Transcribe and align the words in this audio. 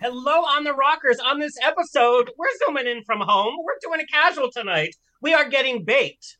Hello 0.00 0.44
on 0.44 0.62
the 0.62 0.72
Rockers. 0.74 1.18
On 1.18 1.40
this 1.40 1.56
episode, 1.60 2.30
we're 2.38 2.46
zooming 2.64 2.86
in 2.86 3.02
from 3.02 3.20
home. 3.20 3.56
We're 3.64 3.80
doing 3.82 4.00
a 4.00 4.06
casual 4.06 4.48
tonight. 4.48 4.94
We 5.20 5.34
are 5.34 5.48
getting 5.48 5.84
baked, 5.84 6.38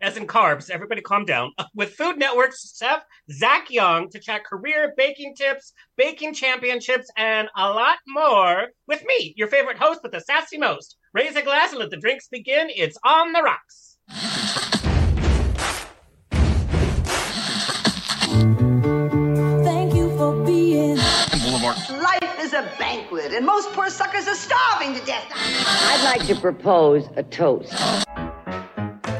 as 0.00 0.16
in 0.16 0.28
carbs. 0.28 0.70
Everybody 0.70 1.00
calm 1.00 1.24
down. 1.24 1.50
With 1.74 1.94
Food 1.94 2.16
Network's 2.16 2.76
chef 2.78 3.02
Zac 3.28 3.72
Young 3.72 4.08
to 4.10 4.20
chat 4.20 4.44
career 4.44 4.94
baking 4.96 5.34
tips, 5.34 5.72
baking 5.96 6.34
championships, 6.34 7.10
and 7.16 7.48
a 7.56 7.70
lot 7.70 7.98
more 8.06 8.68
with 8.86 9.02
me, 9.04 9.34
your 9.36 9.48
favorite 9.48 9.78
host 9.78 10.04
with 10.04 10.12
the 10.12 10.20
sassy 10.20 10.56
most. 10.56 10.96
Raise 11.12 11.34
a 11.34 11.42
glass 11.42 11.70
and 11.70 11.80
let 11.80 11.90
the 11.90 11.96
drinks 11.96 12.28
begin. 12.28 12.68
It's 12.70 12.98
on 13.04 13.32
the 13.32 13.42
rocks. 13.42 14.68
a 22.62 22.78
banquet, 22.78 23.32
and 23.32 23.44
most 23.44 23.72
poor 23.72 23.90
suckers 23.90 24.28
are 24.28 24.34
starving 24.34 24.94
to 24.94 25.04
death. 25.04 25.24
I'd 25.34 26.04
like 26.04 26.26
to 26.28 26.34
propose 26.34 27.08
a 27.16 27.22
toast. 27.22 27.72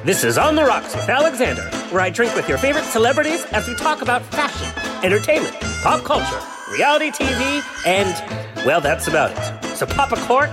This 0.05 0.25
is 0.25 0.39
On 0.39 0.55
the 0.55 0.65
Rocks 0.65 0.95
with 0.95 1.09
Alexander, 1.09 1.63
where 1.91 2.01
I 2.01 2.11
drink 2.11 2.35
with 2.35 2.49
your 2.49 2.59
favorite 2.59 2.85
celebrities 2.85 3.45
as 3.47 3.67
we 3.67 3.75
talk 3.75 4.03
about 4.03 4.23
fashion, 4.23 4.69
entertainment, 5.05 5.55
pop 5.83 6.05
culture, 6.05 6.41
reality 6.73 7.11
TV, 7.11 7.63
and, 7.87 8.65
well, 8.65 8.81
that's 8.81 9.09
about 9.09 9.31
it. 9.33 9.77
So 9.77 9.87
pop 9.87 10.13
a 10.13 10.17
cork, 10.27 10.51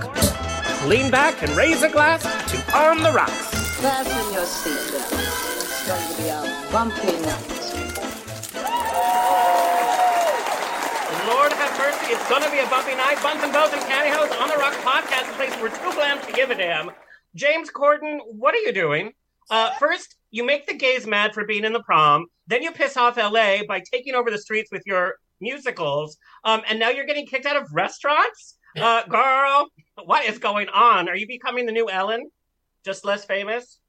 lean 0.86 1.10
back, 1.10 1.42
and 1.42 1.50
raise 1.56 1.82
a 1.82 1.88
glass 1.88 2.22
to 2.22 2.76
On 2.76 3.02
the 3.02 3.12
Rocks. 3.12 3.50
Fasten 3.80 4.32
your 4.32 4.44
seatbelt. 4.44 5.12
It's 5.60 5.86
going 5.86 6.16
to 6.16 6.22
be 6.22 6.28
a 6.28 6.72
bumpy 6.72 7.20
night. 7.22 7.59
Have 11.60 11.78
mercy. 11.78 12.12
It's 12.12 12.28
going 12.30 12.42
to 12.42 12.50
be 12.50 12.58
a 12.58 12.66
bumpy 12.70 12.94
night. 12.94 13.22
Buns 13.22 13.42
and 13.42 13.52
Bells 13.52 13.70
and 13.74 13.82
Pantyhose 13.82 14.40
on 14.40 14.48
the 14.48 14.56
rock 14.56 14.72
podcast, 14.76 15.30
a 15.30 15.34
place 15.34 15.50
where 15.56 15.64
we're 15.64 15.76
too 15.76 15.94
glam 15.94 16.18
to 16.24 16.32
give 16.32 16.50
a 16.50 16.54
damn. 16.54 16.90
James 17.34 17.70
Corden, 17.70 18.18
what 18.24 18.54
are 18.54 18.58
you 18.58 18.72
doing? 18.72 19.12
Uh, 19.50 19.70
first, 19.72 20.16
you 20.30 20.42
make 20.42 20.66
the 20.66 20.72
gays 20.72 21.06
mad 21.06 21.34
for 21.34 21.44
being 21.44 21.64
in 21.64 21.74
the 21.74 21.82
prom. 21.82 22.26
Then 22.46 22.62
you 22.62 22.70
piss 22.70 22.96
off 22.96 23.18
LA 23.18 23.58
by 23.68 23.82
taking 23.92 24.14
over 24.14 24.30
the 24.30 24.38
streets 24.38 24.72
with 24.72 24.82
your 24.86 25.16
musicals. 25.38 26.16
Um, 26.44 26.62
and 26.66 26.78
now 26.78 26.88
you're 26.88 27.04
getting 27.04 27.26
kicked 27.26 27.44
out 27.44 27.56
of 27.56 27.68
restaurants? 27.74 28.56
Uh, 28.74 29.02
girl, 29.04 29.66
what 30.04 30.24
is 30.24 30.38
going 30.38 30.68
on? 30.70 31.10
Are 31.10 31.16
you 31.16 31.26
becoming 31.26 31.66
the 31.66 31.72
new 31.72 31.90
Ellen? 31.90 32.30
Just 32.86 33.04
less 33.04 33.26
famous 33.26 33.80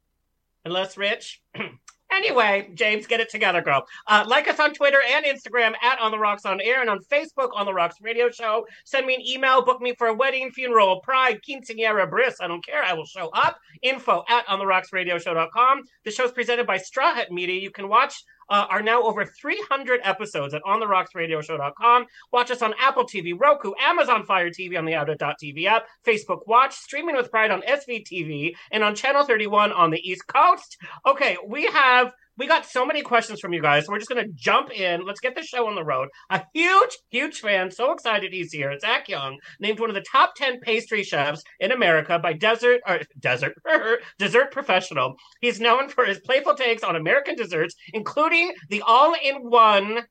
and 0.66 0.74
less 0.74 0.98
rich? 0.98 1.42
Anyway, 2.12 2.70
James, 2.74 3.08
get 3.08 3.20
it 3.20 3.30
together, 3.30 3.62
girl. 3.62 3.86
Uh, 4.08 4.24
like 4.28 4.48
us 4.48 4.60
on 4.60 4.74
Twitter 4.74 5.00
and 5.14 5.26
Instagram 5.26 5.74
at 5.82 6.00
On 6.00 6.12
the 6.12 6.20
Rocks 6.20 6.46
on 6.46 6.60
Air 6.62 6.82
and 6.82 6.90
on 6.90 7.00
Facebook 7.00 7.50
On 7.56 7.66
the 7.66 7.74
Rocks 7.74 7.96
Radio 8.02 8.30
Show. 8.30 8.66
Send 8.84 9.08
me 9.08 9.16
an 9.16 9.22
email, 9.22 9.64
book 9.64 9.82
me 9.82 9.96
for 9.98 10.08
a 10.08 10.14
wedding, 10.14 10.52
funeral, 10.52 11.00
pride, 11.02 11.40
quinceanera, 11.48 12.10
bris. 12.10 12.38
I 12.42 12.48
don't 12.48 12.66
care. 12.66 12.84
I 12.84 12.94
will 12.94 13.06
show 13.06 13.30
up. 13.30 13.58
Info 13.82 14.24
at 14.30 14.46
ontherocksradioshow.com. 14.48 15.84
The 16.04 16.12
show's 16.12 16.32
presented 16.32 16.68
by 16.68 16.78
Straw 16.78 17.14
Hut 17.14 17.32
Media. 17.32 17.60
You 17.60 17.72
can 17.72 17.88
watch 17.88 18.24
uh, 18.52 18.68
are 18.70 18.84
now 18.84 19.02
over 19.02 19.26
300 19.26 20.02
episodes 20.04 20.54
at 20.54 20.62
ontherocksradioshow.com. 20.64 22.06
Watch 22.32 22.52
us 22.52 22.62
on 22.62 22.76
Apple 22.80 23.06
TV, 23.06 23.34
Roku, 23.40 23.72
Amazon 23.82 24.26
Fire 24.26 24.50
TV 24.50 24.78
on 24.78 24.86
the 24.86 24.94
Outlet.tv 24.94 25.66
app, 25.66 25.88
Facebook 26.06 26.46
Watch, 26.46 26.76
streaming 26.76 27.16
with 27.16 27.32
Pride 27.32 27.50
on 27.50 27.62
SVTV, 27.62 28.54
and 28.72 28.84
on 28.84 28.94
Channel 28.94 29.26
31 29.26 29.72
on 29.72 29.90
the 29.90 30.00
East 30.08 30.28
Coast. 30.28 30.78
Okay, 31.06 31.38
we 31.48 31.66
have 31.68 32.14
we 32.38 32.48
got 32.48 32.66
so 32.66 32.86
many 32.86 33.02
questions 33.02 33.40
from 33.40 33.54
you 33.54 33.62
guys. 33.62 33.86
So 33.86 33.92
we're 33.92 34.00
just 34.00 34.10
going 34.10 34.26
to 34.26 34.32
jump 34.34 34.72
in. 34.72 35.06
Let's 35.06 35.20
get 35.20 35.36
the 35.36 35.44
show 35.44 35.68
on 35.68 35.76
the 35.76 35.84
road. 35.84 36.10
A 36.30 36.44
huge, 36.54 36.98
huge 37.10 37.40
fan. 37.40 37.72
So 37.72 37.92
excited 37.92 38.34
he's 38.34 38.52
here. 38.52 38.78
Zac 38.80 39.10
Young, 39.10 39.38
named 39.60 39.80
one 39.80 39.90
of 39.90 39.96
the 39.96 40.06
top 40.10 40.36
10 40.36 40.60
pastry 40.62 41.04
chefs 41.04 41.44
in 41.60 41.72
America 41.72 42.20
by 42.20 42.34
Desert, 42.34 42.82
or 42.88 43.02
Desert, 43.20 43.56
Dessert 44.20 44.52
Professional. 44.52 45.16
He's 45.42 45.60
known 45.60 45.90
for 45.90 46.06
his 46.06 46.20
playful 46.20 46.56
takes 46.56 46.84
on 46.84 46.96
American 46.96 47.36
desserts, 47.36 47.76
including 47.94 48.54
the 48.70 48.82
all 48.82 49.14
in 49.22 49.50
one 49.50 50.06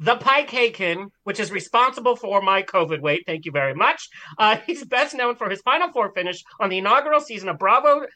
the 0.00 0.16
PieCaken, 0.16 1.06
which 1.22 1.38
is 1.38 1.52
responsible 1.52 2.16
for 2.16 2.42
my 2.42 2.62
COVID 2.62 3.00
weight. 3.00 3.22
Thank 3.26 3.44
you 3.44 3.52
very 3.52 3.74
much. 3.74 4.08
Uh, 4.38 4.56
he's 4.66 4.84
best 4.84 5.14
known 5.14 5.36
for 5.36 5.48
his 5.48 5.60
Final 5.62 5.92
Four 5.92 6.12
finish 6.12 6.42
on 6.60 6.68
the 6.68 6.78
inaugural 6.78 7.20
season 7.20 7.48
of 7.48 7.58
Bravo 7.58 8.06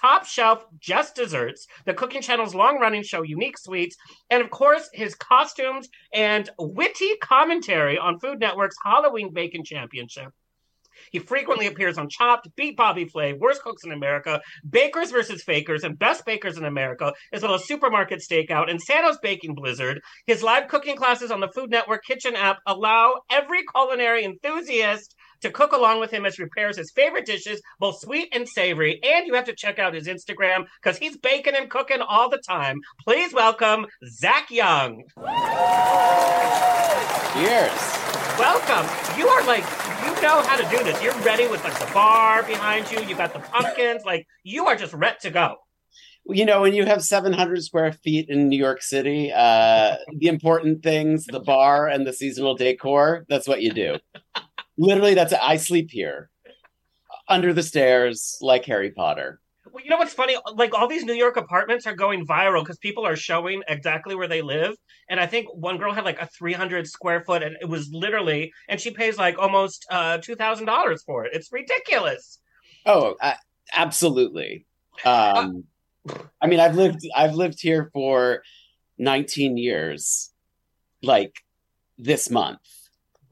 Top 0.00 0.24
Chef 0.24 0.64
Just 0.78 1.14
Desserts, 1.14 1.66
the 1.84 1.94
Cooking 1.94 2.22
Channel's 2.22 2.54
long 2.54 2.78
running 2.78 3.02
show 3.02 3.22
Unique 3.22 3.58
Sweets, 3.58 3.96
and 4.30 4.42
of 4.42 4.50
course, 4.50 4.88
his 4.92 5.14
costumes 5.14 5.88
and 6.14 6.48
witty 6.58 7.16
commentary 7.20 7.98
on 7.98 8.18
Food 8.18 8.40
Network's 8.40 8.76
Halloween 8.84 9.32
Baking 9.32 9.64
Championship. 9.64 10.32
He 11.12 11.18
frequently 11.18 11.66
appears 11.66 11.98
on 11.98 12.08
Chopped, 12.08 12.54
Beat 12.56 12.76
Bobby 12.76 13.04
Flay, 13.04 13.32
Worst 13.32 13.62
Cooks 13.62 13.84
in 13.84 13.92
America, 13.92 14.40
Bakers 14.68 15.10
versus 15.10 15.42
Fakers, 15.42 15.84
and 15.84 15.98
Best 15.98 16.26
Bakers 16.26 16.58
in 16.58 16.64
America, 16.64 17.12
as 17.32 17.42
well 17.42 17.54
as 17.54 17.66
Supermarket 17.66 18.20
Stakeout 18.20 18.70
and 18.70 18.80
Santa's 18.80 19.18
Baking 19.22 19.54
Blizzard. 19.54 20.00
His 20.26 20.42
live 20.42 20.68
cooking 20.68 20.96
classes 20.96 21.30
on 21.30 21.40
the 21.40 21.48
Food 21.48 21.70
Network 21.70 22.04
Kitchen 22.04 22.36
app 22.36 22.58
allow 22.66 23.20
every 23.30 23.62
culinary 23.72 24.24
enthusiast 24.24 25.14
to 25.40 25.50
cook 25.50 25.72
along 25.72 26.00
with 26.00 26.10
him 26.10 26.26
as 26.26 26.36
he 26.36 26.42
prepares 26.42 26.76
his 26.76 26.90
favorite 26.90 27.26
dishes, 27.26 27.60
both 27.78 28.00
sweet 28.00 28.28
and 28.32 28.48
savory. 28.48 29.00
And 29.02 29.26
you 29.26 29.34
have 29.34 29.44
to 29.46 29.54
check 29.54 29.78
out 29.78 29.94
his 29.94 30.06
Instagram 30.06 30.66
because 30.82 30.98
he's 30.98 31.16
baking 31.16 31.54
and 31.56 31.70
cooking 31.70 32.00
all 32.00 32.28
the 32.28 32.38
time. 32.38 32.80
Please 33.04 33.32
welcome 33.32 33.86
Zac 34.06 34.50
Young. 34.50 35.02
Cheers. 37.32 38.00
Welcome. 38.38 39.18
You 39.18 39.28
are 39.28 39.44
like, 39.46 39.64
you 40.04 40.22
know 40.22 40.40
how 40.42 40.56
to 40.56 40.76
do 40.76 40.82
this. 40.82 41.02
You're 41.02 41.14
ready 41.20 41.46
with 41.46 41.62
like 41.62 41.78
the 41.78 41.90
bar 41.92 42.42
behind 42.42 42.90
you. 42.90 43.00
You 43.02 43.14
got 43.14 43.32
the 43.32 43.40
pumpkins. 43.40 44.04
Like, 44.04 44.26
you 44.42 44.66
are 44.66 44.76
just 44.76 44.94
ready 44.94 45.16
to 45.22 45.30
go. 45.30 45.56
You 46.26 46.44
know, 46.44 46.60
when 46.60 46.74
you 46.74 46.84
have 46.84 47.02
700 47.02 47.62
square 47.62 47.92
feet 47.92 48.28
in 48.28 48.48
New 48.48 48.58
York 48.58 48.82
City, 48.82 49.32
uh, 49.32 49.96
the 50.16 50.28
important 50.28 50.82
things, 50.82 51.26
the 51.26 51.40
bar 51.40 51.88
and 51.88 52.06
the 52.06 52.12
seasonal 52.12 52.54
decor, 52.54 53.24
that's 53.28 53.48
what 53.48 53.62
you 53.62 53.72
do. 53.72 53.98
Literally, 54.78 55.14
that's 55.14 55.32
I 55.32 55.56
sleep 55.56 55.90
here 55.90 56.30
under 57.28 57.52
the 57.52 57.62
stairs 57.62 58.36
like 58.40 58.64
Harry 58.64 58.90
Potter. 58.90 59.40
Well, 59.72 59.84
you 59.84 59.90
know 59.90 59.98
what's 59.98 60.14
funny? 60.14 60.36
Like 60.54 60.74
all 60.74 60.88
these 60.88 61.04
New 61.04 61.14
York 61.14 61.36
apartments 61.36 61.86
are 61.86 61.94
going 61.94 62.26
viral 62.26 62.62
because 62.62 62.78
people 62.78 63.06
are 63.06 63.14
showing 63.14 63.62
exactly 63.68 64.14
where 64.16 64.26
they 64.26 64.42
live. 64.42 64.74
And 65.08 65.20
I 65.20 65.26
think 65.26 65.48
one 65.54 65.78
girl 65.78 65.92
had 65.92 66.04
like 66.04 66.20
a 66.20 66.26
300 66.26 66.86
square 66.88 67.22
foot, 67.22 67.42
and 67.42 67.56
it 67.60 67.68
was 67.68 67.88
literally, 67.92 68.52
and 68.68 68.80
she 68.80 68.90
pays 68.90 69.16
like 69.16 69.38
almost 69.38 69.86
uh, 69.90 70.18
two 70.18 70.34
thousand 70.34 70.66
dollars 70.66 71.02
for 71.04 71.24
it. 71.24 71.32
It's 71.34 71.52
ridiculous. 71.52 72.40
Oh, 72.86 73.16
uh, 73.20 73.34
absolutely. 73.72 74.66
Um, 75.04 75.64
I 76.40 76.46
mean, 76.46 76.60
I've 76.60 76.74
lived 76.74 77.00
I've 77.14 77.34
lived 77.34 77.60
here 77.60 77.90
for 77.92 78.42
19 78.98 79.56
years, 79.56 80.30
like 81.02 81.34
this 81.98 82.30
month. 82.30 82.60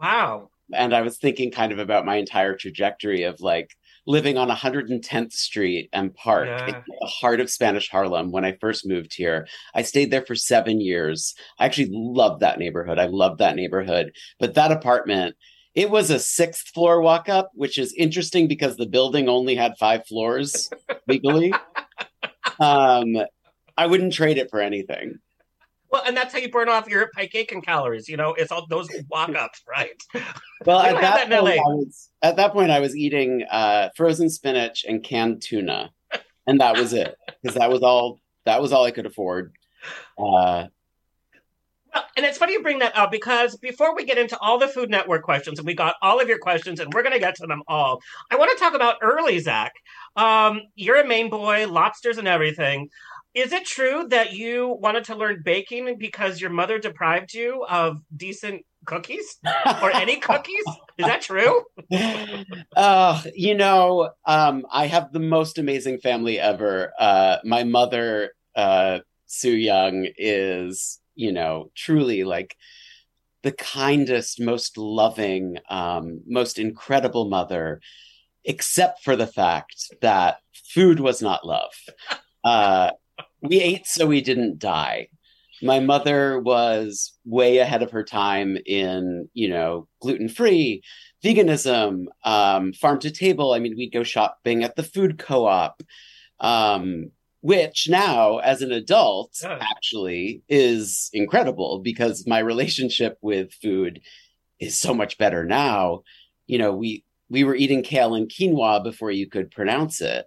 Wow. 0.00 0.50
And 0.74 0.94
I 0.94 1.02
was 1.02 1.18
thinking 1.18 1.50
kind 1.50 1.72
of 1.72 1.78
about 1.78 2.04
my 2.06 2.16
entire 2.16 2.56
trajectory 2.56 3.22
of 3.22 3.40
like 3.40 3.70
living 4.06 4.38
on 4.38 4.48
110th 4.48 5.32
Street 5.32 5.90
and 5.92 6.14
Park 6.14 6.48
Yeah. 6.48 6.80
the 6.86 7.06
heart 7.06 7.40
of 7.40 7.50
Spanish 7.50 7.90
Harlem 7.90 8.32
when 8.32 8.44
I 8.44 8.56
first 8.60 8.86
moved 8.86 9.12
here. 9.14 9.46
I 9.74 9.82
stayed 9.82 10.10
there 10.10 10.24
for 10.24 10.34
seven 10.34 10.80
years. 10.80 11.34
I 11.58 11.66
actually 11.66 11.90
loved 11.92 12.40
that 12.40 12.58
neighborhood. 12.58 12.98
I 12.98 13.06
loved 13.06 13.38
that 13.40 13.56
neighborhood. 13.56 14.12
But 14.40 14.54
that 14.54 14.72
apartment, 14.72 15.36
it 15.74 15.90
was 15.90 16.10
a 16.10 16.18
sixth 16.18 16.68
floor 16.68 17.02
walk 17.02 17.28
up, 17.28 17.50
which 17.54 17.76
is 17.76 17.94
interesting 17.98 18.48
because 18.48 18.76
the 18.76 18.86
building 18.86 19.28
only 19.28 19.54
had 19.54 19.74
five 19.78 20.06
floors 20.06 20.70
legally. 21.06 21.52
Um, 22.60 23.16
I 23.76 23.86
wouldn't 23.86 24.12
trade 24.12 24.36
it 24.36 24.50
for 24.50 24.60
anything. 24.60 25.18
Well, 25.90 26.02
and 26.06 26.16
that's 26.16 26.32
how 26.32 26.38
you 26.38 26.50
burn 26.50 26.68
off 26.68 26.88
your 26.88 27.10
and 27.16 27.64
calories. 27.64 28.08
You 28.08 28.16
know, 28.16 28.34
it's 28.34 28.52
all 28.52 28.66
those 28.66 28.88
walk-ups, 29.08 29.62
right? 29.68 30.02
Well, 30.66 30.82
We 30.82 30.88
at 30.88 31.00
that, 31.00 31.28
that 31.28 31.40
point, 31.40 31.60
I 31.60 31.74
was, 31.74 32.08
at 32.22 32.36
that 32.36 32.52
point, 32.52 32.70
I 32.70 32.80
was 32.80 32.96
eating 32.96 33.44
uh, 33.50 33.88
frozen 33.96 34.28
spinach 34.28 34.84
and 34.86 35.02
canned 35.02 35.42
tuna, 35.42 35.90
and 36.46 36.60
that 36.60 36.76
was 36.76 36.92
it 36.92 37.16
because 37.42 37.56
that 37.56 37.70
was 37.70 37.82
all 37.82 38.20
that 38.44 38.60
was 38.60 38.72
all 38.72 38.84
I 38.84 38.90
could 38.90 39.06
afford. 39.06 39.52
Uh, 40.18 40.66
Well, 41.94 42.04
and 42.16 42.26
it's 42.26 42.38
funny 42.38 42.52
you 42.52 42.62
bring 42.62 42.80
that 42.80 42.96
up 42.96 43.10
because 43.10 43.56
before 43.56 43.94
we 43.94 44.04
get 44.04 44.18
into 44.18 44.38
all 44.38 44.58
the 44.58 44.68
Food 44.68 44.90
Network 44.90 45.22
questions, 45.22 45.58
and 45.58 45.66
we 45.66 45.74
got 45.74 45.96
all 46.02 46.20
of 46.20 46.28
your 46.28 46.38
questions, 46.38 46.80
and 46.80 46.92
we're 46.92 47.02
going 47.02 47.14
to 47.14 47.18
get 47.18 47.34
to 47.36 47.46
them 47.46 47.62
all, 47.66 48.00
I 48.30 48.36
want 48.36 48.50
to 48.50 48.62
talk 48.62 48.74
about 48.74 48.96
early, 49.00 49.38
Zac. 49.38 49.72
Um, 50.16 50.62
you're 50.74 51.00
a 51.00 51.06
Maine 51.06 51.30
boy, 51.30 51.66
lobsters 51.66 52.18
and 52.18 52.28
everything. 52.28 52.90
Is 53.38 53.52
it 53.52 53.64
true 53.64 54.04
that 54.08 54.32
you 54.32 54.76
wanted 54.80 55.04
to 55.04 55.14
learn 55.14 55.42
baking 55.44 55.96
because 55.96 56.40
your 56.40 56.50
mother 56.50 56.80
deprived 56.80 57.32
you 57.32 57.64
of 57.70 58.00
decent 58.16 58.62
cookies 58.84 59.36
or 59.80 59.94
any 59.94 60.16
cookies? 60.28 60.64
Is 60.98 61.06
that 61.06 61.22
true? 61.22 61.62
uh, 62.76 63.22
you 63.36 63.54
know, 63.54 64.10
um, 64.24 64.66
I 64.72 64.88
have 64.88 65.12
the 65.12 65.20
most 65.20 65.56
amazing 65.56 66.00
family 66.00 66.40
ever. 66.40 66.92
Uh, 66.98 67.36
my 67.44 67.62
mother, 67.62 68.32
uh, 68.56 68.98
Sue 69.26 69.54
Young, 69.54 70.08
is 70.16 70.98
you 71.14 71.30
know 71.30 71.70
truly 71.76 72.24
like 72.24 72.56
the 73.44 73.52
kindest, 73.52 74.40
most 74.40 74.76
loving, 74.76 75.58
um, 75.70 76.22
most 76.26 76.58
incredible 76.58 77.28
mother, 77.28 77.80
except 78.42 79.04
for 79.04 79.14
the 79.14 79.28
fact 79.28 79.92
that 80.00 80.38
food 80.74 80.98
was 80.98 81.22
not 81.22 81.46
love. 81.46 81.70
Uh, 82.44 82.92
we 83.42 83.60
ate 83.60 83.86
so 83.86 84.06
we 84.06 84.20
didn't 84.20 84.58
die. 84.58 85.08
My 85.62 85.80
mother 85.80 86.38
was 86.40 87.12
way 87.24 87.58
ahead 87.58 87.82
of 87.82 87.90
her 87.90 88.04
time 88.04 88.56
in, 88.64 89.28
you 89.34 89.48
know, 89.48 89.88
gluten 90.00 90.28
free, 90.28 90.82
veganism, 91.24 92.04
um, 92.24 92.72
farm 92.72 93.00
to 93.00 93.10
table. 93.10 93.52
I 93.52 93.58
mean, 93.58 93.74
we'd 93.76 93.92
go 93.92 94.04
shopping 94.04 94.62
at 94.62 94.76
the 94.76 94.84
food 94.84 95.18
co 95.18 95.46
op, 95.46 95.82
um, 96.40 97.10
which 97.40 97.88
now, 97.88 98.38
as 98.38 98.62
an 98.62 98.70
adult, 98.72 99.32
Yeah. 99.42 99.58
actually 99.60 100.42
is 100.48 101.10
incredible 101.12 101.80
because 101.80 102.26
my 102.26 102.38
relationship 102.38 103.18
with 103.20 103.52
food 103.54 104.00
is 104.60 104.78
so 104.78 104.94
much 104.94 105.18
better 105.18 105.44
now. 105.44 106.02
You 106.46 106.58
know, 106.58 106.72
we 106.72 107.04
we 107.30 107.44
were 107.44 107.54
eating 107.56 107.82
kale 107.82 108.14
and 108.14 108.28
quinoa 108.30 108.82
before 108.82 109.10
you 109.10 109.28
could 109.28 109.50
pronounce 109.50 110.00
it. 110.00 110.26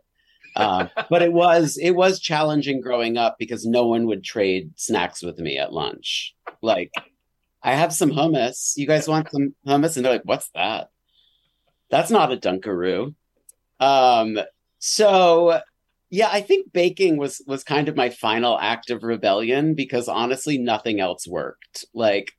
Um, 0.56 0.90
but 1.10 1.22
it 1.22 1.32
was 1.34 1.78
it 1.82 1.92
was 1.92 2.20
challenging 2.20 2.82
growing 2.82 3.18
up 3.18 3.38
because 3.40 3.66
no 3.66 3.88
one 3.88 4.06
would 4.08 4.24
trade 4.24 4.72
snacks 4.76 5.22
with 5.24 5.40
me 5.40 5.58
at 5.58 5.74
lunch. 5.74 6.34
Like, 6.62 6.92
I 7.64 7.74
have 7.76 7.94
some 7.94 8.12
hummus. 8.12 8.74
You 8.76 8.88
guys 8.88 9.08
want 9.08 9.30
some 9.32 9.56
hummus? 9.66 9.96
And 9.96 10.06
they're 10.06 10.14
like, 10.14 10.26
"What's 10.26 10.50
that?" 10.56 10.90
That's 11.90 12.12
not 12.12 12.32
a 12.32 12.38
Dunkaroo. 12.38 13.14
Um, 13.80 14.40
so 14.80 15.62
yeah, 16.10 16.30
I 16.32 16.42
think 16.42 16.74
baking 16.74 17.18
was 17.18 17.42
was 17.48 17.64
kind 17.64 17.88
of 17.88 17.96
my 17.96 18.10
final 18.10 18.60
act 18.60 18.90
of 18.90 19.04
rebellion 19.04 19.74
because 19.76 20.08
honestly, 20.08 20.58
nothing 20.58 21.00
else 21.00 21.28
worked. 21.28 21.86
Like 21.94 22.32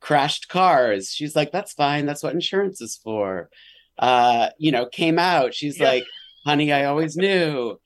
crashed 0.00 0.48
cars. 0.48 1.10
She's 1.10 1.36
like, 1.36 1.52
"That's 1.52 1.72
fine. 1.74 2.06
That's 2.06 2.22
what 2.22 2.32
insurance 2.34 2.80
is 2.80 2.96
for." 3.02 3.50
Uh, 3.98 4.48
you 4.58 4.72
know, 4.72 4.86
came 4.86 5.18
out. 5.18 5.54
She's 5.54 5.78
Yeah. 5.78 5.88
like, 5.88 6.04
"Honey, 6.44 6.72
I 6.72 6.84
always 6.86 7.16
knew." 7.16 7.78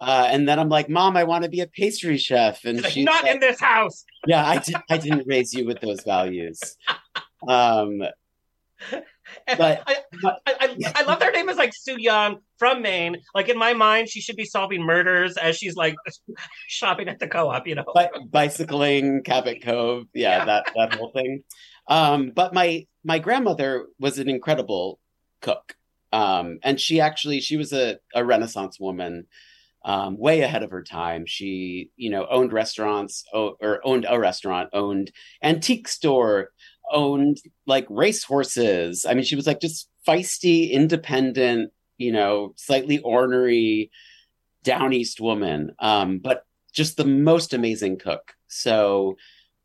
Uh, 0.00 0.28
and 0.30 0.48
then 0.48 0.58
I'm 0.58 0.68
like, 0.68 0.88
"Mom, 0.88 1.16
I 1.16 1.24
want 1.24 1.44
to 1.44 1.50
be 1.50 1.60
a 1.60 1.66
pastry 1.66 2.16
chef." 2.18 2.64
And 2.64 2.84
she's 2.86 3.04
not 3.04 3.24
like, 3.24 3.34
in 3.34 3.40
this 3.40 3.60
house. 3.60 4.04
"Yeah, 4.26 4.44
I 4.46 4.58
did. 4.58 4.76
I 4.90 4.98
didn't 4.98 5.26
raise 5.26 5.52
you 5.52 5.66
with 5.66 5.80
those 5.80 6.02
values." 6.02 6.60
Um, 7.48 8.02
But- 9.46 9.82
I, 9.86 9.96
I, 10.24 10.36
I, 10.46 10.76
I 10.96 11.02
love 11.04 11.22
her 11.22 11.30
name 11.32 11.48
is 11.48 11.56
like 11.56 11.72
Sue 11.74 11.96
Young 11.98 12.38
from 12.58 12.82
Maine. 12.82 13.16
Like 13.34 13.48
in 13.48 13.58
my 13.58 13.72
mind, 13.72 14.08
she 14.08 14.20
should 14.20 14.36
be 14.36 14.44
solving 14.44 14.82
murders 14.82 15.36
as 15.36 15.56
she's 15.56 15.74
like 15.76 15.94
shopping 16.68 17.08
at 17.08 17.18
the 17.18 17.26
co-op. 17.26 17.66
You 17.66 17.76
know, 17.76 17.84
bi- 17.94 18.10
bicycling, 18.30 19.22
Cabot 19.22 19.62
Cove, 19.62 20.04
yeah, 20.14 20.38
Yeah. 20.38 20.44
that 20.44 20.66
that 20.76 20.94
whole 20.94 21.10
thing. 21.12 21.42
Um, 21.88 22.32
but 22.34 22.52
my 22.54 22.86
my 23.02 23.18
grandmother 23.18 23.86
was 23.98 24.18
an 24.18 24.28
incredible 24.28 24.98
cook, 25.40 25.74
um, 26.14 26.60
and 26.62 26.80
she 26.80 27.00
actually 27.00 27.40
she 27.40 27.56
was 27.56 27.72
a, 27.72 27.98
a 28.14 28.24
Renaissance 28.24 28.78
woman, 28.78 29.26
um, 29.84 30.16
way 30.16 30.42
ahead 30.42 30.62
of 30.62 30.70
her 30.70 30.82
time. 30.84 31.26
She 31.26 31.90
you 31.96 32.08
know 32.10 32.26
owned 32.30 32.52
restaurants 32.52 33.24
o- 33.34 33.56
or 33.60 33.80
owned 33.84 34.06
a 34.08 34.18
restaurant, 34.18 34.70
owned 34.72 35.10
antique 35.42 35.88
store, 35.88 36.50
owned 36.92 37.38
like 37.66 37.86
race 37.90 38.22
horses. 38.22 39.04
I 39.04 39.14
mean, 39.14 39.24
she 39.24 39.34
was 39.34 39.48
like 39.48 39.60
just 39.60 39.88
feisty, 40.06 40.70
independent, 40.70 41.72
you 41.98 42.12
know, 42.12 42.54
slightly 42.56 43.00
ornery, 43.00 43.90
down 44.62 44.92
east 44.92 45.20
woman, 45.20 45.72
um, 45.80 46.18
but 46.18 46.44
just 46.72 46.96
the 46.96 47.04
most 47.04 47.52
amazing 47.54 47.98
cook. 47.98 48.34
So 48.46 49.16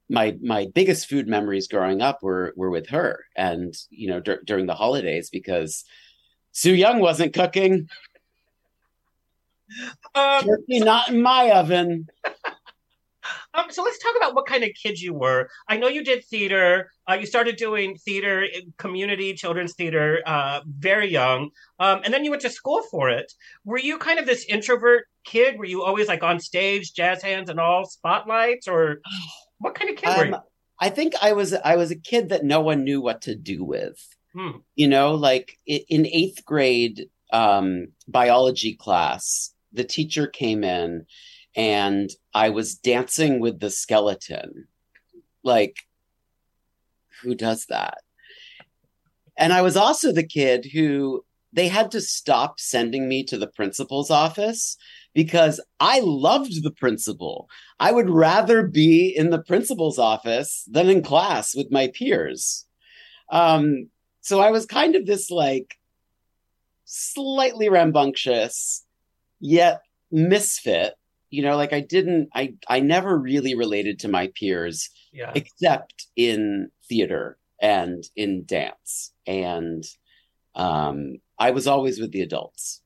my 0.10 0.36
my 0.42 0.68
biggest 0.74 1.08
food 1.08 1.28
memories 1.28 1.68
growing 1.68 2.02
up 2.02 2.24
were 2.24 2.54
were 2.58 2.72
with 2.72 2.90
her, 2.90 3.24
and 3.38 3.74
you 3.92 4.10
know 4.10 4.20
dur- 4.20 4.42
during 4.46 4.66
the 4.66 4.76
holidays 4.76 5.30
because 5.30 5.86
Sue 6.52 6.76
Young 6.76 7.00
wasn't 7.00 7.34
cooking. 7.34 7.88
um, 10.16 10.44
Turkey 10.44 10.80
not 10.80 11.10
in 11.10 11.22
my 11.22 11.52
oven. 11.52 12.08
um, 13.54 13.66
so 13.70 13.84
let's 13.84 14.00
talk 14.00 14.16
about 14.18 14.36
what 14.36 14.46
kind 14.46 14.64
of 14.64 14.72
kid 14.82 15.00
you 15.00 15.14
were. 15.14 15.50
I 15.68 15.78
know 15.78 15.88
you 15.88 16.04
did 16.04 16.26
theater. 16.26 16.92
Uh, 17.10 17.14
you 17.14 17.26
started 17.26 17.56
doing 17.58 17.96
theater, 17.98 18.48
community 18.78 19.34
children's 19.34 19.74
theater, 19.74 20.22
uh, 20.26 20.62
very 20.66 21.12
young, 21.12 21.50
um, 21.80 22.02
and 22.04 22.14
then 22.14 22.24
you 22.24 22.30
went 22.30 22.42
to 22.44 22.50
school 22.50 22.82
for 22.90 23.10
it. 23.10 23.32
Were 23.66 23.80
you 23.80 23.98
kind 23.98 24.20
of 24.20 24.26
this 24.26 24.46
introvert 24.46 25.06
kid? 25.24 25.58
Were 25.58 25.66
you 25.66 25.84
always 25.84 26.08
like 26.08 26.24
on 26.24 26.40
stage, 26.40 26.94
jazz 26.94 27.22
hands, 27.22 27.50
and 27.50 27.60
all 27.60 27.86
spotlights, 27.86 28.68
or 28.68 29.02
what 29.60 29.76
kind 29.76 29.90
of 29.90 29.96
kid 29.96 30.18
were 30.18 30.26
you? 30.26 30.34
Um, 30.36 30.42
I 30.80 30.90
think 30.90 31.14
I 31.22 31.34
was 31.34 31.54
I 31.54 31.76
was 31.76 31.92
a 31.92 31.96
kid 31.96 32.30
that 32.30 32.44
no 32.44 32.62
one 32.62 32.84
knew 32.84 33.02
what 33.02 33.24
to 33.24 33.36
do 33.36 33.64
with. 33.64 34.16
Hmm. 34.34 34.60
You 34.76 34.88
know, 34.88 35.16
like 35.16 35.58
in 35.66 36.06
eighth 36.06 36.46
grade 36.46 37.06
um, 37.32 37.88
biology 38.08 38.76
class, 38.76 39.54
the 39.74 39.84
teacher 39.84 40.28
came 40.28 40.64
in 40.64 41.06
and 41.56 42.10
I 42.34 42.50
was 42.50 42.76
dancing 42.76 43.40
with 43.40 43.60
the 43.60 43.70
skeleton. 43.70 44.68
Like, 45.44 45.78
who 47.22 47.36
does 47.36 47.66
that? 47.70 48.00
And 49.38 49.54
I 49.54 49.62
was 49.62 49.78
also 49.78 50.12
the 50.12 50.26
kid 50.26 50.66
who 50.66 51.24
they 51.54 51.68
had 51.68 51.92
to 51.92 52.02
stop 52.02 52.60
sending 52.60 53.08
me 53.08 53.24
to 53.24 53.38
the 53.38 53.48
principal's 53.48 54.12
office 54.12 54.78
because 55.14 55.60
I 55.80 56.02
loved 56.02 56.64
the 56.64 56.72
principal. 56.72 57.50
I 57.80 57.92
would 57.92 58.10
rather 58.10 58.68
be 58.68 59.10
in 59.10 59.32
the 59.32 59.42
principal's 59.42 59.98
office 59.98 60.64
than 60.70 60.90
in 60.90 61.02
class 61.02 61.56
with 61.56 61.72
my 61.72 61.88
peers. 61.88 62.66
Um, 63.32 63.90
so 64.22 64.40
I 64.40 64.52
was 64.52 64.66
kind 64.66 64.96
of 64.96 65.06
this 65.06 65.30
like 65.32 65.78
slightly 66.86 67.70
rambunctious, 67.70 68.86
yet 69.40 69.82
misfit. 70.12 70.96
You 71.30 71.44
know, 71.44 71.58
like 71.58 71.74
I 71.74 71.82
didn't, 71.82 72.30
I, 72.34 72.56
I 72.68 72.80
never 72.80 73.16
really 73.16 73.54
related 73.54 74.00
to 74.00 74.08
my 74.08 74.32
peers 74.34 74.90
Yeah. 75.14 75.32
except 75.36 76.08
in 76.16 76.72
theater 76.88 77.38
and 77.62 78.04
in 78.16 78.46
dance. 78.46 79.14
And 79.28 79.84
um, 80.56 81.18
I 81.38 81.52
was 81.52 81.68
always 81.68 82.00
with 82.00 82.12
the 82.12 82.22
adults. 82.22 82.82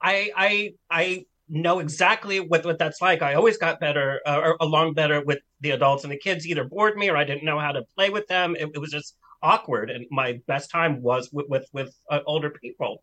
I 0.00 0.32
I 0.36 0.74
I 0.90 1.26
know 1.48 1.78
exactly 1.78 2.40
what 2.40 2.64
what 2.64 2.78
that's 2.78 3.00
like. 3.00 3.22
I 3.22 3.34
always 3.34 3.56
got 3.56 3.78
better 3.78 4.20
uh, 4.26 4.40
or 4.42 4.56
along 4.60 4.94
better 4.94 5.22
with 5.24 5.38
the 5.60 5.70
adults, 5.70 6.02
and 6.02 6.12
the 6.12 6.18
kids 6.18 6.44
either 6.46 6.64
bored 6.64 6.96
me 6.96 7.08
or 7.08 7.16
I 7.16 7.22
didn't 7.22 7.44
know 7.44 7.60
how 7.60 7.70
to 7.70 7.84
play 7.94 8.10
with 8.10 8.26
them. 8.26 8.56
It, 8.56 8.70
it 8.74 8.78
was 8.78 8.90
just 8.90 9.16
awkward, 9.42 9.90
and 9.90 10.06
my 10.10 10.40
best 10.46 10.70
time 10.70 11.02
was 11.02 11.30
with 11.32 11.46
with, 11.48 11.66
with 11.72 11.94
uh, 12.10 12.20
older 12.26 12.50
people. 12.50 13.02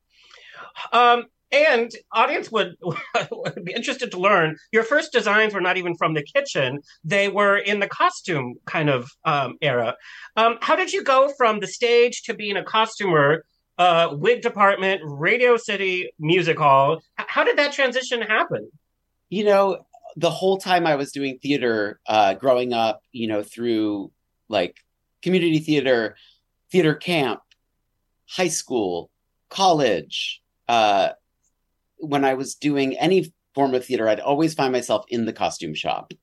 Um, 0.91 1.25
and 1.51 1.91
audience 2.11 2.51
would, 2.51 2.75
would 2.83 3.63
be 3.65 3.73
interested 3.73 4.11
to 4.11 4.19
learn 4.19 4.55
your 4.71 4.83
first 4.83 5.11
designs 5.11 5.55
were 5.55 5.61
not 5.61 5.77
even 5.77 5.95
from 5.95 6.13
the 6.13 6.23
kitchen; 6.23 6.79
they 7.03 7.27
were 7.27 7.57
in 7.57 7.79
the 7.79 7.87
costume 7.87 8.55
kind 8.65 8.89
of 8.89 9.09
um, 9.25 9.55
era. 9.61 9.95
Um, 10.35 10.57
how 10.61 10.75
did 10.75 10.93
you 10.93 11.03
go 11.03 11.33
from 11.37 11.59
the 11.59 11.67
stage 11.67 12.23
to 12.23 12.33
being 12.33 12.57
a 12.57 12.63
costumer? 12.63 13.43
uh, 13.79 14.09
wig 14.11 14.41
department, 14.41 15.01
Radio 15.05 15.55
City 15.55 16.11
Music 16.19 16.59
Hall. 16.59 17.01
How 17.15 17.45
did 17.45 17.57
that 17.57 17.71
transition 17.71 18.21
happen? 18.21 18.69
You 19.29 19.45
know, 19.45 19.85
the 20.17 20.29
whole 20.29 20.57
time 20.57 20.85
I 20.85 20.95
was 20.95 21.11
doing 21.13 21.39
theater, 21.41 21.99
uh, 22.05 22.33
growing 22.33 22.73
up, 22.73 23.01
you 23.13 23.27
know, 23.27 23.41
through 23.41 24.11
like 24.49 24.75
community 25.21 25.59
theater, 25.59 26.15
theater 26.71 26.95
camp, 26.95 27.41
high 28.27 28.47
school, 28.47 29.09
college, 29.49 30.41
uh, 30.67 31.09
when 31.97 32.23
I 32.23 32.35
was 32.35 32.55
doing 32.55 32.97
any 32.97 33.33
form 33.55 33.73
of 33.73 33.85
theater, 33.85 34.07
I'd 34.07 34.19
always 34.19 34.53
find 34.53 34.71
myself 34.71 35.05
in 35.09 35.25
the 35.25 35.33
costume 35.33 35.73
shop, 35.73 36.13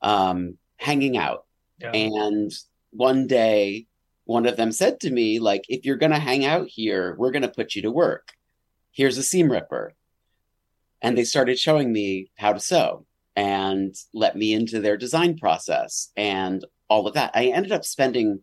um, 0.00 0.56
hanging 0.76 1.16
out. 1.16 1.44
Yeah. 1.78 1.90
And 1.90 2.52
one 2.90 3.26
day, 3.26 3.86
one 4.24 4.46
of 4.46 4.56
them 4.56 4.72
said 4.72 5.00
to 5.00 5.10
me, 5.10 5.40
like, 5.40 5.64
if 5.68 5.84
you're 5.84 5.96
going 5.96 6.12
to 6.12 6.18
hang 6.18 6.44
out 6.44 6.68
here, 6.68 7.16
we're 7.18 7.32
going 7.32 7.42
to 7.42 7.48
put 7.48 7.74
you 7.74 7.82
to 7.82 7.90
work. 7.90 8.28
Here's 8.92 9.18
a 9.18 9.22
seam 9.22 9.50
ripper. 9.50 9.94
And 11.02 11.16
they 11.16 11.24
started 11.24 11.58
showing 11.58 11.92
me 11.92 12.30
how 12.36 12.52
to 12.52 12.60
sew 12.60 13.06
and 13.34 13.94
let 14.12 14.36
me 14.36 14.52
into 14.52 14.80
their 14.80 14.96
design 14.96 15.38
process 15.38 16.12
and 16.16 16.64
all 16.90 17.06
of 17.06 17.14
that. 17.14 17.30
I 17.34 17.46
ended 17.46 17.72
up 17.72 17.84
spending 17.86 18.40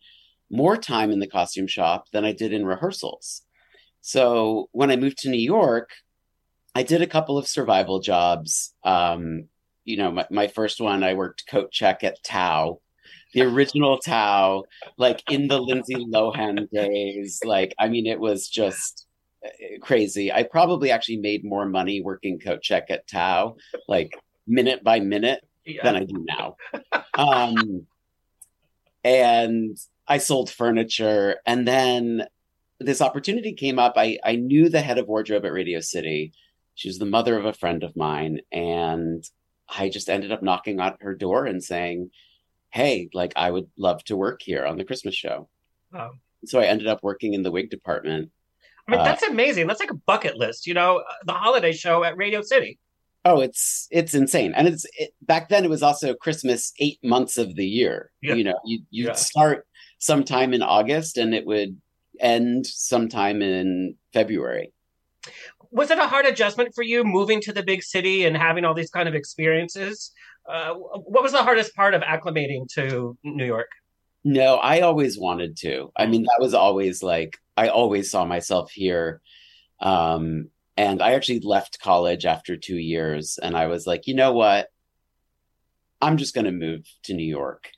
more 0.49 0.77
time 0.77 1.11
in 1.11 1.19
the 1.19 1.27
costume 1.27 1.67
shop 1.67 2.05
than 2.11 2.25
I 2.25 2.31
did 2.31 2.53
in 2.53 2.65
rehearsals. 2.65 3.43
So 4.01 4.69
when 4.71 4.89
I 4.89 4.95
moved 4.95 5.19
to 5.19 5.29
New 5.29 5.37
York, 5.37 5.89
I 6.73 6.83
did 6.83 7.01
a 7.01 7.07
couple 7.07 7.37
of 7.37 7.47
survival 7.47 7.99
jobs. 7.99 8.73
Um, 8.83 9.49
you 9.83 9.97
know, 9.97 10.11
my, 10.11 10.25
my 10.31 10.47
first 10.47 10.79
one, 10.79 11.03
I 11.03 11.13
worked 11.13 11.43
coat 11.49 11.71
check 11.71 12.03
at 12.03 12.23
Tao, 12.23 12.79
the 13.33 13.41
original 13.41 13.97
Tao, 13.97 14.63
like 14.97 15.21
in 15.29 15.47
the 15.47 15.59
Lindsay 15.59 15.95
Lohan 15.95 16.69
days. 16.71 17.41
Like, 17.43 17.75
I 17.77 17.89
mean, 17.89 18.05
it 18.05 18.19
was 18.19 18.47
just 18.47 19.05
uh, 19.45 19.49
crazy. 19.81 20.31
I 20.31 20.43
probably 20.43 20.91
actually 20.91 21.17
made 21.17 21.43
more 21.43 21.65
money 21.65 22.01
working 22.01 22.39
coat 22.39 22.61
check 22.61 22.85
at 22.89 23.07
Tao, 23.07 23.57
like 23.89 24.11
minute 24.47 24.83
by 24.83 24.99
minute, 25.01 25.41
Yeah. 25.65 25.83
than 25.83 25.95
I 25.97 26.03
do 26.05 26.25
now. 26.25 26.55
Um, 27.17 27.87
and 29.07 29.77
I 30.07 30.17
sold 30.17 30.49
furniture. 30.49 31.37
And 31.45 31.67
then 31.67 32.27
this 32.79 33.01
opportunity 33.01 33.53
came 33.53 33.79
up. 33.79 33.93
I, 33.95 34.19
I 34.23 34.35
knew 34.35 34.69
the 34.69 34.81
head 34.81 34.97
of 34.97 35.07
wardrobe 35.07 35.45
at 35.45 35.53
Radio 35.53 35.79
City. 35.79 36.33
She 36.75 36.89
was 36.89 36.99
the 36.99 37.05
mother 37.05 37.37
of 37.37 37.45
a 37.45 37.53
friend 37.53 37.83
of 37.83 37.95
mine. 37.95 38.41
And 38.51 39.23
I 39.67 39.89
just 39.89 40.09
ended 40.09 40.31
up 40.31 40.43
knocking 40.43 40.79
on 40.79 40.95
her 41.01 41.15
door 41.15 41.45
and 41.45 41.63
saying, 41.63 42.11
Hey, 42.69 43.09
like, 43.13 43.33
I 43.35 43.49
would 43.49 43.69
love 43.77 44.03
to 44.05 44.17
work 44.17 44.41
here 44.41 44.65
on 44.65 44.77
the 44.77 44.83
Christmas 44.83 45.15
show. 45.15 45.47
Wow. 45.91 46.11
So 46.45 46.59
I 46.59 46.65
ended 46.65 46.87
up 46.87 47.01
working 47.01 47.33
in 47.33 47.41
the 47.41 47.51
wig 47.51 47.69
department. 47.69 48.29
I 48.87 48.91
mean, 48.91 48.99
Uh, 48.99 49.03
that's 49.05 49.23
amazing. 49.23 49.67
That's 49.67 49.79
like 49.79 49.91
a 49.91 50.01
bucket 50.05 50.37
list, 50.37 50.67
you 50.67 50.73
know, 50.73 51.03
the 51.25 51.33
holiday 51.33 51.71
show 51.71 52.03
at 52.03 52.17
Radio 52.17 52.41
City. 52.41 52.77
Oh, 53.29 53.41
it's 53.41 53.89
it's 53.91 54.13
insane, 54.13 54.53
and 54.55 54.69
it's 54.69 54.86
it, 54.98 55.13
back 55.22 55.50
then. 55.50 55.65
It 55.65 55.69
was 55.69 55.84
also 55.84 56.13
Christmas 56.13 56.72
eight 56.79 56.98
months 57.03 57.38
of 57.38 57.55
the 57.55 57.65
year. 57.67 58.10
Yeah. 58.22 58.36
You 58.36 58.46
know, 58.46 58.60
you 58.63 58.79
you 58.89 59.07
Yeah. 59.07 59.13
start 59.13 59.67
sometime 60.00 60.53
in 60.53 60.62
August, 60.62 61.17
and 61.17 61.36
it 61.36 61.46
would 61.46 61.81
end 62.22 62.65
sometime 62.65 63.41
in 63.41 63.96
February. 64.13 64.72
Was 65.72 65.91
it 65.91 65.98
a 65.98 66.07
hard 66.07 66.25
adjustment 66.25 66.74
for 66.74 66.84
you 66.84 67.03
moving 67.03 67.41
to 67.41 67.51
the 67.51 67.63
big 67.63 67.84
city 67.84 68.24
and 68.25 68.38
having 68.38 68.63
all 68.63 68.74
these 68.74 68.89
kind 68.89 69.10
of 69.10 69.15
experiences? 69.15 70.13
Uh, 70.48 70.74
what 70.75 71.22
was 71.22 71.34
the 71.34 71.43
hardest 71.43 71.75
part 71.75 71.93
of 71.93 72.01
acclimating 72.03 72.65
to 72.75 73.17
New 73.25 73.46
York? 73.46 73.67
No, 74.24 74.55
I 74.55 74.79
always 74.81 75.19
wanted 75.19 75.57
to. 75.57 75.91
I 75.98 76.05
mean, 76.05 76.24
that 76.24 76.38
was 76.39 76.53
always 76.53 77.03
like 77.03 77.38
I 77.57 77.67
always 77.67 78.10
saw 78.10 78.24
myself 78.24 78.72
here. 78.72 79.22
Um, 79.81 80.50
and 80.77 81.01
I 81.01 81.13
actually 81.13 81.39
left 81.39 81.81
college 81.81 82.25
after 82.25 82.55
two 82.55 82.77
years, 82.77 83.39
and 83.41 83.57
I 83.57 83.65
was 83.65 83.88
like, 83.88 84.05
you 84.05 84.13
know 84.13 84.31
what? 84.31 84.67
I'm 86.00 86.17
just 86.17 86.36
going 86.36 86.46
to 86.46 86.51
move 86.51 86.86
to 87.03 87.15
New 87.15 87.25
York. 87.25 87.72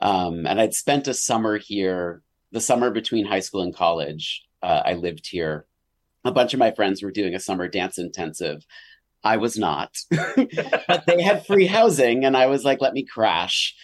Um, 0.00 0.46
and 0.46 0.58
I'd 0.58 0.74
spent 0.74 1.08
a 1.08 1.14
summer 1.14 1.58
here, 1.58 2.22
the 2.52 2.60
summer 2.60 2.90
between 2.90 3.26
high 3.26 3.40
school 3.40 3.62
and 3.62 3.74
college. 3.74 4.42
Uh, 4.62 4.82
I 4.84 4.94
lived 4.94 5.28
here. 5.30 5.66
A 6.24 6.32
bunch 6.32 6.54
of 6.54 6.58
my 6.58 6.70
friends 6.70 7.02
were 7.02 7.10
doing 7.10 7.34
a 7.34 7.40
summer 7.40 7.68
dance 7.68 7.98
intensive. 7.98 8.64
I 9.22 9.36
was 9.36 9.58
not, 9.58 9.96
but 10.10 11.04
they 11.06 11.20
had 11.20 11.46
free 11.46 11.66
housing, 11.66 12.24
and 12.24 12.36
I 12.36 12.46
was 12.46 12.64
like, 12.64 12.80
let 12.80 12.94
me 12.94 13.04
crash. 13.04 13.74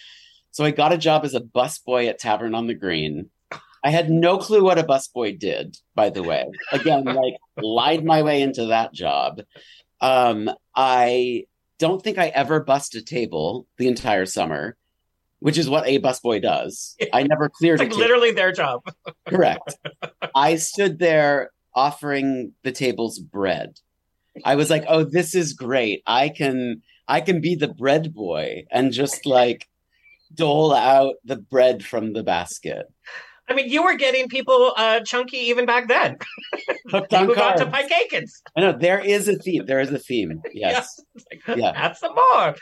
So 0.51 0.63
I 0.63 0.71
got 0.71 0.93
a 0.93 0.97
job 0.97 1.25
as 1.25 1.35
a 1.35 1.41
busboy 1.41 2.07
at 2.07 2.19
Tavern 2.19 2.55
on 2.55 2.67
the 2.67 2.73
Green. 2.73 3.29
I 3.83 3.89
had 3.89 4.09
no 4.09 4.37
clue 4.37 4.63
what 4.63 4.79
a 4.79 4.83
busboy 4.83 5.37
did, 5.37 5.77
by 5.93 6.09
the 6.09 6.23
way. 6.23 6.45
Again, 6.71 7.03
like 7.03 7.35
lied 7.61 8.05
my 8.05 8.23
way 8.23 8.41
into 8.41 8.67
that 8.67 8.93
job. 8.93 9.41
Um, 9.99 10.49
I 10.75 11.45
don't 11.79 12.01
think 12.01 12.17
I 12.17 12.27
ever 12.27 12.63
bust 12.63 12.95
a 12.95 13.01
table 13.01 13.67
the 13.77 13.87
entire 13.87 14.25
summer, 14.25 14.77
which 15.39 15.57
is 15.57 15.69
what 15.69 15.85
a 15.85 15.99
busboy 15.99 16.41
does. 16.41 16.95
I 17.11 17.23
never 17.29 17.49
cleared 17.49 17.79
like 17.79 17.93
literally 17.93 18.31
their 18.31 18.53
job. 18.53 18.83
Correct. 19.27 19.75
I 20.33 20.55
stood 20.55 20.99
there 20.99 21.51
offering 21.75 22.53
the 22.63 22.71
tables 22.71 23.19
bread. 23.19 23.79
I 24.45 24.55
was 24.55 24.69
like, 24.69 24.85
"Oh, 24.87 25.03
this 25.03 25.35
is 25.35 25.53
great. 25.53 26.03
I 26.07 26.29
can 26.29 26.81
I 27.07 27.21
can 27.21 27.41
be 27.41 27.55
the 27.55 27.67
bread 27.67 28.13
boy 28.13 28.63
and 28.71 28.91
just 28.91 29.25
like 29.25 29.67
dole 30.33 30.73
out 30.73 31.15
the 31.25 31.35
bread 31.35 31.83
from 31.85 32.13
the 32.13 32.23
basket." 32.23 32.87
I 33.49 33.53
mean, 33.53 33.69
you 33.69 33.83
were 33.83 33.95
getting 33.95 34.29
people 34.29 34.73
uh, 34.77 35.01
chunky 35.01 35.37
even 35.37 35.65
back 35.65 35.87
then. 35.87 36.17
Hooked 36.87 37.13
on 37.13 37.27
to. 37.27 37.65
PieCakens. 37.65 38.31
I 38.55 38.61
know 38.61 38.71
there 38.77 38.99
is 38.99 39.27
a 39.27 39.35
theme. 39.35 39.65
There 39.65 39.81
is 39.81 39.91
a 39.91 39.99
theme. 39.99 40.41
Yes. 40.53 41.01
It's 41.15 41.25
like, 41.47 41.57
Yeah. 41.57 41.71
Add 41.75 41.97
some 41.97 42.15
more. 42.15 42.55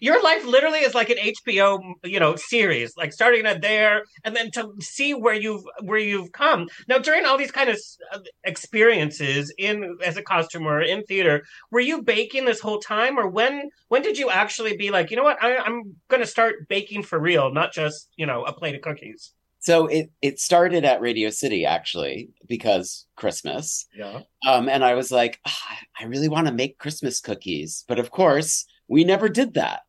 Your 0.00 0.22
life 0.22 0.44
literally 0.44 0.80
is 0.80 0.94
like 0.94 1.10
an 1.10 1.18
HBO, 1.18 1.80
you 2.04 2.18
know, 2.18 2.34
series. 2.36 2.96
Like 2.96 3.12
starting 3.12 3.46
at 3.46 3.62
there, 3.62 4.02
and 4.24 4.34
then 4.34 4.50
to 4.52 4.72
see 4.80 5.14
where 5.14 5.34
you've 5.34 5.62
where 5.82 5.98
you've 5.98 6.32
come. 6.32 6.68
Now, 6.88 6.98
during 6.98 7.24
all 7.24 7.38
these 7.38 7.52
kind 7.52 7.70
of 7.70 7.78
uh, 8.12 8.20
experiences 8.44 9.52
in 9.58 9.96
as 10.04 10.16
a 10.16 10.22
costumer 10.22 10.80
in 10.82 11.04
theater, 11.04 11.44
were 11.70 11.80
you 11.80 12.02
baking 12.02 12.44
this 12.44 12.60
whole 12.60 12.80
time, 12.80 13.18
or 13.18 13.28
when 13.28 13.70
when 13.88 14.02
did 14.02 14.18
you 14.18 14.30
actually 14.30 14.76
be 14.76 14.90
like, 14.90 15.10
you 15.10 15.16
know 15.16 15.24
what, 15.24 15.42
I, 15.42 15.56
I'm 15.56 15.96
going 16.08 16.22
to 16.22 16.26
start 16.26 16.68
baking 16.68 17.04
for 17.04 17.20
real, 17.20 17.52
not 17.52 17.72
just 17.72 18.08
you 18.16 18.26
know 18.26 18.44
a 18.44 18.52
plate 18.52 18.74
of 18.74 18.80
cookies? 18.82 19.32
So 19.64 19.86
it 19.86 20.10
it 20.20 20.38
started 20.38 20.84
at 20.84 21.00
Radio 21.00 21.30
City 21.30 21.64
actually 21.64 22.28
because 22.46 23.06
Christmas. 23.16 23.86
Yeah. 23.96 24.20
Um, 24.46 24.68
and 24.68 24.84
I 24.84 24.92
was 24.92 25.10
like, 25.10 25.40
"Ah, 25.46 25.78
I 25.98 26.04
really 26.04 26.28
want 26.28 26.48
to 26.48 26.52
make 26.52 26.76
Christmas 26.76 27.18
cookies, 27.22 27.82
but 27.88 27.98
of 27.98 28.10
course, 28.10 28.66
we 28.88 29.04
never 29.04 29.30
did 29.30 29.54
that. 29.54 29.80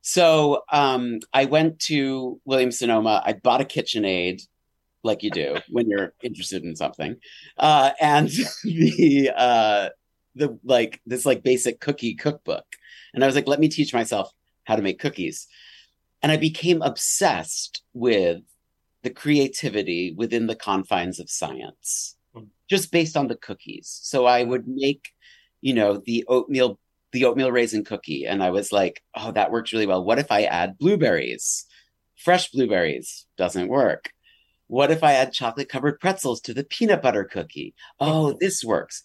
So 0.00 0.62
um, 0.72 1.20
I 1.32 1.44
went 1.44 1.78
to 1.90 2.40
Williams 2.44 2.80
Sonoma. 2.80 3.22
I 3.24 3.34
bought 3.34 3.60
a 3.60 3.64
KitchenAid, 3.64 4.42
like 5.04 5.22
you 5.22 5.30
do 5.30 5.58
when 5.68 5.88
you're 5.88 6.12
interested 6.20 6.64
in 6.64 6.74
something, 6.74 7.18
uh, 7.58 7.92
and 8.00 8.28
the 8.64 9.30
uh, 9.36 9.88
the 10.34 10.58
like 10.64 11.00
this 11.06 11.24
like 11.24 11.44
basic 11.44 11.78
cookie 11.78 12.16
cookbook. 12.16 12.66
And 13.14 13.22
I 13.22 13.28
was 13.28 13.36
like, 13.36 13.46
let 13.46 13.60
me 13.60 13.68
teach 13.68 13.94
myself 13.94 14.32
how 14.64 14.74
to 14.74 14.82
make 14.82 14.98
cookies. 14.98 15.46
And 16.20 16.32
I 16.32 16.36
became 16.36 16.82
obsessed 16.82 17.82
with 17.94 18.42
the 19.02 19.10
creativity 19.10 20.14
within 20.16 20.46
the 20.46 20.56
confines 20.56 21.18
of 21.18 21.30
science 21.30 22.16
hmm. 22.34 22.44
just 22.68 22.92
based 22.92 23.16
on 23.16 23.28
the 23.28 23.36
cookies. 23.36 24.00
So 24.02 24.26
I 24.26 24.42
would 24.44 24.66
make, 24.66 25.10
you 25.60 25.74
know, 25.74 25.98
the 26.04 26.24
oatmeal 26.28 26.78
the 27.12 27.26
oatmeal 27.26 27.52
raisin 27.52 27.84
cookie 27.84 28.24
and 28.24 28.42
I 28.42 28.50
was 28.50 28.72
like, 28.72 29.02
"Oh, 29.14 29.32
that 29.32 29.50
works 29.50 29.72
really 29.72 29.86
well. 29.86 30.02
What 30.02 30.18
if 30.18 30.32
I 30.32 30.44
add 30.44 30.78
blueberries? 30.78 31.66
Fresh 32.16 32.52
blueberries 32.52 33.26
doesn't 33.36 33.68
work. 33.68 34.10
What 34.68 34.90
if 34.90 35.02
I 35.04 35.12
add 35.12 35.32
chocolate 35.32 35.68
covered 35.68 36.00
pretzels 36.00 36.40
to 36.42 36.54
the 36.54 36.64
peanut 36.64 37.02
butter 37.02 37.24
cookie? 37.24 37.74
Oh, 38.00 38.32
this 38.40 38.64
works." 38.64 39.02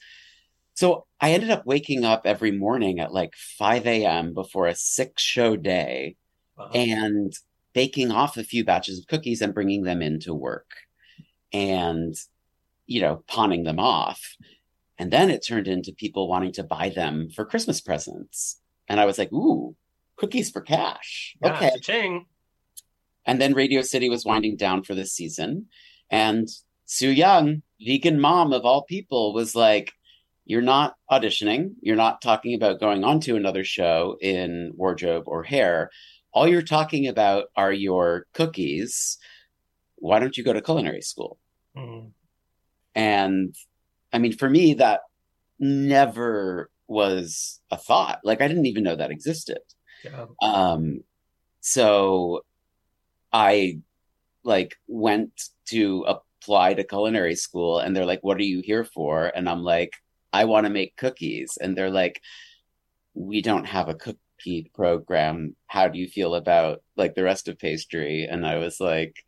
So 0.78 1.08
I 1.20 1.32
ended 1.32 1.50
up 1.50 1.66
waking 1.66 2.06
up 2.06 2.22
every 2.26 2.52
morning 2.52 3.00
at 3.00 3.12
like 3.12 3.34
5 3.36 3.88
a.m. 3.88 4.36
before 4.36 4.68
a 4.68 4.76
six 4.76 5.24
show 5.24 5.56
day 5.56 6.18
uh-huh. 6.56 6.70
and 6.76 7.34
baking 7.74 8.12
off 8.12 8.38
a 8.38 8.44
few 8.44 8.64
batches 8.64 9.00
of 9.00 9.08
cookies 9.08 9.42
and 9.42 9.54
bringing 9.54 9.84
them 9.84 10.02
into 10.02 10.34
work 10.34 10.70
and 11.54 12.16
you 12.86 13.02
know 13.02 13.24
pawning 13.28 13.64
them 13.64 13.80
off. 13.80 14.36
And 15.00 15.12
then 15.12 15.30
it 15.30 15.46
turned 15.46 15.68
into 15.68 15.92
people 15.94 16.28
wanting 16.28 16.54
to 16.54 16.64
buy 16.64 16.90
them 16.90 17.30
for 17.30 17.46
christmas 17.46 17.82
presents. 17.82 18.60
And 18.88 19.00
i 19.00 19.06
was 19.06 19.18
like 19.18 19.32
ooh 19.32 19.76
cookies 20.18 20.50
for 20.50 20.62
cash. 20.62 21.36
Okay. 21.44 21.70
cha-ching. 21.70 22.26
and 23.26 23.40
then 23.40 23.54
radio 23.54 23.82
city 23.82 24.10
was 24.10 24.26
winding 24.26 24.58
down 24.58 24.84
for 24.84 24.96
this 24.96 25.14
season. 25.14 25.68
And 26.10 26.48
sue 26.86 27.12
young 27.12 27.62
vegan 27.80 28.20
mom 28.20 28.54
of 28.54 28.66
all 28.66 28.84
people 28.84 29.34
was 29.34 29.56
like 29.56 29.94
you're 30.46 30.62
not 30.62 30.96
auditioning. 31.12 31.74
You're 31.82 31.98
not 31.98 32.22
talking 32.22 32.56
about 32.56 32.80
going 32.80 33.04
on 33.04 33.20
to 33.22 33.36
another 33.36 33.66
show 33.66 34.18
in 34.22 34.72
wardrobe 34.76 35.26
or 35.28 35.44
hair 35.44 35.92
all 36.38 36.48
you're 36.48 36.62
talking 36.62 37.08
about 37.08 37.46
are 37.56 37.74
your 37.74 38.28
cookies 38.34 39.18
why 39.96 40.20
don't 40.20 40.38
you 40.38 40.44
go 40.44 40.54
to 40.54 40.62
culinary 40.62 41.02
school 41.02 41.38
Mm. 41.76 42.12
and 42.96 43.56
I 44.14 44.20
mean, 44.20 44.34
for 44.38 44.50
me, 44.50 44.74
that 44.76 45.02
never 45.60 46.72
was 46.88 47.60
a 47.70 47.78
thought. 47.78 48.20
Like 48.24 48.42
I 48.42 48.48
didn't 48.48 48.66
even 48.66 48.84
know 48.84 48.96
that 48.96 49.12
existed. 49.12 49.60
Yeah. 50.04 50.26
Um, 50.42 51.02
so 51.62 52.42
I 53.34 53.80
like 54.44 54.76
went 54.88 55.34
to 55.74 56.06
apply 56.08 56.76
to 56.76 56.84
culinary 56.84 57.36
school, 57.36 57.80
and 57.80 57.94
they're 57.94 58.06
like, 58.06 58.24
"What 58.24 58.38
are 58.38 58.52
you 58.54 58.62
here 58.62 58.86
for?" 58.86 59.32
And 59.36 59.50
I'm 59.50 59.64
like, 59.64 59.94
"I 60.32 60.46
want 60.46 60.66
to 60.66 60.72
make 60.80 60.96
cookies," 60.96 61.58
and 61.62 61.78
they're 61.78 61.92
like, 61.92 62.22
"We 63.14 63.42
don't 63.42 63.66
have 63.66 63.90
a 63.90 63.96
cookie 64.38 64.72
program. 64.74 65.56
How 65.68 65.88
do 65.88 66.00
you 66.00 66.08
feel 66.08 66.36
about 66.36 66.82
like 66.96 67.16
the 67.16 67.24
rest 67.24 67.48
of 67.48 67.60
pastry?" 67.60 68.28
And 68.30 68.46
I 68.46 68.58
was 68.58 68.80
like, 68.80 69.24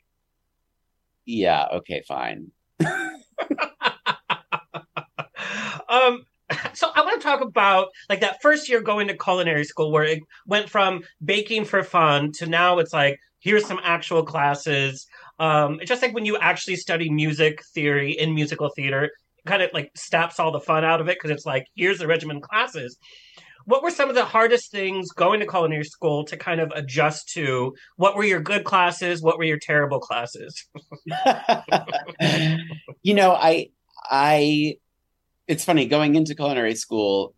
"Yeah, 1.25 1.65
okay, 1.73 2.03
fine." 2.07 2.51
um 5.89 6.25
so 6.73 6.89
I 6.95 7.01
want 7.01 7.21
to 7.21 7.27
talk 7.27 7.41
about 7.41 7.89
like 8.09 8.21
that 8.21 8.41
first 8.41 8.69
year 8.69 8.81
going 8.81 9.07
to 9.07 9.17
culinary 9.17 9.63
school 9.65 9.91
where 9.91 10.03
it 10.03 10.23
went 10.47 10.69
from 10.69 11.03
baking 11.23 11.65
for 11.65 11.83
fun 11.83 12.31
to 12.33 12.47
now 12.47 12.79
it's 12.79 12.93
like 12.93 13.19
here's 13.39 13.65
some 13.65 13.79
actual 13.83 14.23
classes. 14.23 15.07
Um, 15.39 15.79
it's 15.79 15.89
just 15.89 16.01
like 16.01 16.13
when 16.13 16.25
you 16.25 16.37
actually 16.37 16.75
study 16.75 17.09
music 17.09 17.63
theory 17.73 18.11
in 18.11 18.35
musical 18.35 18.69
theater, 18.75 19.05
it 19.05 19.11
kind 19.45 19.61
of 19.61 19.71
like 19.73 19.91
stops 19.95 20.39
all 20.39 20.51
the 20.51 20.59
fun 20.59 20.83
out 20.83 21.01
of 21.01 21.07
it 21.07 21.17
because 21.17 21.31
it's 21.31 21.45
like 21.45 21.65
here's 21.75 21.99
the 21.99 22.07
regimen 22.07 22.41
classes. 22.41 22.97
What 23.69 23.83
were 23.83 23.91
some 23.91 24.09
of 24.09 24.15
the 24.15 24.25
hardest 24.25 24.71
things 24.71 25.11
going 25.11 25.41
to 25.41 25.45
culinary 25.45 25.83
school 25.83 26.23
to 26.25 26.35
kind 26.35 26.59
of 26.59 26.71
adjust 26.73 27.29
to? 27.33 27.75
What 27.97 28.15
were 28.15 28.23
your 28.23 28.39
good 28.39 28.63
classes? 28.63 29.21
What 29.21 29.37
were 29.37 29.43
your 29.43 29.59
terrible 29.59 29.99
classes? 29.99 30.67
you 33.03 33.13
know, 33.13 33.33
I 33.33 33.69
I 34.09 34.77
it's 35.47 35.65
funny 35.65 35.85
going 35.85 36.15
into 36.15 36.33
culinary 36.33 36.73
school, 36.73 37.35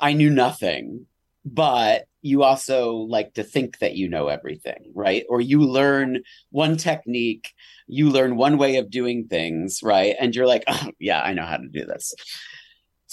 I 0.00 0.14
knew 0.14 0.30
nothing, 0.30 1.04
but 1.44 2.06
you 2.22 2.44
also 2.44 2.92
like 2.92 3.34
to 3.34 3.44
think 3.44 3.80
that 3.80 3.94
you 3.94 4.08
know 4.08 4.28
everything, 4.28 4.90
right? 4.94 5.26
Or 5.28 5.42
you 5.42 5.60
learn 5.60 6.22
one 6.48 6.78
technique, 6.78 7.52
you 7.86 8.08
learn 8.08 8.36
one 8.36 8.56
way 8.56 8.76
of 8.76 8.90
doing 8.90 9.26
things, 9.28 9.80
right? 9.82 10.16
And 10.18 10.34
you're 10.34 10.46
like, 10.46 10.64
oh, 10.68 10.92
yeah, 10.98 11.20
I 11.20 11.34
know 11.34 11.44
how 11.44 11.58
to 11.58 11.68
do 11.68 11.84
this. 11.84 12.14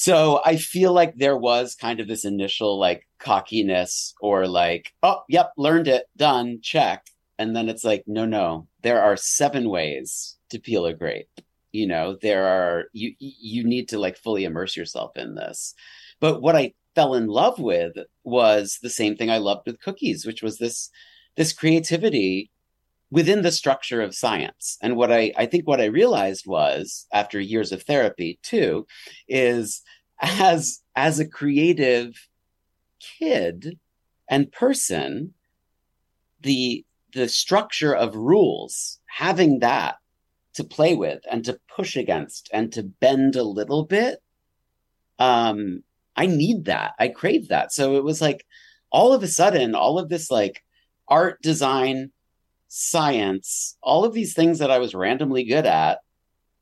So 0.01 0.41
I 0.43 0.55
feel 0.57 0.93
like 0.93 1.15
there 1.15 1.37
was 1.37 1.75
kind 1.75 1.99
of 1.99 2.07
this 2.07 2.25
initial 2.25 2.79
like 2.79 3.07
cockiness 3.19 4.15
or 4.19 4.47
like, 4.47 4.91
oh, 5.03 5.21
yep, 5.29 5.51
learned 5.57 5.87
it, 5.87 6.05
done, 6.17 6.57
check. 6.63 7.05
And 7.37 7.55
then 7.55 7.69
it's 7.69 7.83
like, 7.83 8.03
no, 8.07 8.25
no, 8.25 8.67
there 8.81 9.03
are 9.03 9.15
seven 9.15 9.69
ways 9.69 10.37
to 10.49 10.57
peel 10.57 10.87
a 10.87 10.93
grape 10.95 11.29
you 11.71 11.87
know 11.87 12.17
there 12.21 12.45
are 12.45 12.85
you 12.91 13.13
you 13.19 13.63
need 13.63 13.87
to 13.87 13.97
like 13.97 14.17
fully 14.17 14.43
immerse 14.43 14.75
yourself 14.75 15.15
in 15.15 15.35
this 15.35 15.73
but 16.19 16.41
what 16.41 16.53
i 16.53 16.73
fell 16.95 17.13
in 17.13 17.27
love 17.27 17.59
with 17.59 17.93
was 18.25 18.79
the 18.81 18.89
same 18.89 19.15
thing 19.15 19.29
i 19.29 19.37
loved 19.37 19.65
with 19.65 19.79
cookies 19.79 20.25
which 20.25 20.43
was 20.43 20.57
this 20.57 20.89
this 21.37 21.53
creativity 21.53 22.50
within 23.11 23.41
the 23.41 23.51
structure 23.51 24.01
of 24.01 24.15
science. 24.15 24.77
And 24.81 24.95
what 24.95 25.11
i 25.11 25.33
i 25.37 25.45
think 25.45 25.67
what 25.67 25.81
i 25.81 25.85
realized 25.85 26.45
was 26.47 27.05
after 27.13 27.39
years 27.39 27.71
of 27.71 27.83
therapy 27.83 28.39
too 28.41 28.87
is 29.27 29.81
as 30.21 30.81
as 30.95 31.19
a 31.19 31.27
creative 31.27 32.13
kid 32.99 33.77
and 34.29 34.51
person 34.51 35.33
the 36.41 36.85
the 37.13 37.27
structure 37.27 37.93
of 37.95 38.15
rules 38.15 38.99
having 39.05 39.59
that 39.59 39.95
to 40.53 40.63
play 40.63 40.95
with 40.95 41.21
and 41.29 41.45
to 41.45 41.59
push 41.75 41.95
against 41.95 42.49
and 42.53 42.71
to 42.71 42.83
bend 42.83 43.35
a 43.35 43.43
little 43.43 43.85
bit 43.85 44.19
um 45.19 45.83
i 46.15 46.25
need 46.25 46.65
that. 46.65 46.93
I 46.99 47.07
crave 47.07 47.47
that. 47.49 47.71
So 47.71 47.95
it 47.95 48.03
was 48.03 48.21
like 48.21 48.45
all 48.91 49.13
of 49.13 49.23
a 49.23 49.27
sudden 49.27 49.75
all 49.75 49.97
of 49.99 50.09
this 50.09 50.29
like 50.29 50.63
art 51.07 51.41
design 51.41 52.11
science 52.73 53.77
all 53.83 54.05
of 54.05 54.13
these 54.13 54.33
things 54.33 54.59
that 54.59 54.71
i 54.71 54.79
was 54.79 54.95
randomly 54.95 55.43
good 55.43 55.65
at 55.65 55.99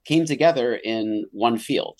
came 0.05 0.25
together 0.25 0.73
in 0.73 1.23
one 1.31 1.57
field 1.57 1.99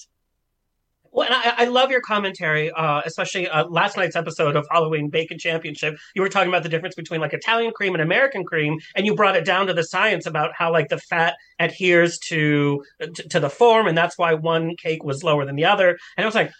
well, 1.11 1.25
and 1.25 1.33
I, 1.33 1.63
I 1.63 1.65
love 1.65 1.89
your 1.89 2.01
commentary, 2.01 2.71
uh, 2.71 3.01
especially 3.05 3.47
uh, 3.47 3.65
last 3.65 3.97
night's 3.97 4.15
episode 4.15 4.55
of 4.55 4.67
Halloween 4.69 5.09
Baking 5.09 5.39
Championship. 5.39 5.97
You 6.15 6.21
were 6.21 6.29
talking 6.29 6.49
about 6.49 6.63
the 6.63 6.69
difference 6.69 6.95
between 6.95 7.19
like 7.19 7.33
Italian 7.33 7.71
cream 7.71 7.93
and 7.93 8.01
American 8.01 8.43
cream, 8.43 8.77
and 8.95 9.05
you 9.05 9.15
brought 9.15 9.35
it 9.35 9.45
down 9.45 9.67
to 9.67 9.73
the 9.73 9.83
science 9.83 10.25
about 10.25 10.51
how 10.55 10.71
like 10.71 10.89
the 10.89 10.99
fat 10.99 11.35
adheres 11.59 12.19
to 12.29 12.83
to, 12.99 13.27
to 13.29 13.39
the 13.39 13.49
form, 13.49 13.87
and 13.87 13.97
that's 13.97 14.17
why 14.17 14.33
one 14.33 14.75
cake 14.75 15.03
was 15.03 15.23
lower 15.23 15.45
than 15.45 15.55
the 15.55 15.65
other. 15.65 15.97
And 16.15 16.23
I 16.23 16.25
was 16.25 16.35
like, 16.35 16.51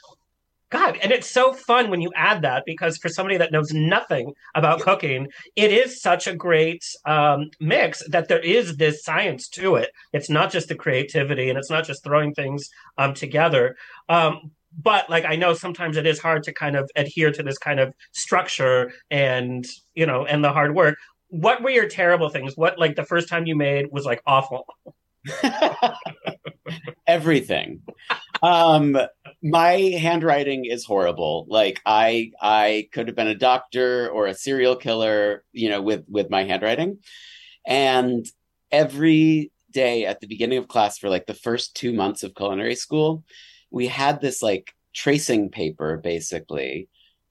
God, 0.70 1.00
and 1.02 1.12
it's 1.12 1.30
so 1.30 1.52
fun 1.52 1.90
when 1.90 2.00
you 2.02 2.12
add 2.16 2.44
that 2.44 2.64
because 2.66 2.98
for 2.98 3.10
somebody 3.10 3.38
that 3.38 3.52
knows 3.52 3.74
nothing 3.74 4.34
about 4.54 4.82
cooking, 4.82 5.28
it 5.56 5.72
is 5.72 6.00
such 6.00 6.28
a 6.28 6.36
great 6.36 6.84
um, 7.06 7.50
mix 7.60 8.04
that 8.08 8.28
there 8.28 8.40
is 8.40 8.78
this 8.78 9.04
science 9.04 9.48
to 9.50 9.76
it. 9.76 9.90
It's 10.14 10.30
not 10.30 10.52
just 10.52 10.68
the 10.68 10.76
creativity 10.76 11.50
and 11.50 11.58
it's 11.58 11.72
not 11.72 11.86
just 11.86 12.04
throwing 12.04 12.36
things 12.36 12.70
um, 13.00 13.16
together. 13.16 13.76
Um, 14.10 14.52
but 14.78 15.10
like 15.10 15.26
I 15.26 15.36
know 15.36 15.56
sometimes 15.56 15.98
it 15.98 16.06
is 16.06 16.20
hard 16.20 16.44
to 16.44 16.54
kind 16.54 16.76
of 16.76 16.90
adhere 16.96 17.32
to 17.32 17.42
this 17.42 17.58
kind 17.58 17.80
of 17.80 17.94
structure 18.12 18.92
and 19.10 19.66
you 19.96 20.06
know 20.06 20.26
and 20.26 20.44
the 20.44 20.52
hard 20.52 20.76
work. 20.76 20.98
What 21.30 21.64
were 21.64 21.70
your 21.72 21.88
terrible 21.88 22.30
things? 22.30 22.56
What 22.56 22.78
like 22.78 22.96
the 22.96 23.06
first 23.06 23.28
time 23.28 23.48
you 23.48 23.56
made 23.56 23.88
was 23.92 24.06
like 24.06 24.22
awful? 24.28 24.68
Everything. 27.08 27.82
My 29.42 29.74
handwriting 30.00 30.66
is 30.66 30.86
horrible. 30.86 31.46
Like 31.50 31.82
i 31.86 32.32
i 32.42 32.88
could 32.92 33.08
have 33.08 33.16
been 33.16 33.28
a 33.28 33.36
doctor 33.36 34.10
or 34.10 34.28
a 34.28 34.34
serial 34.34 34.76
killer 34.76 35.44
you 35.54 35.70
know 35.70 35.82
with 35.82 36.04
with 36.08 36.30
my 36.30 36.44
handwriting. 36.44 37.00
And 37.66 38.26
every 38.72 39.52
day 39.72 40.06
at 40.06 40.20
the 40.20 40.28
beginning 40.28 40.58
of 40.58 40.68
class 40.68 40.98
for 40.98 41.10
like 41.10 41.28
the 41.28 41.34
first 41.34 41.76
two 41.76 41.94
months 41.94 42.24
of 42.24 42.36
culinary 42.36 42.76
school 42.76 43.24
we 43.72 43.88
had 43.88 44.20
this 44.20 44.42
like 44.42 44.74
tracing 44.94 45.50
paper 45.50 45.98
basically 45.98 46.90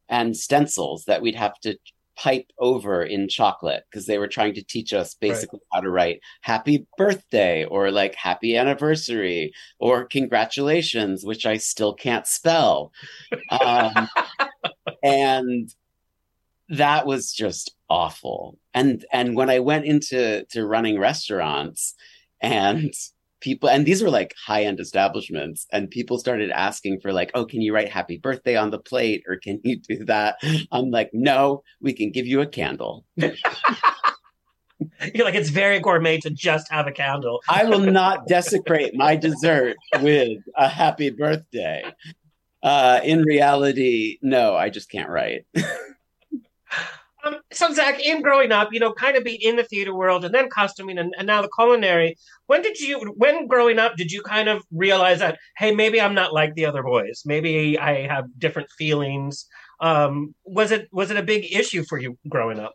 and 0.09 0.37
stencils 0.37 1.05
that 1.07 1.21
we'd 1.21 1.35
have 1.35 1.59
to 1.61 1.77
pipe 2.19 2.51
over 2.59 3.03
in 3.03 3.29
chocolate 3.29 3.85
because 3.89 4.07
they 4.07 4.19
were 4.19 4.27
trying 4.27 4.53
to 4.55 4.63
teach 4.63 4.93
us 4.93 5.15
basically 5.15 5.61
right. 5.61 5.77
how 5.77 5.81
to 5.81 5.91
write 5.91 6.21
happy 6.41 6.87
birthday 6.97 7.65
or 7.65 7.93
like 7.93 8.15
happy 8.17 8.57
anniversary 8.57 9.53
or 9.79 10.05
congratulations, 10.05 11.25
which 11.25 11.47
I 11.47 11.59
still 11.59 11.95
can't 11.95 12.27
spell. 12.27 12.93
um, 13.61 14.09
and 15.03 15.73
that 16.71 17.07
was 17.07 17.33
just 17.33 17.75
awful. 17.89 18.59
And 18.75 19.05
and 19.13 19.37
when 19.37 19.49
I 19.49 19.61
went 19.61 19.85
into 19.85 20.45
to 20.51 20.67
running 20.67 20.99
restaurants 20.99 21.95
and 22.41 22.93
people 23.41 23.69
and 23.69 23.87
these 23.87 24.03
were 24.03 24.11
like 24.11 24.35
high-end 24.47 24.81
establishments 24.81 25.67
and 25.73 25.91
people 25.91 26.19
started 26.19 26.51
asking 26.51 27.01
for 27.01 27.13
like 27.13 27.31
oh 27.35 27.45
can 27.45 27.61
you 27.61 27.75
write 27.75 27.89
happy 27.89 28.19
birthday 28.19 28.57
on 28.57 28.71
the 28.71 28.79
plate 28.79 29.23
or 29.29 29.37
can 29.37 29.61
you 29.65 29.77
do 29.77 30.05
that? 30.05 30.37
I'm 30.73 30.91
like 30.91 31.11
no 31.13 31.63
we 31.81 31.93
can 31.93 32.11
give 32.11 32.27
you 32.27 32.41
a 32.41 32.47
candle. 32.47 33.05
You're 33.17 33.33
like 35.25 35.35
it's 35.35 35.51
very 35.51 35.81
gourmet 35.81 36.19
to 36.19 36.31
just 36.31 36.71
have 36.71 36.87
a 36.87 36.93
candle. 36.93 37.41
I 37.49 37.65
will 37.65 37.81
not 37.81 38.27
desecrate 38.29 38.95
my 38.95 39.17
dessert 39.17 39.77
with 40.01 40.39
a 40.57 40.69
happy 40.69 41.11
birthday. 41.11 41.85
Uh 42.63 43.01
in 43.05 43.23
reality 43.23 44.19
no 44.21 44.57
i 44.57 44.69
just 44.69 44.91
can't 44.91 45.09
write 45.09 45.47
Um, 47.25 47.37
so 47.53 47.73
Zac, 47.73 48.01
in 48.01 48.23
growing 48.23 48.53
up, 48.53 48.69
you 48.73 48.81
know, 48.81 48.93
kind 48.93 49.17
of 49.17 49.25
be 49.25 49.35
in 49.35 49.57
the 49.57 49.65
theater 49.65 49.95
world 49.95 50.25
and 50.25 50.35
then 50.35 50.49
costuming 50.51 50.99
and, 50.99 51.15
and 51.19 51.27
now 51.27 51.43
the 51.43 51.51
culinary. 51.57 52.17
When 52.47 52.63
did 52.63 52.79
you, 52.79 53.01
when 53.17 53.47
growing 53.47 53.79
up, 53.79 53.97
did 53.97 54.13
you 54.13 54.23
kind 54.23 54.49
of 54.49 54.63
realize 54.71 55.19
that, 55.19 55.39
hey, 55.57 55.75
maybe 55.75 56.01
I'm 56.01 56.15
not 56.15 56.33
like 56.33 56.55
the 56.55 56.67
other 56.67 56.83
boys. 56.83 57.23
Maybe 57.27 57.79
I 57.79 58.07
have 58.07 58.27
different 58.39 58.71
feelings. 58.79 59.47
Um, 59.81 60.35
was 60.45 60.71
it 60.73 60.89
was 60.93 61.11
it 61.11 61.17
a 61.17 61.23
big 61.23 61.53
issue 61.53 61.85
for 61.89 61.99
you 61.99 62.19
growing 62.29 62.59
up? 62.59 62.75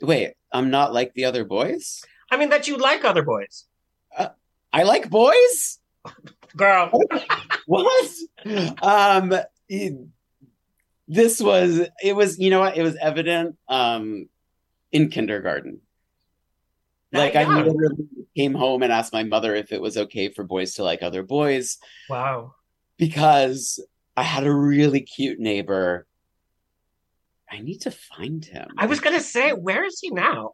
Wait, 0.00 0.34
I'm 0.52 0.70
not 0.70 0.92
like 0.92 1.14
the 1.14 1.24
other 1.26 1.44
boys? 1.44 2.02
I 2.30 2.36
mean, 2.36 2.50
that 2.50 2.68
you 2.68 2.76
like 2.76 3.04
other 3.04 3.22
boys. 3.22 3.64
Uh, 4.16 4.28
I 4.72 4.84
like 4.84 5.10
boys? 5.10 5.78
Girl. 6.56 6.90
what? 7.66 8.10
Um, 8.82 9.34
this 11.08 11.40
was 11.40 11.80
it 12.02 12.14
was 12.14 12.38
you 12.38 12.50
know 12.50 12.60
what 12.60 12.76
it 12.76 12.82
was 12.82 12.96
evident 12.96 13.56
um 13.68 14.28
in 14.92 15.08
kindergarten. 15.08 15.80
Like 17.12 17.34
I 17.34 17.44
literally 17.44 18.06
came 18.36 18.54
home 18.54 18.84
and 18.84 18.92
asked 18.92 19.12
my 19.12 19.24
mother 19.24 19.54
if 19.54 19.72
it 19.72 19.82
was 19.82 19.96
okay 19.96 20.28
for 20.28 20.44
boys 20.44 20.74
to 20.74 20.84
like 20.84 21.02
other 21.02 21.24
boys 21.24 21.78
Wow. 22.08 22.54
because 22.96 23.84
I 24.16 24.22
had 24.22 24.44
a 24.46 24.52
really 24.54 25.00
cute 25.00 25.40
neighbor. 25.40 26.06
I 27.50 27.60
need 27.60 27.82
to 27.82 27.90
find 27.90 28.44
him. 28.44 28.68
I 28.78 28.86
was 28.86 29.00
gonna 29.00 29.20
say, 29.20 29.50
where 29.52 29.84
is 29.84 29.98
he 30.00 30.10
now? 30.10 30.52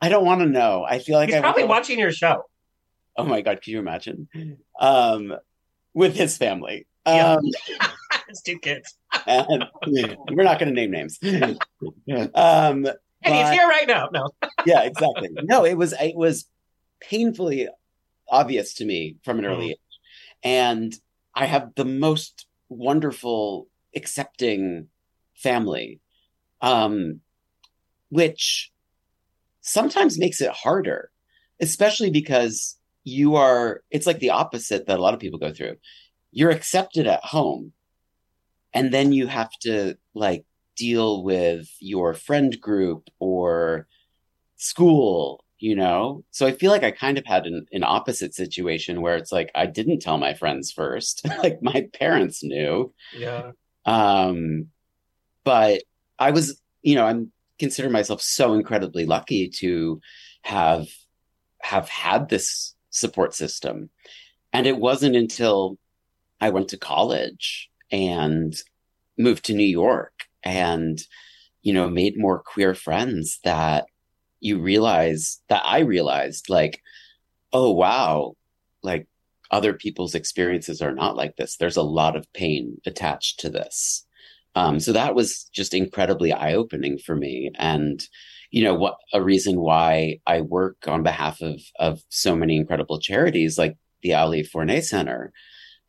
I 0.00 0.08
don't 0.08 0.24
want 0.24 0.40
to 0.42 0.46
know. 0.46 0.84
I 0.88 0.98
feel 0.98 1.16
like 1.16 1.28
He's 1.28 1.36
I 1.36 1.40
probably 1.40 1.64
watching 1.64 1.98
your 1.98 2.12
show. 2.12 2.42
Oh 3.16 3.24
my 3.24 3.40
god, 3.40 3.62
can 3.62 3.72
you 3.72 3.78
imagine? 3.78 4.28
Um, 4.78 5.34
with 5.94 6.14
his 6.14 6.36
family. 6.36 6.86
Yeah. 7.06 7.34
Um, 7.34 7.44
His 8.28 8.42
two 8.42 8.58
kids. 8.58 8.96
and 9.26 9.64
we're 9.86 10.42
not 10.42 10.58
going 10.58 10.74
to 10.74 10.80
name 10.80 10.90
names. 10.90 11.18
um, 12.34 12.86
And 13.22 13.34
he's 13.34 13.50
here 13.50 13.68
right 13.68 13.86
now. 13.86 14.08
No. 14.12 14.30
yeah, 14.66 14.82
exactly. 14.82 15.30
No, 15.44 15.64
it 15.64 15.74
was 15.74 15.92
it 15.92 16.16
was 16.16 16.48
painfully 17.00 17.68
obvious 18.28 18.74
to 18.74 18.84
me 18.84 19.16
from 19.24 19.38
an 19.38 19.44
early 19.46 19.70
age, 19.70 19.78
and 20.42 20.92
I 21.36 21.46
have 21.46 21.70
the 21.76 21.84
most 21.84 22.46
wonderful, 22.68 23.68
accepting 23.94 24.88
family, 25.36 26.00
um, 26.60 27.20
which 28.10 28.72
sometimes 29.60 30.18
makes 30.18 30.40
it 30.40 30.50
harder, 30.50 31.10
especially 31.60 32.10
because 32.10 32.76
you 33.04 33.36
are. 33.36 33.82
It's 33.90 34.06
like 34.06 34.18
the 34.18 34.30
opposite 34.30 34.86
that 34.86 34.98
a 34.98 35.02
lot 35.02 35.14
of 35.14 35.20
people 35.20 35.38
go 35.38 35.52
through. 35.52 35.76
You're 36.32 36.50
accepted 36.50 37.06
at 37.06 37.24
home, 37.24 37.72
and 38.72 38.92
then 38.92 39.12
you 39.12 39.26
have 39.26 39.50
to 39.62 39.96
like 40.14 40.44
deal 40.76 41.24
with 41.24 41.68
your 41.80 42.14
friend 42.14 42.60
group 42.60 43.08
or 43.18 43.86
school 44.56 45.44
you 45.58 45.74
know 45.74 46.22
so 46.30 46.46
i 46.46 46.52
feel 46.52 46.70
like 46.70 46.82
i 46.84 46.90
kind 46.90 47.18
of 47.18 47.24
had 47.24 47.46
an, 47.46 47.66
an 47.72 47.82
opposite 47.82 48.34
situation 48.34 49.00
where 49.00 49.16
it's 49.16 49.32
like 49.32 49.50
i 49.54 49.64
didn't 49.66 50.00
tell 50.00 50.18
my 50.18 50.34
friends 50.34 50.70
first 50.70 51.26
like 51.42 51.58
my 51.62 51.86
parents 51.94 52.42
knew 52.42 52.92
Yeah. 53.18 53.52
um 53.86 54.68
but 55.46 55.82
i 56.18 56.30
was 56.30 56.60
you 56.82 56.94
know 56.96 57.06
i'm 57.06 57.32
consider 57.58 57.88
myself 57.88 58.20
so 58.20 58.52
incredibly 58.52 59.06
lucky 59.06 59.48
to 59.48 60.00
have 60.42 60.88
have 61.62 61.88
had 61.88 62.28
this 62.28 62.74
support 62.90 63.34
system. 63.34 63.88
And 64.52 64.66
it 64.66 64.76
wasn't 64.76 65.16
until 65.16 65.78
i 66.40 66.50
went 66.50 66.68
to 66.68 66.78
college 66.78 67.70
and 67.90 68.54
moved 69.16 69.44
to 69.46 69.54
new 69.54 69.64
york 69.64 70.12
and 70.42 70.98
you 71.62 71.72
know 71.72 71.88
made 71.88 72.18
more 72.18 72.42
queer 72.42 72.74
friends 72.74 73.38
that 73.44 73.86
you 74.40 74.58
realize 74.60 75.40
that 75.48 75.62
i 75.64 75.78
realized 75.80 76.50
like 76.50 76.82
oh 77.52 77.70
wow 77.70 78.34
like 78.82 79.06
other 79.50 79.72
people's 79.72 80.14
experiences 80.14 80.82
are 80.82 80.92
not 80.92 81.16
like 81.16 81.36
this. 81.36 81.56
There's 81.56 81.76
a 81.76 81.82
lot 81.82 82.16
of 82.16 82.30
pain 82.32 82.80
attached 82.84 83.40
to 83.40 83.48
this 83.48 84.05
um, 84.56 84.80
so 84.80 84.92
that 84.92 85.14
was 85.14 85.44
just 85.52 85.74
incredibly 85.74 86.32
eye-opening 86.32 86.98
for 86.98 87.14
me. 87.14 87.52
And 87.56 88.02
you 88.50 88.62
know 88.62 88.74
what 88.74 88.96
a 89.12 89.22
reason 89.22 89.60
why 89.60 90.18
i 90.26 90.40
work 90.40 90.76
on 90.86 91.02
behalf 91.02 91.40
of 91.40 91.60
of 91.78 92.02
so 92.08 92.36
many 92.36 92.56
incredible 92.56 92.98
charities 92.98 93.58
like 93.58 93.76
the 94.02 94.14
ali 94.14 94.42
forney 94.42 94.80
center 94.80 95.32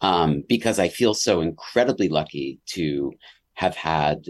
um, 0.01 0.43
because 0.47 0.79
i 0.79 0.87
feel 0.87 1.13
so 1.13 1.41
incredibly 1.41 2.09
lucky 2.09 2.59
to 2.65 3.13
have 3.53 3.75
had 3.75 4.25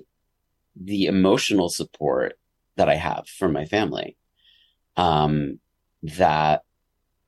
the 0.75 1.05
emotional 1.05 1.69
support 1.69 2.37
that 2.75 2.89
i 2.89 2.95
have 2.95 3.27
from 3.27 3.53
my 3.53 3.65
family 3.65 4.17
um, 4.97 5.59
that 6.03 6.63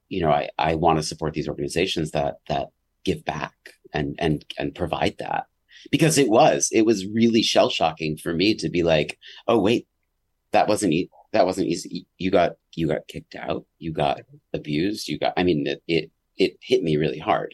you 0.09 0.21
know 0.21 0.31
i 0.31 0.49
i 0.57 0.75
want 0.75 0.99
to 0.99 1.03
support 1.03 1.33
these 1.33 1.47
organizations 1.47 2.11
that 2.11 2.35
that 2.47 2.67
give 3.03 3.23
back 3.25 3.55
and 3.93 4.15
and 4.19 4.45
and 4.57 4.75
provide 4.75 5.15
that 5.19 5.45
because 5.91 6.17
it 6.17 6.29
was 6.29 6.69
it 6.71 6.85
was 6.85 7.05
really 7.07 7.41
shell 7.41 7.69
shocking 7.69 8.17
for 8.17 8.33
me 8.33 8.55
to 8.55 8.69
be 8.69 8.83
like 8.83 9.17
oh 9.47 9.59
wait 9.59 9.87
that 10.51 10.67
wasn't 10.67 10.93
e- 10.93 11.09
that 11.31 11.45
wasn't 11.45 11.67
easy. 11.67 12.07
You 12.17 12.31
got 12.31 12.53
you 12.73 12.87
got 12.87 13.07
kicked 13.07 13.35
out. 13.35 13.65
You 13.77 13.91
got 13.91 14.21
abused. 14.53 15.07
You 15.07 15.19
got 15.19 15.33
i 15.37 15.43
mean 15.43 15.67
it 15.67 15.83
it, 15.87 16.11
it 16.37 16.57
hit 16.61 16.83
me 16.83 16.97
really 16.97 17.19
hard. 17.19 17.53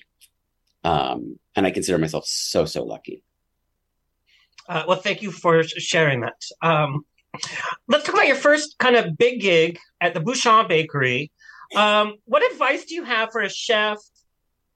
Um 0.83 1.39
and 1.55 1.65
i 1.65 1.71
consider 1.71 1.97
myself 1.97 2.25
so 2.25 2.65
so 2.65 2.83
lucky. 2.83 3.23
Uh, 4.67 4.83
well, 4.87 4.97
thank 4.99 5.21
you 5.21 5.31
for 5.31 5.61
sharing 5.63 6.21
that. 6.21 6.41
Um, 6.59 7.05
let's 7.87 8.03
talk 8.03 8.15
about 8.15 8.27
your 8.27 8.35
first 8.35 8.79
kind 8.79 8.95
of 8.95 9.15
big 9.15 9.39
gig 9.39 9.77
at 10.01 10.15
the 10.15 10.19
Bouchon 10.19 10.67
Bakery. 10.67 11.31
Um, 11.75 12.15
what 12.25 12.51
advice 12.51 12.85
do 12.85 12.95
you 12.95 13.03
have 13.03 13.31
for 13.31 13.41
a 13.41 13.49
chef 13.49 13.99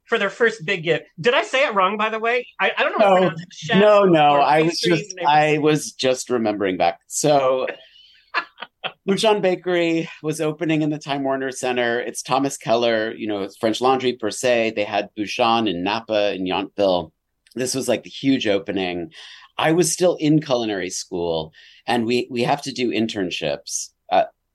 for 0.09 0.17
their 0.17 0.29
first 0.29 0.65
big 0.65 0.83
gift. 0.83 1.05
Did 1.21 1.35
I 1.35 1.43
say 1.43 1.65
it 1.65 1.75
wrong, 1.75 1.95
by 1.95 2.09
the 2.09 2.19
way? 2.19 2.47
I, 2.59 2.71
I 2.77 2.83
don't 2.83 2.99
know. 2.99 3.31
no 3.75 4.03
no 4.03 4.03
no 4.05 4.41
i 4.41 4.61
was 4.63 4.79
just 4.79 5.15
i 5.25 5.57
was 5.59 5.91
just 5.91 6.29
remembering 6.29 6.77
back 6.77 6.99
so 7.07 7.67
Bouchon 9.05 9.41
Bakery 9.41 10.09
was 10.23 10.39
opening 10.39 10.81
in 10.81 10.89
the 10.89 10.99
Time 10.99 11.23
Warner 11.23 11.51
Center. 11.51 11.99
It's 11.99 12.21
Thomas 12.21 12.57
Keller, 12.57 13.13
you 13.13 13.27
know, 13.27 13.41
it's 13.41 13.57
French 13.57 13.81
Laundry 13.81 14.13
per 14.13 14.29
se. 14.29 14.73
They 14.75 14.83
had 14.83 15.09
Bouchon 15.17 15.67
in 15.67 15.83
Napa 15.83 16.31
and 16.33 16.47
Yountville. 16.47 17.11
This 17.55 17.75
was 17.75 17.89
like 17.89 18.03
the 18.03 18.09
huge 18.09 18.47
opening. 18.47 19.11
I 19.57 19.73
was 19.73 19.91
still 19.91 20.15
in 20.15 20.41
culinary 20.41 20.89
school, 20.89 21.51
and 21.85 22.05
we 22.05 22.27
we 22.31 22.43
have 22.43 22.61
to 22.61 22.71
do 22.71 22.91
internships 22.91 23.89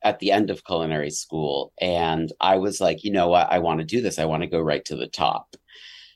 at, 0.04 0.18
the 0.20 0.30
end 0.30 0.50
of 0.50 0.64
culinary 0.64 1.10
school. 1.10 1.72
And 1.80 2.30
I 2.40 2.56
was 2.56 2.80
like, 2.80 3.02
you 3.02 3.10
know 3.10 3.28
what? 3.28 3.50
I 3.50 3.58
want 3.58 3.80
to 3.80 3.86
do 3.86 4.00
this. 4.00 4.18
I 4.18 4.26
want 4.26 4.42
to 4.42 4.48
go 4.48 4.60
right 4.60 4.84
to 4.84 4.96
the 4.96 5.08
top. 5.08 5.56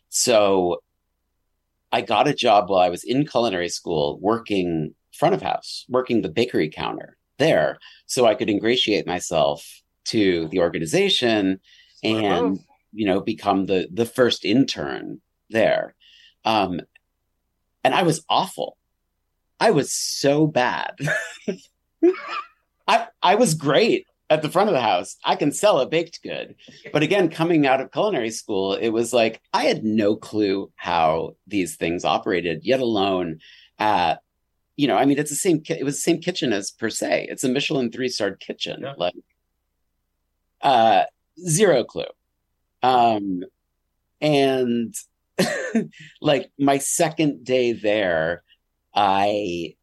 So 0.09 0.83
I 1.91 2.03
got 2.03 2.29
a 2.29 2.35
job 2.35 2.69
while 2.69 2.81
I 2.81 2.91
was 2.91 3.05
in 3.05 3.27
culinary 3.27 3.69
school 3.69 4.19
working 4.21 4.95
front 5.13 5.35
of 5.35 5.43
house, 5.43 5.85
working 5.89 6.23
the 6.23 6.29
bakery 6.29 6.71
counter 6.71 7.17
there 7.39 7.79
so 8.07 8.27
I 8.27 8.35
could 8.35 8.51
ingratiate 8.51 9.07
myself 9.07 9.67
to 10.07 10.49
the 10.49 10.61
organization 10.61 11.61
and 12.03 12.59
you 12.93 13.07
know 13.07 13.21
become 13.21 13.67
the 13.67 13.89
the 13.93 14.07
first 14.07 14.45
intern 14.45 15.21
there. 15.51 15.95
Um 16.45 16.81
and 17.85 17.95
I 17.95 18.03
was 18.03 18.25
awful. 18.29 18.77
I 19.61 19.71
was 19.71 19.93
so 19.93 20.47
bad. 20.47 20.97
I 22.89 23.07
I 23.23 23.35
was 23.37 23.55
great 23.55 24.07
at 24.31 24.43
the 24.43 24.51
front 24.51 24.69
of 24.69 24.75
the 24.75 24.81
house. 24.81 25.17
I 25.25 25.37
can 25.37 25.53
sell 25.53 25.79
a 25.81 25.89
baked 25.89 26.23
good. 26.23 26.57
But 26.93 27.03
again, 27.03 27.31
coming 27.31 27.67
out 27.67 27.81
of 27.81 27.93
culinary 27.93 28.31
school, 28.31 28.75
it 28.75 28.89
was 28.89 29.13
like 29.13 29.41
I 29.53 29.65
had 29.65 29.85
no 29.85 30.17
clue 30.17 30.73
how 30.77 31.37
these 31.47 31.77
things 31.77 32.05
operated, 32.05 32.65
yet 32.65 32.81
alone 32.81 33.39
at 33.79 34.21
you 34.77 34.87
know, 34.87 34.97
I 34.97 35.07
mean, 35.07 35.19
it's 35.19 35.31
the 35.31 35.37
same. 35.37 35.61
It 35.69 35.85
was 35.85 35.97
the 35.97 36.03
same 36.03 36.21
kitchen 36.21 36.53
as 36.53 36.71
per 36.71 36.89
se. 36.89 37.27
It's 37.29 37.43
a 37.43 37.49
Michelin 37.49 37.91
three 37.91 38.09
star 38.09 38.31
kitchen. 38.33 38.87
Like, 38.97 39.15
uh, 40.63 41.03
zero 41.45 41.83
clue. 41.83 42.05
Um, 42.83 43.43
and 44.21 44.95
like 46.21 46.53
my 46.59 46.79
second 46.79 47.45
day 47.45 47.73
there, 47.73 48.45
I 48.95 49.75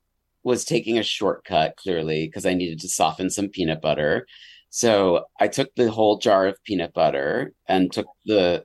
was 0.46 0.64
taking 0.64 0.98
a 1.00 1.04
shortcut 1.04 1.76
clearly 1.76 2.28
because 2.28 2.46
I 2.46 2.54
needed 2.54 2.80
to 2.82 2.88
soften 2.88 3.30
some 3.32 3.50
peanut 3.50 3.82
butter. 3.82 4.28
So 4.70 5.26
I 5.40 5.48
took 5.48 5.74
the 5.76 5.92
whole 5.92 6.20
jar 6.20 6.46
of 6.46 6.64
peanut 6.64 6.94
butter 6.94 7.52
and 7.68 7.92
took 7.92 8.06
the 8.26 8.64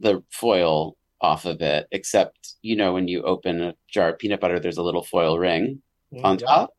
the 0.00 0.24
foil 0.30 0.96
off 1.20 1.44
of 1.44 1.62
it. 1.62 1.86
Except, 1.92 2.36
you 2.62 2.74
know, 2.74 2.92
when 2.92 3.06
you 3.06 3.22
open 3.22 3.62
a 3.62 3.74
jar 3.88 4.10
of 4.10 4.18
peanut 4.18 4.40
butter, 4.40 4.58
there's 4.58 4.78
a 4.78 4.82
little 4.82 5.04
foil 5.04 5.38
ring 5.38 5.80
on 6.24 6.38
top, 6.38 6.74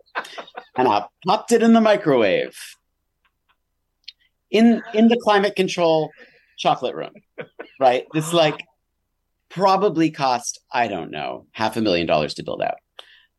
and 0.77 0.87
I 0.87 1.05
popped 1.25 1.53
it 1.53 1.63
in 1.63 1.73
the 1.73 1.81
microwave 1.81 2.55
in 4.51 4.83
in 4.93 5.07
the 5.07 5.19
climate 5.23 5.55
control 5.55 6.11
chocolate 6.57 6.95
room. 6.95 7.13
Right, 7.79 8.05
This 8.13 8.33
like 8.33 8.59
probably 9.49 10.11
cost 10.11 10.59
I 10.71 10.87
don't 10.87 11.11
know 11.11 11.47
half 11.51 11.77
a 11.77 11.81
million 11.81 12.07
dollars 12.07 12.33
to 12.35 12.43
build 12.43 12.61
out. 12.61 12.75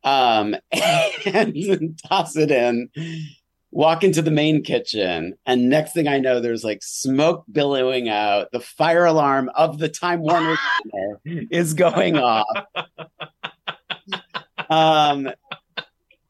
Um, 0.04 0.54
and 1.26 1.98
toss 2.06 2.36
it 2.36 2.50
in, 2.50 2.88
walk 3.70 4.04
into 4.04 4.20
the 4.22 4.30
main 4.30 4.62
kitchen, 4.62 5.34
and 5.46 5.68
next 5.70 5.92
thing 5.94 6.06
I 6.06 6.18
know, 6.18 6.40
there's 6.40 6.62
like 6.62 6.82
smoke 6.82 7.44
billowing 7.50 8.08
out. 8.10 8.52
The 8.52 8.60
fire 8.60 9.06
alarm 9.06 9.50
of 9.54 9.78
the 9.78 9.88
Time 9.88 10.20
Warner 10.20 10.56
is 11.24 11.74
going 11.74 12.16
off. 12.18 12.46
Um, 14.70 15.28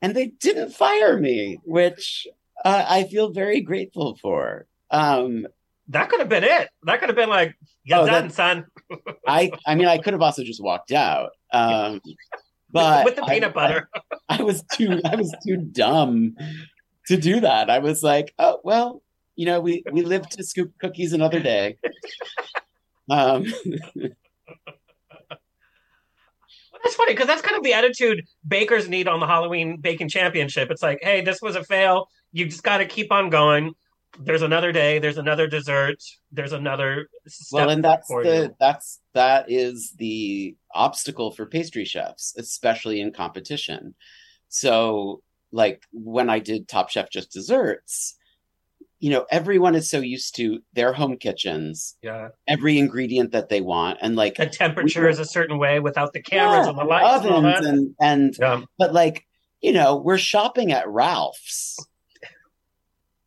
and 0.02 0.14
they 0.16 0.26
didn't 0.40 0.70
fire 0.70 1.18
me, 1.18 1.58
which 1.64 2.26
uh, 2.64 2.84
I 2.88 3.04
feel 3.04 3.30
very 3.30 3.60
grateful 3.60 4.16
for. 4.20 4.66
Um, 4.90 5.46
that 5.88 6.08
could 6.08 6.18
have 6.20 6.28
been 6.28 6.42
it. 6.44 6.68
That 6.82 6.98
could 6.98 7.08
have 7.10 7.16
been 7.16 7.28
like, 7.28 7.54
you're 7.84 8.00
Oh, 8.00 8.06
done, 8.06 8.28
that- 8.28 8.34
son. 8.34 8.66
I 9.26 9.52
I 9.66 9.74
mean 9.76 9.86
I 9.86 9.98
could 9.98 10.14
have 10.14 10.22
also 10.22 10.42
just 10.42 10.62
walked 10.62 10.90
out. 10.92 11.30
Um 11.52 12.00
but 12.74 13.04
with 13.06 13.16
the 13.16 13.24
I- 13.24 13.34
peanut 13.34 13.54
butter. 13.54 13.88
I, 14.28 14.38
I 14.38 14.42
was 14.42 14.62
too 14.74 15.00
I 15.04 15.16
was 15.16 15.34
too 15.46 15.56
dumb 15.56 16.36
to 17.06 17.16
do 17.16 17.40
that. 17.40 17.70
I 17.70 17.78
was 17.78 18.02
like, 18.02 18.34
oh 18.38 18.60
well, 18.64 19.02
you 19.36 19.46
know, 19.46 19.60
we 19.60 19.82
we 19.90 20.02
live 20.02 20.28
to 20.30 20.44
scoop 20.44 20.72
cookies 20.78 21.12
another 21.14 21.40
day. 21.40 21.78
Um 23.10 23.46
That's 26.82 26.96
funny 26.96 27.14
because 27.14 27.26
that's 27.26 27.40
kind 27.40 27.56
of 27.56 27.62
the 27.62 27.72
attitude 27.72 28.26
bakers 28.46 28.88
need 28.90 29.08
on 29.08 29.18
the 29.18 29.26
Halloween 29.26 29.78
baking 29.80 30.10
championship. 30.10 30.70
It's 30.70 30.82
like, 30.82 30.98
hey, 31.00 31.22
this 31.22 31.40
was 31.40 31.56
a 31.56 31.64
fail. 31.64 32.08
You 32.32 32.44
just 32.44 32.62
got 32.62 32.78
to 32.78 32.84
keep 32.86 33.10
on 33.10 33.30
going. 33.30 33.74
There's 34.18 34.42
another 34.42 34.70
day. 34.72 34.98
There's 34.98 35.18
another 35.18 35.46
dessert. 35.46 35.96
There's 36.32 36.52
another. 36.52 37.08
Well 37.52 37.70
and 37.70 37.82
that's 37.84 38.08
the 38.08 38.48
you. 38.48 38.56
that's 38.60 39.00
that 39.14 39.46
is 39.50 39.92
the 39.98 40.56
obstacle 40.74 41.30
for 41.32 41.46
pastry 41.46 41.84
chefs 41.84 42.34
especially 42.36 43.00
in 43.00 43.12
competition 43.12 43.94
so 44.48 45.22
like 45.52 45.82
when 45.92 46.28
i 46.28 46.38
did 46.40 46.66
top 46.68 46.90
chef 46.90 47.08
just 47.10 47.30
desserts 47.32 48.16
you 48.98 49.08
know 49.10 49.24
everyone 49.30 49.74
is 49.76 49.88
so 49.88 50.00
used 50.00 50.34
to 50.36 50.58
their 50.74 50.92
home 50.92 51.16
kitchens 51.16 51.96
Yeah. 52.02 52.28
every 52.48 52.76
ingredient 52.78 53.30
that 53.32 53.48
they 53.48 53.60
want 53.60 53.98
and 54.02 54.16
like 54.16 54.36
The 54.36 54.46
temperature 54.46 55.08
is 55.08 55.18
a 55.20 55.24
certain 55.24 55.58
way 55.58 55.78
without 55.80 56.12
the 56.12 56.22
cameras 56.22 56.66
Yeah, 56.66 56.70
and 56.70 56.78
the 56.78 56.84
lights 56.84 57.24
and 57.24 57.32
all 57.34 57.46
ovens 57.46 57.64
that. 57.64 57.68
and 57.72 57.94
and 58.00 58.36
Yeah. 58.38 58.60
but 58.78 58.92
like 58.92 59.24
you 59.62 59.72
know 59.72 59.96
we're 59.96 60.18
shopping 60.18 60.72
at 60.72 60.88
ralph's 60.88 61.76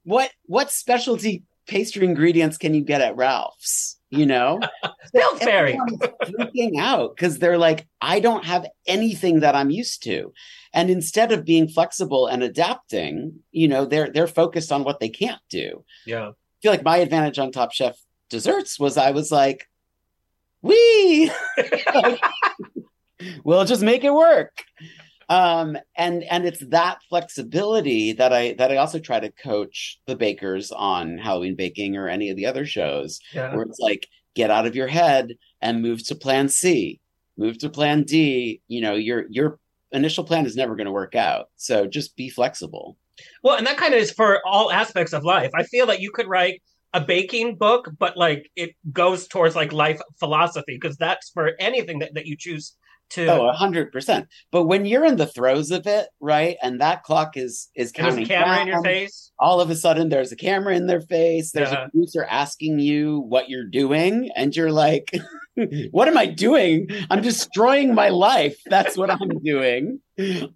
what 0.07 0.31
what 0.45 0.71
specialty 0.71 1.43
pastry 1.67 2.05
ingredients 2.05 2.57
can 2.57 2.73
you 2.73 2.81
get 2.81 3.01
at 3.01 3.17
ralph's 3.17 3.99
you 4.09 4.25
know 4.25 4.57
Pillsbury. 5.13 5.73
Everyone's 5.73 5.99
freaking 6.39 6.79
out 6.79 7.13
because 7.13 7.39
they're 7.39 7.57
like 7.57 7.85
i 7.99 8.21
don't 8.21 8.45
have 8.45 8.65
anything 8.87 9.41
that 9.41 9.53
i'm 9.53 9.69
used 9.69 10.03
to 10.03 10.31
and 10.73 10.89
instead 10.89 11.33
of 11.33 11.43
being 11.43 11.67
flexible 11.67 12.27
and 12.27 12.41
adapting 12.41 13.39
you 13.51 13.67
know 13.67 13.83
they're 13.83 14.09
they're 14.09 14.27
focused 14.41 14.71
on 14.71 14.85
what 14.85 14.99
they 15.01 15.09
can't 15.09 15.41
do 15.49 15.83
Yeah. 16.05 16.29
I 16.29 16.59
feel 16.61 16.71
like 16.71 16.83
my 16.83 16.97
advantage 16.97 17.37
on 17.37 17.51
Top 17.51 17.71
Chef 17.73 17.95
desserts 18.29 18.79
was 18.79 18.97
I 18.97 19.11
was 19.11 19.31
like, 19.31 19.67
"Wee, 20.63 21.29
Like, 21.93 22.19
we'll 23.43 23.63
just 23.65 23.83
make 23.83 24.03
it 24.03 24.13
work." 24.13 24.53
Um, 25.29 25.77
and 25.95 26.23
and 26.23 26.45
it's 26.45 26.65
that 26.67 26.99
flexibility 27.09 28.13
that 28.13 28.31
I 28.31 28.53
that 28.53 28.71
I 28.71 28.77
also 28.77 28.99
try 28.99 29.19
to 29.19 29.31
coach 29.31 29.99
the 30.07 30.15
bakers 30.15 30.71
on 30.71 31.17
Halloween 31.17 31.55
baking 31.55 31.97
or 31.97 32.07
any 32.07 32.29
of 32.29 32.37
the 32.37 32.45
other 32.45 32.65
shows, 32.65 33.19
Yeah. 33.33 33.53
where 33.53 33.63
it's 33.63 33.79
like, 33.79 34.07
get 34.35 34.49
out 34.51 34.65
of 34.65 34.75
your 34.75 34.87
head 34.87 35.33
and 35.61 35.81
move 35.81 36.05
to 36.07 36.15
Plan 36.15 36.47
C, 36.47 36.99
move 37.37 37.57
to 37.59 37.69
Plan 37.69 38.03
D. 38.03 38.61
You 38.67 38.81
know, 38.81 38.95
your 38.95 39.25
your 39.29 39.59
initial 39.91 40.23
plan 40.23 40.45
is 40.45 40.55
never 40.55 40.75
going 40.75 40.85
to 40.85 40.91
work 40.91 41.15
out, 41.15 41.49
so 41.57 41.87
just 41.87 42.15
be 42.15 42.29
flexible. 42.29 42.97
Well, 43.43 43.57
and 43.57 43.65
that 43.67 43.77
kind 43.77 43.93
of 43.93 43.99
is 43.99 44.11
for 44.11 44.41
all 44.45 44.71
aspects 44.71 45.11
of 45.11 45.23
life. 45.23 45.51
I 45.55 45.63
feel 45.63 45.87
that 45.87 46.01
you 46.01 46.11
could 46.11 46.27
write 46.27 46.61
a 46.93 47.01
baking 47.01 47.55
book, 47.55 47.89
but 47.99 48.15
like 48.15 48.49
it 48.55 48.75
goes 48.93 49.27
towards 49.27 49.55
like 49.55 49.73
life 49.73 49.99
philosophy 50.19 50.77
because 50.79 50.95
that's 50.97 51.31
for 51.31 51.51
anything 51.59 51.99
that, 51.99 52.13
that 52.13 52.25
you 52.25 52.37
choose 52.37 52.75
to. 53.11 53.25
Oh, 53.27 53.49
a 53.49 53.53
hundred 53.53 53.91
percent. 53.91 54.27
But 54.51 54.63
when 54.63 54.85
you're 54.85 55.05
in 55.05 55.17
the 55.17 55.25
throes 55.27 55.71
of 55.71 55.87
it, 55.87 56.07
right, 56.19 56.57
and 56.61 56.81
that 56.81 57.03
clock 57.03 57.37
is 57.37 57.69
is 57.75 57.91
and 57.95 58.05
there's 58.05 58.13
a 58.15 58.17
counting 58.17 58.25
camera 58.27 58.61
in 58.61 58.67
your 58.67 58.83
face. 58.83 59.31
all 59.39 59.61
of 59.61 59.69
a 59.69 59.75
sudden 59.75 60.09
there's 60.09 60.31
a 60.31 60.35
camera 60.35 60.75
in 60.75 60.87
their 60.87 61.01
face. 61.01 61.51
There's 61.51 61.71
Yeah. 61.71 61.85
a 61.85 61.89
producer 61.89 62.25
asking 62.29 62.79
you 62.79 63.19
what 63.21 63.49
you're 63.49 63.67
doing, 63.67 64.29
and 64.35 64.55
you're 64.55 64.71
like, 64.71 65.11
"What 65.91 66.07
am 66.07 66.17
I 66.17 66.25
doing? 66.27 66.89
I'm 67.09 67.21
destroying 67.21 67.93
my 67.95 68.09
life. 68.09 68.57
That's 68.65 68.97
what 68.97 69.09
I'm 69.09 69.29
doing 69.43 69.99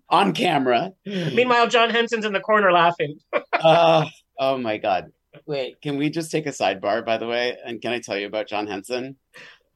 on 0.09 0.33
camera." 0.33 0.91
Meanwhile, 1.05 1.67
John 1.67 1.89
Henson's 1.89 2.25
in 2.25 2.33
the 2.33 2.39
corner 2.39 2.71
laughing. 2.71 3.19
uh, 3.53 4.05
oh 4.39 4.57
my 4.57 4.77
god! 4.77 5.11
Wait, 5.45 5.81
can 5.81 5.97
we 5.97 6.09
just 6.09 6.31
take 6.31 6.45
a 6.45 6.51
sidebar? 6.51 7.05
By 7.05 7.17
the 7.17 7.27
way, 7.27 7.57
and 7.65 7.81
can 7.81 7.91
I 7.93 7.99
tell 7.99 8.17
you 8.17 8.27
about 8.27 8.47
John 8.47 8.67
Henson? 8.67 9.15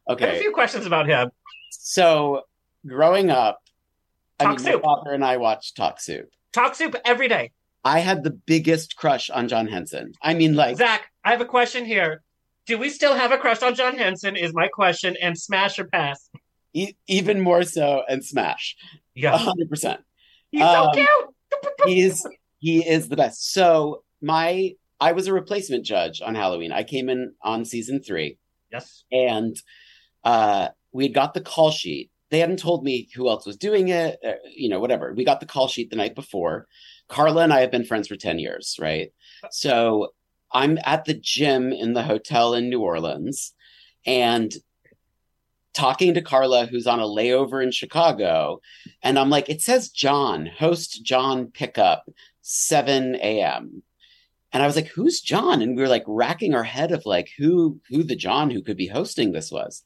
I 0.08 0.12
have 0.20 0.36
a 0.36 0.40
few 0.40 0.52
questions 0.52 0.86
about 0.86 1.08
him. 1.08 1.32
so 1.72 2.42
growing 2.86 3.30
up, 3.30 3.60
I 4.40 4.46
Talk 4.46 4.58
mean, 4.58 4.66
my 4.66 4.72
Soup. 4.74 4.82
father 4.84 5.12
and 5.12 5.24
I 5.26 5.38
watched 5.38 5.76
Talk 5.78 6.00
Soup. 6.02 6.30
Talk 6.54 6.76
soup 6.76 6.96
every 7.06 7.28
day. 7.28 7.52
I 7.84 8.00
had 8.00 8.24
the 8.24 8.32
biggest 8.32 8.96
crush 8.96 9.30
on 9.30 9.48
John 9.48 9.68
Henson. 9.68 10.14
I 10.22 10.34
mean, 10.34 10.56
like, 10.56 10.78
Zac, 10.78 11.12
I 11.24 11.32
have 11.32 11.42
a 11.42 11.46
question 11.46 11.86
here. 11.86 12.24
Do 12.66 12.78
we 12.78 12.90
still 12.90 13.14
have 13.14 13.32
a 13.32 13.38
crush 13.38 13.62
on 13.62 13.76
John 13.76 13.98
Henson? 13.98 14.36
Is 14.36 14.54
my 14.54 14.68
question, 14.68 15.16
and 15.22 15.38
smash 15.38 15.78
or 15.78 15.86
pass? 15.86 16.30
e- 16.74 16.96
even 17.08 17.40
more 17.40 17.64
so, 17.64 18.04
and 18.10 18.26
Smash, 18.26 18.76
a 18.94 19.20
Yeah, 19.20 19.38
hundred 19.38 19.70
percent. 19.70 20.02
he's 20.52 20.62
so 20.62 20.68
Um, 20.68 20.94
cute. 20.94 21.08
He's 21.86 22.26
he 22.60 22.88
is 22.88 23.08
the 23.08 23.16
best. 23.16 23.52
So 23.54 24.04
my, 24.22 24.72
I 25.00 25.12
was 25.12 25.28
a 25.28 25.34
replacement 25.34 25.86
judge 25.86 26.22
on 26.22 26.34
Halloween. 26.36 26.72
I 26.72 26.84
came 26.84 27.08
in 27.10 27.34
on 27.42 27.64
season 27.66 28.02
three, 28.02 28.40
Yes. 28.72 29.04
and 29.12 29.56
uh, 30.24 30.70
we 30.92 31.04
had 31.06 31.14
got 31.14 31.34
the 31.36 31.42
call 31.42 31.70
sheet. 31.72 32.10
They 32.36 32.42
hadn't 32.42 32.60
told 32.60 32.84
me 32.84 33.08
who 33.16 33.30
else 33.30 33.46
was 33.46 33.56
doing 33.56 33.88
it, 33.88 34.20
uh, 34.22 34.34
you 34.54 34.68
know, 34.68 34.82
whatever. 34.82 35.14
We 35.14 35.24
got 35.24 35.40
the 35.40 35.46
call 35.46 35.70
sheet 35.70 35.90
the 35.90 35.96
night 35.96 36.16
before. 36.16 36.68
Carla 37.08 37.44
and 37.44 37.54
I 37.54 37.62
have 37.62 37.72
been 37.72 37.86
friends 37.86 38.10
for 38.10 38.18
10 38.18 38.40
years, 38.40 38.76
right? 38.78 39.14
So 39.52 40.10
I'm 40.52 40.78
at 40.84 41.06
the 41.06 41.14
gym 41.14 41.72
in 41.72 41.94
the 41.94 42.04
hotel 42.04 42.54
in 42.54 42.68
New 42.70 42.82
Orleans 42.82 43.54
and 44.06 44.54
talking 45.74 46.14
to 46.16 46.22
Carla, 46.22 46.66
who's 46.66 46.88
on 46.88 47.00
a 47.00 47.04
layover 47.04 47.64
in 47.64 47.72
Chicago. 47.72 48.60
And 49.02 49.18
I'm 49.18 49.30
like, 49.30 49.48
it 49.48 49.62
says 49.62 49.88
John, 49.88 50.46
host 50.46 51.06
John 51.06 51.52
pickup, 51.54 52.10
7 52.42 53.16
a.m. 53.16 53.82
And 54.52 54.62
I 54.62 54.68
was 54.68 54.76
like, 54.76 54.88
who's 54.88 55.22
John? 55.22 55.62
And 55.62 55.78
we 55.78 55.82
were 55.82 55.88
like 55.88 56.04
racking 56.06 56.54
our 56.54 56.66
head 56.66 56.92
of 56.92 57.06
like 57.06 57.30
who 57.38 57.80
who 57.88 58.04
the 58.04 58.18
John 58.18 58.50
who 58.50 58.62
could 58.62 58.76
be 58.76 58.88
hosting 58.88 59.32
this 59.32 59.52
was. 59.52 59.84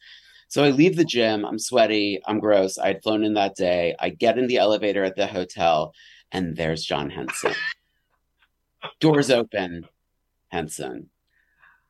So 0.50 0.64
I 0.64 0.72
leave 0.72 0.96
the 0.96 1.06
gym, 1.06 1.46
I'm 1.46 1.60
sweaty, 1.60 2.22
I'm 2.26 2.40
gross. 2.40 2.80
I 2.80 2.88
had 2.88 3.04
flown 3.04 3.24
in 3.24 3.36
that 3.36 3.56
day. 3.56 3.96
I 4.00 4.10
get 4.10 4.40
in 4.40 4.48
the 4.48 4.58
elevator 4.58 5.04
at 5.04 5.16
the 5.16 5.28
hotel, 5.28 5.94
and 6.32 6.58
there's 6.58 6.84
John 6.84 7.12
Henson. 7.12 7.54
Doors 9.00 9.30
open, 9.30 9.88
Henson. 10.48 11.12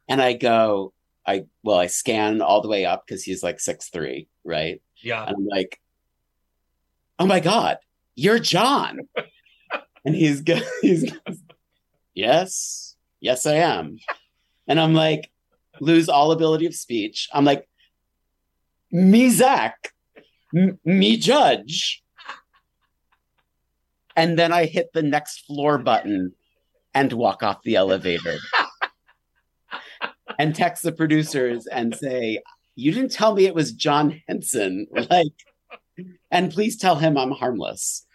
And 0.10 0.22
I 0.22 0.34
go, 0.34 0.92
I 1.26 1.46
well, 1.64 1.78
I 1.78 1.88
scan 1.88 2.42
all 2.42 2.62
the 2.62 2.68
way 2.68 2.84
up 2.86 3.06
because 3.08 3.24
he's 3.24 3.42
like 3.42 3.62
six 3.62 3.88
three, 3.88 4.28
right? 4.44 4.82
Yeah. 4.98 5.26
And 5.26 5.38
I'm 5.38 5.46
like, 5.46 5.80
oh 7.18 7.28
my 7.28 7.40
God, 7.40 7.78
you're 8.16 8.40
John. 8.40 9.08
and 10.06 10.16
he's 10.16 10.42
go- 10.42 10.60
he's 10.82 11.14
yes, 12.14 12.98
yes, 13.22 13.46
I 13.46 13.56
am. 13.56 14.00
And 14.68 14.82
I'm 14.82 14.94
like, 14.94 15.32
lose 15.80 16.10
all 16.10 16.34
ability 16.34 16.66
of 16.66 16.76
speech. 16.76 17.30
I'm 17.32 17.46
like, 17.46 17.69
me, 18.92 19.30
Zac, 19.30 19.94
M- 20.56 20.80
me, 20.84 21.18
Judge. 21.18 22.04
And 24.16 24.38
then 24.38 24.52
I 24.52 24.66
hit 24.66 24.92
the 24.94 25.04
next 25.04 25.46
floor 25.46 25.78
button 25.78 26.34
and 26.94 27.14
walk 27.14 27.44
off 27.44 27.62
the 27.64 27.76
elevator 27.76 28.38
and 30.38 30.54
text 30.56 30.84
the 30.84 30.92
producers 30.92 31.68
and 31.68 31.96
say, 31.96 32.42
You 32.76 32.92
didn't 32.92 33.12
tell 33.12 33.34
me 33.36 33.46
it 33.46 33.56
was 33.56 33.72
John 33.72 34.22
Henson. 34.28 34.88
Like, 35.10 35.28
and 36.32 36.50
please 36.52 36.78
tell 36.78 36.96
him 36.96 37.18
I'm 37.18 37.32
harmless. 37.32 38.06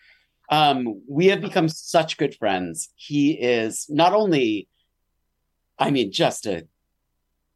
Um, 0.51 1.03
we 1.09 1.27
have 1.27 1.41
become 1.43 1.69
such 1.69 2.17
good 2.17 2.35
friends. 2.35 2.89
He 2.97 3.33
is 3.33 3.87
not 3.91 4.15
only, 4.15 4.69
I 5.79 5.91
mean, 5.91 6.11
just 6.13 6.47
a 6.47 6.67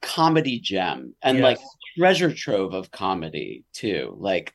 comedy 0.03 0.59
gem 0.61 1.15
and 1.23 1.39
Yes. 1.39 1.43
like 1.45 1.59
treasure 1.99 2.33
trove 2.33 2.75
of 2.75 2.91
comedy 2.91 3.65
too. 3.73 4.15
Like, 4.19 4.55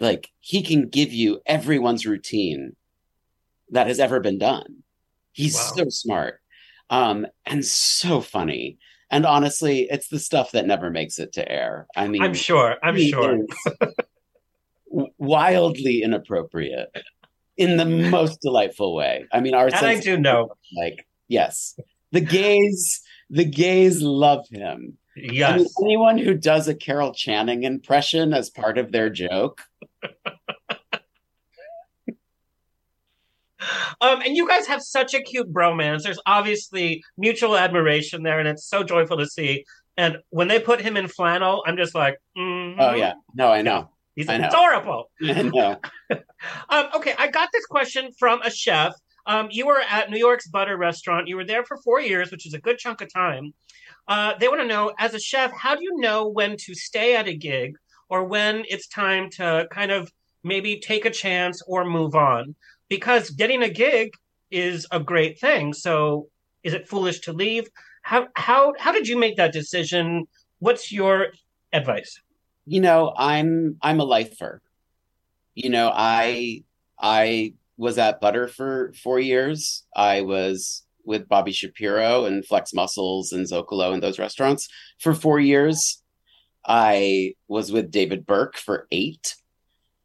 like 0.00 0.30
he 0.40 0.62
can 0.62 0.88
give 0.88 1.12
you 1.12 1.40
everyone's 1.46 2.06
routine 2.06 2.74
that 3.70 3.86
has 3.86 4.00
ever 4.00 4.18
been 4.20 4.38
done. 4.38 4.82
He's 5.32 5.54
Wow. 5.54 5.72
so 5.76 5.84
smart 5.90 6.40
um, 6.88 7.26
and 7.46 7.64
so 7.64 8.20
funny. 8.20 8.78
And 9.10 9.26
honestly, 9.26 9.88
it's 9.90 10.08
the 10.08 10.18
stuff 10.20 10.52
that 10.52 10.66
never 10.66 10.88
makes 10.90 11.18
it 11.18 11.32
to 11.34 11.50
air. 11.50 11.86
I 11.96 12.08
mean, 12.08 12.22
I'm 12.22 12.34
sure. 12.34 12.76
I'm 12.82 12.96
sure. 12.98 13.38
wildly 15.18 16.02
inappropriate 16.02 16.90
in 17.56 17.76
the 17.76 17.84
most 17.84 18.40
delightful 18.40 18.94
way. 18.94 19.24
I 19.32 19.40
mean, 19.40 19.54
our 19.54 19.66
And 19.66 19.74
I 19.76 20.00
do 20.00 20.16
know. 20.16 20.52
like 20.76 21.06
yes, 21.28 21.78
the 22.12 22.20
gays, 22.20 23.02
the 23.28 23.44
gays 23.44 24.00
love 24.02 24.46
him. 24.50 24.96
I 25.16 25.20
Yes. 25.22 25.58
mean, 25.60 25.68
anyone 25.82 26.18
who 26.18 26.34
does 26.34 26.68
a 26.68 26.74
Carol 26.74 27.12
Channing 27.12 27.64
impression 27.64 28.32
as 28.32 28.48
part 28.50 28.78
of 28.78 28.92
their 28.92 29.10
joke, 29.10 29.62
Um, 34.00 34.22
and 34.22 34.34
you 34.34 34.48
guys 34.48 34.66
have 34.68 34.80
such 34.82 35.12
a 35.12 35.20
cute 35.20 35.52
bromance. 35.52 36.02
There's 36.02 36.18
obviously 36.24 37.04
mutual 37.18 37.58
admiration 37.58 38.22
there, 38.22 38.38
and 38.38 38.48
it's 38.48 38.64
so 38.66 38.82
joyful 38.82 39.18
to 39.18 39.26
see. 39.26 39.66
And 39.98 40.16
when 40.30 40.48
they 40.48 40.58
put 40.58 40.80
him 40.80 40.96
in 40.96 41.08
flannel, 41.08 41.62
I'm 41.66 41.76
just 41.76 41.94
like, 41.94 42.16
mhm. 42.36 42.76
Oh 42.78 42.94
yeah, 42.94 43.14
no, 43.34 43.52
I 43.52 43.60
know. 43.60 43.90
He's 44.16 44.30
I 44.30 44.38
know. 44.38 44.48
adorable. 44.48 45.10
I 45.22 45.42
know. 45.42 45.80
Um, 46.70 46.86
okay, 46.96 47.14
I 47.18 47.28
got 47.28 47.50
this 47.52 47.66
question 47.66 48.10
from 48.18 48.40
a 48.40 48.50
chef. 48.50 48.94
Um, 49.26 49.48
you 49.50 49.66
were 49.66 49.78
at 49.90 50.08
New 50.10 50.16
York's 50.18 50.48
Butter 50.48 50.74
Restaurant. 50.78 51.28
You 51.28 51.36
were 51.36 51.44
there 51.44 51.64
for 51.66 51.76
four 51.84 52.00
years, 52.00 52.30
which 52.30 52.46
is 52.46 52.54
a 52.54 52.58
good 52.58 52.78
chunk 52.78 53.02
of 53.02 53.12
time. 53.12 53.52
Uh, 54.08 54.34
they 54.38 54.48
want 54.48 54.60
to 54.60 54.66
know, 54.66 54.92
as 54.98 55.14
a 55.14 55.20
chef, 55.20 55.52
how 55.52 55.74
do 55.74 55.82
you 55.82 55.96
know 55.98 56.28
when 56.28 56.56
to 56.58 56.74
stay 56.74 57.16
at 57.16 57.28
a 57.28 57.34
gig 57.34 57.76
or 58.08 58.24
when 58.24 58.64
it's 58.68 58.88
time 58.88 59.30
to 59.30 59.68
kind 59.70 59.90
of 59.90 60.10
maybe 60.42 60.80
take 60.80 61.04
a 61.04 61.10
chance 61.10 61.62
or 61.66 61.84
move 61.84 62.14
on? 62.14 62.54
Because 62.88 63.30
getting 63.30 63.62
a 63.62 63.68
gig 63.68 64.12
is 64.50 64.86
a 64.90 64.98
great 65.00 65.38
thing. 65.38 65.72
So, 65.72 66.28
is 66.62 66.74
it 66.74 66.88
foolish 66.88 67.20
to 67.20 67.32
leave? 67.32 67.68
How 68.02 68.28
how 68.34 68.74
how 68.78 68.92
did 68.92 69.08
you 69.08 69.18
make 69.18 69.36
that 69.36 69.52
decision? 69.52 70.26
What's 70.58 70.92
your 70.92 71.28
advice? 71.72 72.20
you 72.70 72.80
know 72.80 73.12
i'm 73.16 73.76
i'm 73.82 73.98
a 73.98 74.04
lifer 74.04 74.62
you 75.54 75.70
know 75.70 75.90
i 75.92 76.62
i 77.00 77.52
was 77.76 77.98
at 77.98 78.20
butter 78.20 78.46
for 78.46 78.92
four 79.02 79.18
years 79.18 79.84
i 79.96 80.20
was 80.20 80.84
with 81.04 81.28
bobby 81.28 81.52
shapiro 81.52 82.24
and 82.24 82.46
Flex 82.46 82.72
Mussels 82.72 83.32
and 83.32 83.46
zocalo 83.46 83.92
and 83.92 84.02
those 84.02 84.18
restaurants 84.18 84.68
for 84.98 85.14
four 85.14 85.40
years. 85.40 86.02
I 86.66 87.34
was 87.48 87.72
with 87.72 87.90
david 87.90 88.26
burke 88.26 88.56
for 88.56 88.86
eight. 88.90 89.36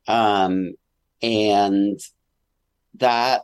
Um 0.08 0.73
and 1.21 1.99
that 2.95 3.43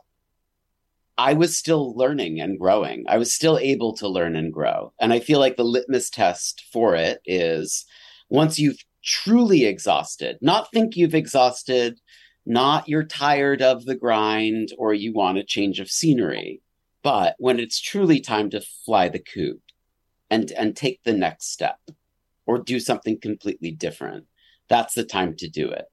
i 1.18 1.34
was 1.34 1.58
still 1.58 1.94
learning 1.96 2.40
and 2.40 2.58
growing. 2.58 3.04
I 3.08 3.18
was 3.18 3.34
still 3.34 3.58
able 3.58 3.94
to 3.96 4.08
learn 4.08 4.36
and 4.36 4.52
grow. 4.52 4.92
And 5.00 5.12
i 5.12 5.20
feel 5.20 5.40
like 5.40 5.56
the 5.56 5.64
litmus 5.64 6.10
test 6.10 6.64
for 6.72 6.94
it 6.94 7.20
is 7.26 7.84
once 8.28 8.58
you've 8.58 8.82
truly 9.04 9.64
exhausted, 9.64 10.38
not 10.40 10.70
think 10.72 10.96
you've 10.96 11.14
exhausted, 11.14 12.00
not 12.46 12.88
you're 12.88 13.04
tired 13.04 13.62
of 13.62 13.84
the 13.84 13.94
grind 13.94 14.70
or 14.78 14.94
you 14.94 15.12
want 15.12 15.38
a 15.38 15.44
change 15.44 15.80
of 15.80 15.90
scenery, 15.90 16.62
but 17.02 17.34
when 17.38 17.58
it's 17.58 17.80
truly 17.80 18.20
time 18.20 18.50
to 18.50 18.60
fly 18.60 19.08
the 19.08 19.18
coop 19.18 19.60
and 20.30 20.50
and 20.52 20.76
take 20.76 21.00
the 21.04 21.12
next 21.12 21.52
step 21.52 21.78
or 22.46 22.58
do 22.58 22.80
something 22.80 23.20
completely 23.20 23.70
different, 23.70 24.26
that's 24.68 24.94
the 24.94 25.04
time 25.04 25.36
to 25.36 25.48
do 25.48 25.70
it. 25.70 25.86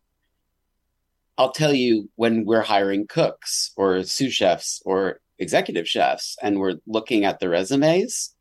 I'll 1.38 1.52
tell 1.52 1.74
you 1.74 2.10
when 2.16 2.46
we're 2.46 2.62
hiring 2.62 3.08
cooks 3.08 3.72
or 3.78 4.04
sous 4.04 4.34
chefs 4.34 4.82
or 4.86 5.22
executive 5.38 5.88
chefs 5.88 6.36
and 6.42 6.60
we're 6.60 6.76
looking 6.86 7.24
at 7.24 7.40
the 7.40 7.48
resumes, 7.48 8.36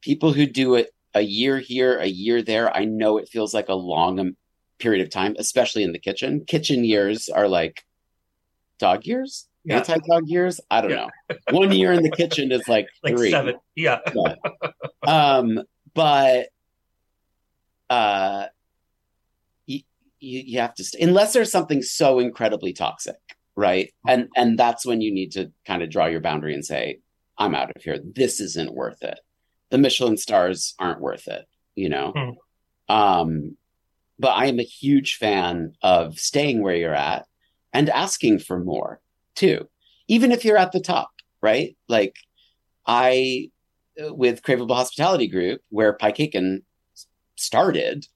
people 0.00 0.32
who 0.32 0.46
do 0.46 0.74
it 0.74 0.90
a 1.14 1.20
year 1.20 1.58
here, 1.58 1.98
a 1.98 2.06
year 2.06 2.42
there. 2.42 2.74
I 2.74 2.86
know 2.86 3.18
it 3.18 3.28
feels 3.28 3.54
like 3.54 3.68
a 3.68 3.74
long 3.74 4.18
um, 4.18 4.36
period 4.78 5.02
of 5.02 5.10
time, 5.10 5.36
especially 5.38 5.82
in 5.82 5.92
the 5.92 5.98
kitchen. 5.98 6.44
Kitchen 6.46 6.82
years 6.82 7.28
are 7.28 7.46
like 7.46 7.84
dog 8.78 9.06
years, 9.06 9.46
Yeah. 9.64 9.78
anti 9.78 9.96
dog 10.08 10.28
years. 10.28 10.60
I 10.70 10.80
don't 10.82 10.90
know. 10.90 11.08
One 11.50 11.72
year 11.72 11.92
in 11.92 12.02
the 12.02 12.10
kitchen 12.10 12.52
is 12.52 12.68
like, 12.68 12.86
Like 13.02 13.16
three. 13.16 13.30
seven. 13.30 13.56
Yeah. 13.74 14.00
Yeah. 14.14 14.34
Um, 15.06 15.60
but 15.94 16.48
uh, 17.90 18.46
you, 19.66 19.80
you 20.20 20.40
you 20.46 20.58
have 20.60 20.74
to 20.74 20.84
st- 20.84 21.02
unless 21.06 21.32
there's 21.32 21.50
something 21.52 21.82
so 21.82 22.18
incredibly 22.18 22.72
toxic, 22.72 23.16
right? 23.56 23.92
And 24.06 24.28
and 24.36 24.58
that's 24.58 24.84
when 24.86 25.00
you 25.00 25.12
need 25.12 25.32
to 25.32 25.52
kind 25.66 25.82
of 25.82 25.90
draw 25.90 26.06
your 26.06 26.20
boundary 26.20 26.54
and 26.54 26.64
say, 26.64 26.98
I'm 27.38 27.54
out 27.54 27.72
of 27.74 27.82
here. 27.82 27.98
This 28.02 28.40
isn't 28.40 28.74
worth 28.74 29.02
it. 29.02 29.18
The 29.70 29.78
Michelin 29.78 30.16
stars 30.16 30.74
aren't 30.78 31.00
worth 31.00 31.26
it, 31.28 31.46
you 31.74 31.88
know. 31.88 32.12
Um, 32.88 33.56
but 34.18 34.28
I 34.36 34.46
am 34.46 34.60
a 34.60 34.64
huge 34.64 35.16
fan 35.16 35.72
of 35.82 36.18
staying 36.18 36.62
where 36.62 36.76
you're 36.76 36.94
at 36.94 37.26
and 37.72 37.90
asking 37.90 38.38
for 38.40 38.60
more 38.62 39.00
too, 39.34 39.68
even 40.08 40.32
if 40.32 40.44
you're 40.44 40.56
at 40.56 40.72
the 40.72 40.80
top, 40.80 41.10
right? 41.42 41.76
Like 41.88 42.16
I, 42.86 43.50
with 43.98 44.42
Craveable 44.42 44.74
Hospitality 44.74 45.28
Group, 45.28 45.60
where 45.70 45.96
PieCaken 45.96 46.62
started, 47.36 48.06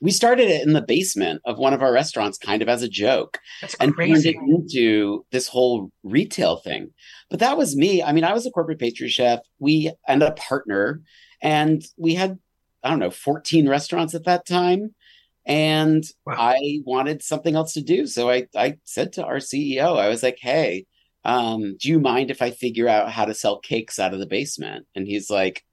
we 0.00 0.10
started 0.10 0.48
it 0.48 0.66
in 0.66 0.72
the 0.72 0.82
basement 0.82 1.42
of 1.44 1.58
one 1.58 1.72
of 1.72 1.82
our 1.82 1.92
restaurants, 1.92 2.36
kind 2.36 2.60
of 2.60 2.68
as 2.68 2.82
a 2.82 2.88
joke, 2.88 3.38
That's 3.60 3.74
and 3.74 3.94
crazy. 3.94 4.32
turned 4.32 4.50
it 4.50 4.54
into 4.54 5.24
this 5.30 5.46
whole 5.46 5.92
retail 6.02 6.56
thing. 6.56 6.90
But 7.30 7.40
that 7.40 7.56
was 7.56 7.76
me. 7.76 8.02
I 8.02 8.12
mean, 8.12 8.24
I 8.24 8.32
was 8.32 8.44
a 8.44 8.50
corporate 8.50 8.80
pastry 8.80 9.08
chef. 9.08 9.40
We 9.60 9.92
and 10.08 10.22
a 10.22 10.32
partner, 10.32 11.02
and 11.40 11.84
we 11.96 12.14
had 12.14 12.38
I 12.82 12.90
don't 12.90 12.98
know 12.98 13.10
14 13.10 13.68
restaurants 13.68 14.14
at 14.14 14.24
that 14.24 14.44
time. 14.44 14.94
And 15.44 16.04
I 16.26 16.80
wanted 16.84 17.22
something 17.22 17.56
else 17.56 17.72
to 17.74 17.82
do. 17.82 18.06
So 18.06 18.30
I, 18.30 18.46
I 18.56 18.78
said 18.84 19.14
to 19.14 19.24
our 19.24 19.36
CEO, 19.36 19.98
I 19.98 20.08
was 20.08 20.22
like, 20.22 20.38
hey, 20.40 20.86
um, 21.24 21.76
do 21.80 21.88
you 21.88 22.00
mind 22.00 22.30
if 22.30 22.42
I 22.42 22.50
figure 22.50 22.88
out 22.88 23.10
how 23.10 23.24
to 23.24 23.34
sell 23.34 23.58
cakes 23.58 23.98
out 23.98 24.14
of 24.14 24.20
the 24.20 24.26
basement? 24.26 24.86
And 24.94 25.06
he's 25.06 25.30
like, 25.30 25.64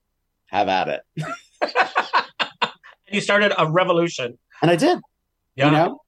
have 0.47 0.67
at 0.67 0.87
it. 0.89 1.01
and 1.61 2.71
You 3.11 3.21
started 3.21 3.53
a 3.57 3.69
revolution. 3.69 4.37
And 4.61 4.71
I 4.71 4.75
did. 4.75 4.99
Yeah. 5.55 5.65
You 5.65 5.71
know? 5.71 5.99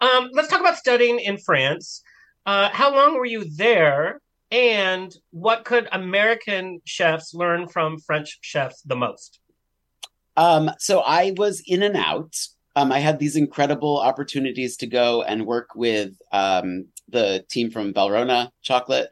Um, 0.00 0.30
let's 0.32 0.48
talk 0.48 0.60
about 0.60 0.76
studying 0.76 1.20
in 1.20 1.38
France. 1.38 2.02
Uh, 2.46 2.68
how 2.72 2.94
long 2.94 3.14
were 3.14 3.26
you 3.26 3.44
there? 3.56 4.20
And 4.50 5.14
what 5.30 5.64
could 5.64 5.88
American 5.92 6.80
chefs 6.84 7.34
learn 7.34 7.68
from 7.68 7.98
French 7.98 8.38
chefs 8.40 8.80
the 8.82 8.96
most? 8.96 9.40
Um, 10.38 10.70
so 10.78 11.00
I 11.00 11.34
was 11.36 11.60
in 11.66 11.82
and 11.82 11.96
out. 11.96 12.36
Um, 12.76 12.92
I 12.92 13.00
had 13.00 13.18
these 13.18 13.34
incredible 13.34 13.98
opportunities 13.98 14.76
to 14.76 14.86
go 14.86 15.22
and 15.22 15.44
work 15.44 15.74
with 15.74 16.12
um, 16.30 16.86
the 17.08 17.44
team 17.50 17.72
from 17.72 17.92
Valrhona 17.92 18.50
Chocolate 18.62 19.08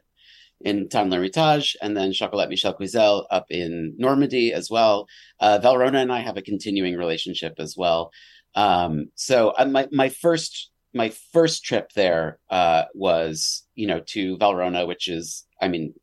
in 0.61 0.87
Tain 0.87 1.09
L'Hermitage, 1.09 1.75
and 1.81 1.97
then 1.97 2.13
Chocolat 2.13 2.47
Michel 2.47 2.73
Cluizel 2.73 3.25
up 3.29 3.47
in 3.49 3.93
Normandy 3.97 4.53
as 4.53 4.71
well. 4.71 5.05
Uh, 5.41 5.59
Valrhona 5.61 6.01
and 6.01 6.13
I 6.13 6.21
have 6.21 6.37
a 6.37 6.41
continuing 6.41 6.95
relationship 6.95 7.55
as 7.59 7.75
well. 7.75 8.11
Um, 8.55 9.11
so 9.15 9.49
uh, 9.49 9.65
my 9.65 9.89
my 9.91 10.07
first 10.07 10.71
my 10.93 11.09
first 11.33 11.65
trip 11.65 11.91
there 11.91 12.39
uh, 12.49 12.85
was 12.93 13.63
you 13.75 13.85
know 13.85 13.99
to 14.13 14.37
Valrhona, 14.37 14.87
which 14.87 15.09
is 15.09 15.45
I 15.61 15.67
mean, 15.67 15.93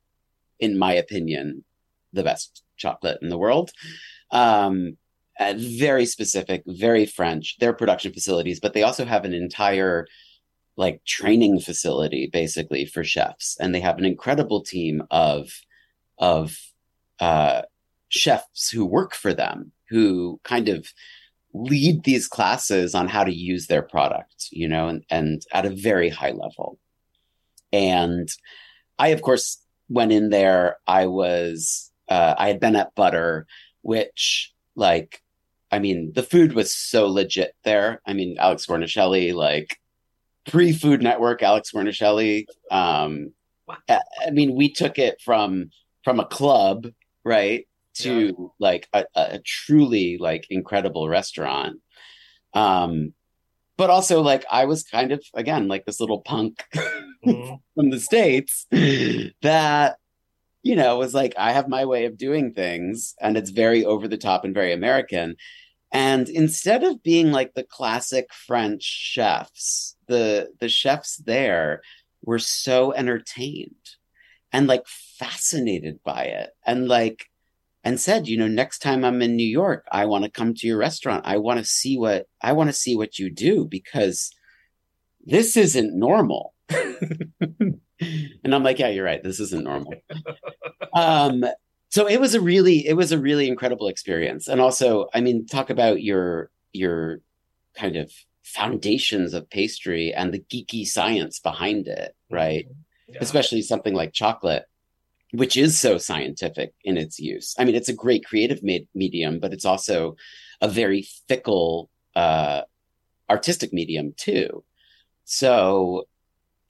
in 0.60 0.78
my 0.78 0.92
opinion, 0.92 1.64
the 2.12 2.24
best 2.24 2.62
chocolate 2.76 3.20
in 3.22 3.30
the 3.30 3.38
world. 3.38 3.70
Um, 4.30 4.98
and 5.38 5.60
very 5.60 6.06
specific, 6.06 6.62
very 6.66 7.06
French. 7.06 7.56
Their 7.58 7.72
production 7.72 8.12
facilities, 8.12 8.60
but 8.60 8.72
they 8.72 8.82
also 8.82 9.04
have 9.04 9.24
an 9.24 9.34
entire 9.34 10.06
like 10.76 11.04
training 11.04 11.60
facility 11.60 12.28
basically 12.32 12.84
for 12.84 13.04
chefs, 13.04 13.56
and 13.60 13.74
they 13.74 13.80
have 13.80 13.98
an 13.98 14.04
incredible 14.04 14.62
team 14.62 15.02
of 15.10 15.50
of 16.18 16.56
uh, 17.20 17.62
chefs 18.08 18.70
who 18.70 18.84
work 18.84 19.14
for 19.14 19.32
them 19.32 19.72
who 19.88 20.40
kind 20.44 20.68
of 20.68 20.86
lead 21.52 22.02
these 22.02 22.26
classes 22.26 22.94
on 22.94 23.06
how 23.06 23.22
to 23.22 23.32
use 23.32 23.66
their 23.66 23.82
product, 23.82 24.48
you 24.50 24.68
know, 24.68 24.88
and, 24.88 25.04
and 25.08 25.42
at 25.52 25.66
a 25.66 25.70
very 25.70 26.08
high 26.08 26.32
level. 26.32 26.78
And 27.72 28.28
I, 28.98 29.08
of 29.08 29.22
course, 29.22 29.62
went 29.88 30.12
in 30.12 30.30
there. 30.30 30.78
I 30.86 31.06
was, 31.06 31.92
uh, 32.08 32.34
I 32.36 32.48
had 32.48 32.58
been 32.58 32.76
at 32.76 32.94
Butter, 32.94 33.46
which, 33.82 34.52
like, 34.74 35.22
I 35.74 35.80
mean, 35.80 36.12
the 36.14 36.22
food 36.22 36.52
was 36.52 36.72
so 36.72 37.08
legit 37.08 37.56
there. 37.64 38.00
I 38.06 38.12
mean, 38.12 38.36
Alex 38.38 38.66
Guarnaschelli, 38.66 39.34
like, 39.34 39.76
pre 40.46 40.72
Food 40.72 41.02
Network, 41.02 41.42
Alex 41.42 41.72
Guarnaschelli. 41.72 42.46
Um, 42.70 43.32
I, 43.88 44.00
I 44.24 44.30
mean, 44.30 44.54
we 44.54 44.70
took 44.70 44.98
it 44.98 45.20
from 45.20 45.70
from 46.04 46.20
a 46.20 46.26
club, 46.26 46.86
right, 47.24 47.66
to 47.94 48.52
like 48.60 48.88
a, 48.92 49.04
a 49.16 49.40
truly 49.40 50.16
like 50.18 50.46
incredible 50.48 51.08
restaurant. 51.08 51.80
Um, 52.52 53.14
but 53.76 53.90
also 53.90 54.20
like 54.20 54.44
I 54.48 54.66
was 54.66 54.84
kind 54.84 55.10
of 55.10 55.24
again 55.34 55.66
like 55.66 55.86
this 55.86 55.98
little 55.98 56.20
punk 56.20 56.62
from 57.24 57.90
the 57.90 57.98
states 57.98 58.66
that 58.70 59.96
you 60.62 60.76
know 60.76 60.98
was 60.98 61.14
like 61.14 61.34
I 61.36 61.50
have 61.52 61.68
my 61.68 61.84
way 61.84 62.04
of 62.04 62.16
doing 62.16 62.52
things 62.52 63.14
and 63.20 63.36
it's 63.36 63.50
very 63.50 63.84
over 63.84 64.06
the 64.06 64.18
top 64.18 64.44
and 64.44 64.54
very 64.54 64.72
American. 64.72 65.34
And 65.94 66.28
instead 66.28 66.82
of 66.82 67.04
being 67.04 67.30
like 67.30 67.54
the 67.54 67.62
classic 67.62 68.34
French 68.34 68.82
chefs, 68.82 69.96
the 70.08 70.48
the 70.58 70.68
chefs 70.68 71.16
there 71.18 71.82
were 72.22 72.40
so 72.40 72.92
entertained 72.92 73.90
and 74.52 74.66
like 74.66 74.86
fascinated 74.88 76.00
by 76.02 76.24
it 76.24 76.50
and 76.66 76.88
like 76.88 77.26
and 77.84 78.00
said, 78.00 78.26
you 78.26 78.36
know, 78.36 78.48
next 78.48 78.80
time 78.80 79.04
I'm 79.04 79.22
in 79.22 79.36
New 79.36 79.46
York, 79.46 79.86
I 79.92 80.06
want 80.06 80.24
to 80.24 80.30
come 80.30 80.54
to 80.54 80.66
your 80.66 80.78
restaurant. 80.78 81.26
I 81.26 81.36
want 81.36 81.58
to 81.58 81.64
see 81.64 81.96
what 81.96 82.26
I 82.42 82.52
want 82.54 82.70
to 82.70 82.74
see 82.74 82.96
what 82.96 83.20
you 83.20 83.30
do 83.30 83.64
because 83.64 84.32
this 85.24 85.56
isn't 85.56 85.96
normal. 85.96 86.54
and 86.68 87.80
I'm 88.44 88.64
like, 88.64 88.80
yeah, 88.80 88.88
you're 88.88 89.04
right. 89.04 89.22
This 89.22 89.38
isn't 89.38 89.62
normal. 89.62 89.94
um, 90.92 91.44
so 91.94 92.06
it 92.06 92.20
was 92.20 92.34
a 92.34 92.40
really, 92.40 92.84
it 92.88 92.94
was 92.94 93.12
a 93.12 93.18
really 93.20 93.46
incredible 93.46 93.86
experience. 93.86 94.48
And 94.48 94.60
also, 94.60 95.06
I 95.14 95.20
mean, 95.20 95.46
talk 95.46 95.70
about 95.70 96.02
your 96.02 96.50
your 96.72 97.20
kind 97.76 97.94
of 97.94 98.10
foundations 98.42 99.32
of 99.32 99.48
pastry 99.48 100.12
and 100.12 100.34
the 100.34 100.40
geeky 100.40 100.84
science 100.84 101.38
behind 101.38 101.86
it, 101.86 102.16
right? 102.28 102.66
Yeah. 103.06 103.18
Especially 103.20 103.62
something 103.62 103.94
like 103.94 104.12
chocolate, 104.12 104.64
which 105.30 105.56
is 105.56 105.78
so 105.78 105.96
scientific 105.96 106.74
in 106.82 106.96
its 106.96 107.20
use. 107.20 107.54
I 107.60 107.64
mean, 107.64 107.76
it's 107.76 107.88
a 107.88 107.94
great 107.94 108.24
creative 108.24 108.60
me- 108.64 108.88
medium, 108.92 109.38
but 109.38 109.52
it's 109.52 109.64
also 109.64 110.16
a 110.60 110.66
very 110.66 111.06
fickle 111.28 111.90
uh, 112.16 112.62
artistic 113.30 113.72
medium 113.72 114.14
too. 114.16 114.64
So, 115.26 116.08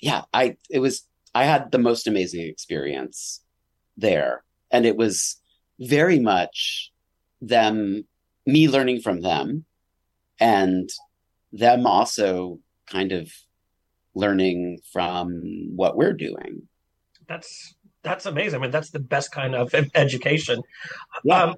yeah, 0.00 0.24
I 0.34 0.58
it 0.68 0.80
was 0.80 1.08
I 1.34 1.44
had 1.44 1.72
the 1.72 1.78
most 1.78 2.06
amazing 2.06 2.46
experience 2.46 3.40
there, 3.96 4.43
and 4.74 4.84
it 4.84 4.96
was 4.96 5.40
very 5.78 6.18
much 6.18 6.90
them 7.40 8.04
me 8.44 8.68
learning 8.68 9.00
from 9.00 9.20
them 9.20 9.64
and 10.40 10.90
them 11.52 11.86
also 11.86 12.58
kind 12.90 13.12
of 13.12 13.30
learning 14.16 14.80
from 14.92 15.42
what 15.76 15.96
we're 15.96 16.12
doing. 16.12 16.68
That's 17.28 17.76
that's 18.02 18.26
amazing. 18.26 18.58
I 18.58 18.62
mean, 18.62 18.70
that's 18.72 18.90
the 18.90 18.98
best 18.98 19.30
kind 19.30 19.54
of 19.54 19.72
education. 19.94 20.60
Yeah. 21.22 21.44
Um, 21.44 21.54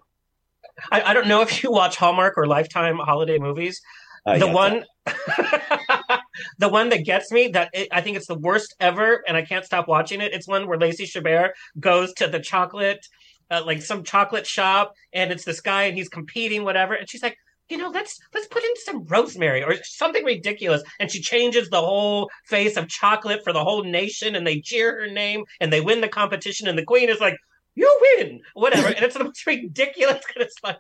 I, 0.93 1.01
I 1.01 1.15
don't 1.15 1.27
know 1.27 1.41
if 1.41 1.63
you 1.63 1.73
watch 1.73 1.97
Hallmark 1.97 2.35
or 2.37 2.47
Lifetime 2.47 2.99
holiday 2.99 3.39
movies. 3.39 3.81
Uh, 4.27 4.39
the 4.39 4.47
yeah, 4.47 4.53
one, 4.53 4.85
the 6.59 6.69
one 6.69 6.89
that 6.91 7.05
gets 7.05 7.31
me 7.31 7.49
that 7.49 7.71
it, 7.73 7.89
I 7.93 8.01
think 8.01 8.17
it's 8.17 8.27
the 8.27 8.39
worst 8.39 8.75
ever, 8.81 9.23
and 9.27 9.37
I 9.37 9.43
can't 9.43 9.65
stop 9.65 9.89
watching 9.89 10.21
it. 10.21 10.33
It's 10.33 10.49
one 10.49 10.67
where 10.67 10.79
Lacey 10.79 11.05
Chabert 11.05 11.51
goes 11.79 12.13
to 12.15 12.27
the 12.27 12.41
chocolate, 12.41 13.07
uh, 13.51 13.63
like 13.65 13.83
some 13.83 14.03
chocolate 14.03 14.47
shop, 14.47 14.93
and 15.13 15.31
it's 15.31 15.45
this 15.45 15.61
guy, 15.61 15.85
and 15.85 15.97
he's 15.97 16.09
competing, 16.09 16.65
whatever, 16.65 16.95
and 16.95 17.09
she's 17.09 17.23
like. 17.23 17.37
You 17.69 17.79
know, 17.79 17.89
let's 17.89 18.17
let's 18.33 18.47
put 18.47 18.63
in 18.63 18.71
some 18.85 19.05
rosemary 19.07 19.65
or 19.65 19.75
something 19.83 20.23
ridiculous, 20.25 20.85
and 21.01 21.11
she 21.11 21.21
changes 21.21 21.69
the 21.69 21.81
whole 21.81 22.31
face 22.45 22.77
of 22.77 22.87
chocolate 22.87 23.41
for 23.43 23.53
the 23.53 23.65
whole 23.65 23.83
nation, 23.83 24.37
and 24.37 24.47
they 24.47 24.61
cheer 24.61 25.01
her 25.01 25.09
name, 25.09 25.43
and 25.59 25.73
they 25.73 25.81
win 25.81 26.01
the 26.01 26.07
competition, 26.07 26.69
and 26.69 26.79
the 26.79 26.85
queen 26.85 27.09
is 27.09 27.19
like, 27.19 27.37
"You 27.75 27.93
win," 28.19 28.41
whatever, 28.55 28.87
and 28.87 29.05
it's 29.05 29.17
the 29.17 29.25
most 29.25 29.45
ridiculous. 29.49 30.23
It's 30.37 30.55
like, 30.63 30.79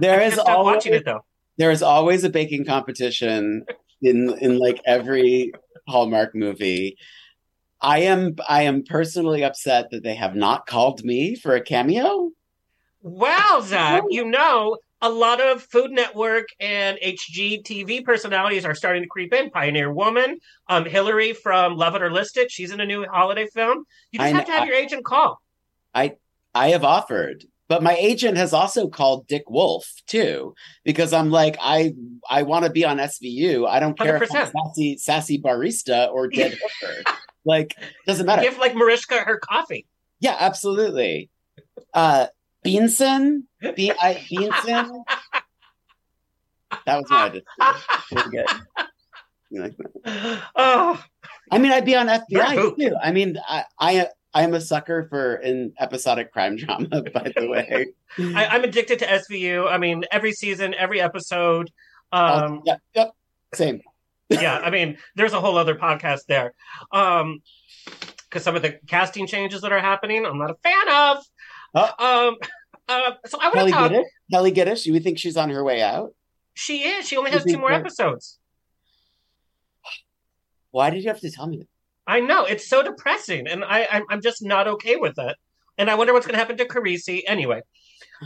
There 0.00 0.22
I 0.22 0.24
is 0.24 0.38
always 0.38 0.76
watching 0.76 0.94
it 0.94 1.04
though. 1.04 1.20
There 1.58 1.70
is 1.70 1.82
always 1.82 2.24
a 2.24 2.30
baking 2.30 2.64
competition 2.64 3.64
in 4.02 4.36
in 4.40 4.58
like 4.58 4.80
every 4.86 5.52
Hallmark 5.88 6.34
movie. 6.34 6.96
I 7.80 8.00
am 8.00 8.36
I 8.48 8.62
am 8.62 8.84
personally 8.84 9.44
upset 9.44 9.90
that 9.90 10.02
they 10.02 10.14
have 10.14 10.34
not 10.34 10.66
called 10.66 11.04
me 11.04 11.34
for 11.34 11.54
a 11.54 11.60
cameo. 11.60 12.30
Wow, 13.02 13.60
Zac, 13.62 14.02
you 14.08 14.24
know, 14.24 14.78
a 15.00 15.08
lot 15.08 15.40
of 15.40 15.62
Food 15.62 15.92
Network 15.92 16.48
and 16.58 16.98
HGTV 17.02 18.04
personalities 18.04 18.64
are 18.64 18.74
starting 18.74 19.02
to 19.02 19.08
creep 19.08 19.32
in. 19.32 19.50
Pioneer 19.50 19.92
Woman, 19.92 20.38
um, 20.68 20.84
Hilary 20.84 21.32
from 21.32 21.76
Love 21.76 21.94
It 21.94 22.02
or 22.02 22.10
List 22.10 22.36
It, 22.36 22.50
she's 22.50 22.72
in 22.72 22.80
a 22.80 22.86
new 22.86 23.06
holiday 23.06 23.46
film. 23.46 23.84
You 24.10 24.18
just 24.18 24.32
I 24.32 24.36
have 24.36 24.46
to 24.46 24.52
have 24.52 24.60
know- 24.62 24.66
your 24.66 24.74
agent 24.74 25.04
call. 25.04 25.40
I 25.94 26.14
I 26.54 26.68
have 26.68 26.84
offered, 26.84 27.44
but 27.68 27.82
my 27.82 27.94
agent 27.96 28.36
has 28.36 28.52
also 28.52 28.88
called 28.88 29.26
Dick 29.26 29.48
Wolf 29.50 29.86
too 30.06 30.54
because 30.84 31.12
I'm 31.12 31.30
like 31.30 31.56
I 31.60 31.94
I 32.30 32.42
want 32.42 32.64
to 32.64 32.70
be 32.70 32.84
on 32.84 32.98
SVU. 32.98 33.66
I 33.68 33.80
don't 33.80 33.98
care 33.98 34.22
if 34.22 34.34
I'm 34.34 34.46
100%. 34.46 34.52
sassy 34.52 34.96
sassy 34.98 35.38
barista 35.38 36.10
or 36.12 36.28
dead 36.28 36.56
hooker. 36.82 37.02
like 37.44 37.74
doesn't 38.06 38.26
matter. 38.26 38.42
Give 38.42 38.58
like 38.58 38.74
Mariska 38.74 39.16
her 39.20 39.38
coffee. 39.38 39.86
Yeah, 40.20 40.36
absolutely. 40.38 41.30
Uh 41.92 42.26
Beanson? 42.64 43.44
Be 43.74 43.92
I 43.92 44.24
Beanson? 44.30 45.04
That 46.84 46.96
was 47.00 47.10
my 47.10 47.22
audition. 47.24 47.44
Pretty 48.12 48.30
good. 48.30 48.46
You 49.50 49.62
like 49.62 49.76
that? 49.76 50.42
Oh, 50.56 51.02
I 51.50 51.58
mean, 51.58 51.70
I'd 51.72 51.84
be 51.84 51.94
on 51.94 52.08
FBI 52.08 52.76
too. 52.76 52.96
I 53.00 53.12
mean, 53.12 53.38
I 53.48 53.64
I 53.78 54.08
I 54.36 54.42
am 54.42 54.52
a 54.52 54.60
sucker 54.60 55.06
for 55.08 55.36
an 55.36 55.72
episodic 55.80 56.30
crime 56.30 56.56
drama, 56.58 57.02
by 57.14 57.32
the 57.34 57.48
way. 57.48 57.86
I, 58.18 58.44
I'm 58.44 58.64
addicted 58.64 58.98
to 58.98 59.06
SVU. 59.06 59.66
I 59.66 59.78
mean, 59.78 60.04
every 60.12 60.32
season, 60.32 60.74
every 60.74 61.00
episode. 61.00 61.70
Um, 62.12 62.60
yeah, 62.66 62.76
yep, 62.94 63.12
same. 63.54 63.80
yeah, 64.28 64.58
I 64.58 64.68
mean, 64.68 64.98
there's 65.14 65.32
a 65.32 65.40
whole 65.40 65.56
other 65.56 65.74
podcast 65.74 66.26
there. 66.28 66.52
Um, 66.92 67.40
because 68.28 68.42
some 68.42 68.54
of 68.54 68.60
the 68.60 68.78
casting 68.86 69.26
changes 69.26 69.62
that 69.62 69.72
are 69.72 69.80
happening, 69.80 70.26
I'm 70.26 70.36
not 70.36 70.50
a 70.50 70.56
fan 70.56 70.88
of. 70.90 71.16
Um, 71.98 72.36
uh, 72.88 73.12
so 73.24 73.38
I 73.40 73.48
want 73.54 73.68
to 73.68 73.70
talk. 73.70 73.90
Giddish? 73.90 74.06
Kelli 74.30 74.54
Giddish, 74.54 74.84
you 74.84 75.00
think 75.00 75.18
she's 75.18 75.38
on 75.38 75.48
her 75.48 75.64
way 75.64 75.80
out? 75.80 76.14
She 76.52 76.82
is. 76.82 77.08
She 77.08 77.16
only 77.16 77.30
has 77.30 77.42
two 77.42 77.56
more 77.56 77.72
episodes. 77.72 78.38
Why 80.72 80.90
did 80.90 81.04
you 81.04 81.08
have 81.08 81.20
to 81.20 81.30
tell 81.30 81.46
me 81.46 81.58
that? 81.58 81.68
I 82.06 82.20
know 82.20 82.44
it's 82.44 82.68
so 82.68 82.82
depressing, 82.82 83.46
and 83.46 83.64
I 83.64 83.86
I'm, 83.90 84.04
I'm 84.10 84.20
just 84.22 84.44
not 84.44 84.68
okay 84.68 84.96
with 84.96 85.18
it. 85.18 85.36
And 85.78 85.90
I 85.90 85.94
wonder 85.94 86.12
what's 86.12 86.26
going 86.26 86.34
to 86.34 86.38
happen 86.38 86.56
to 86.56 86.64
Carisi. 86.64 87.22
Anyway, 87.26 87.60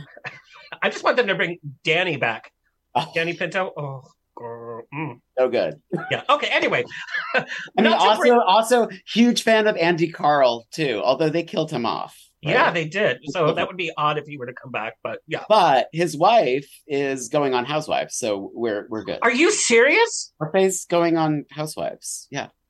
I 0.83 0.91
just 0.91 1.03
want 1.03 1.17
them 1.17 1.27
to 1.29 1.35
bring 1.35 1.59
Danny 1.85 2.17
back. 2.17 2.53
Danny 3.15 3.35
Pino. 3.35 3.73
Oh, 3.77 4.03
girl. 4.37 4.83
Mm. 4.95 5.21
So 5.39 5.49
good. 5.49 5.81
Yeah. 6.11 6.23
Okay. 6.29 6.49
Anyway, 6.49 6.85
I 7.35 7.45
mean, 7.77 7.93
also, 7.93 8.21
bring- 8.21 8.33
also 8.33 8.89
huge 9.07 9.43
fan 9.43 9.67
of 9.67 9.77
Andy 9.77 10.11
Karl 10.11 10.67
too, 10.71 11.01
although 11.05 11.29
they 11.29 11.43
killed 11.43 11.71
him 11.71 11.87
off. 11.87 12.17
right? 12.45 12.53
yeah, 12.53 12.71
they 12.71 12.87
did. 12.87 13.19
So 13.31 13.53
that 13.53 13.67
would 13.67 13.77
be 13.77 13.93
odd 13.97 14.19
if 14.19 14.27
he 14.27 14.37
were 14.37 14.47
to 14.47 14.55
come 14.55 14.71
back. 14.71 14.95
But 15.03 15.21
yeah. 15.27 15.45
But 15.49 15.89
his 15.93 16.17
wife 16.17 16.69
is 16.87 17.29
going 17.29 17.55
on 17.55 17.65
Housewives, 17.65 18.17
so 18.17 18.51
we're 18.55 18.87
we're 18.89 19.05
good. 19.05 19.19
Are 19.23 19.33
you 19.33 19.51
serious? 19.51 20.33
Orfeh's 20.41 20.87
going 20.87 21.17
on 21.17 21.45
Housewives. 21.51 22.29
Yeah. 22.31 22.49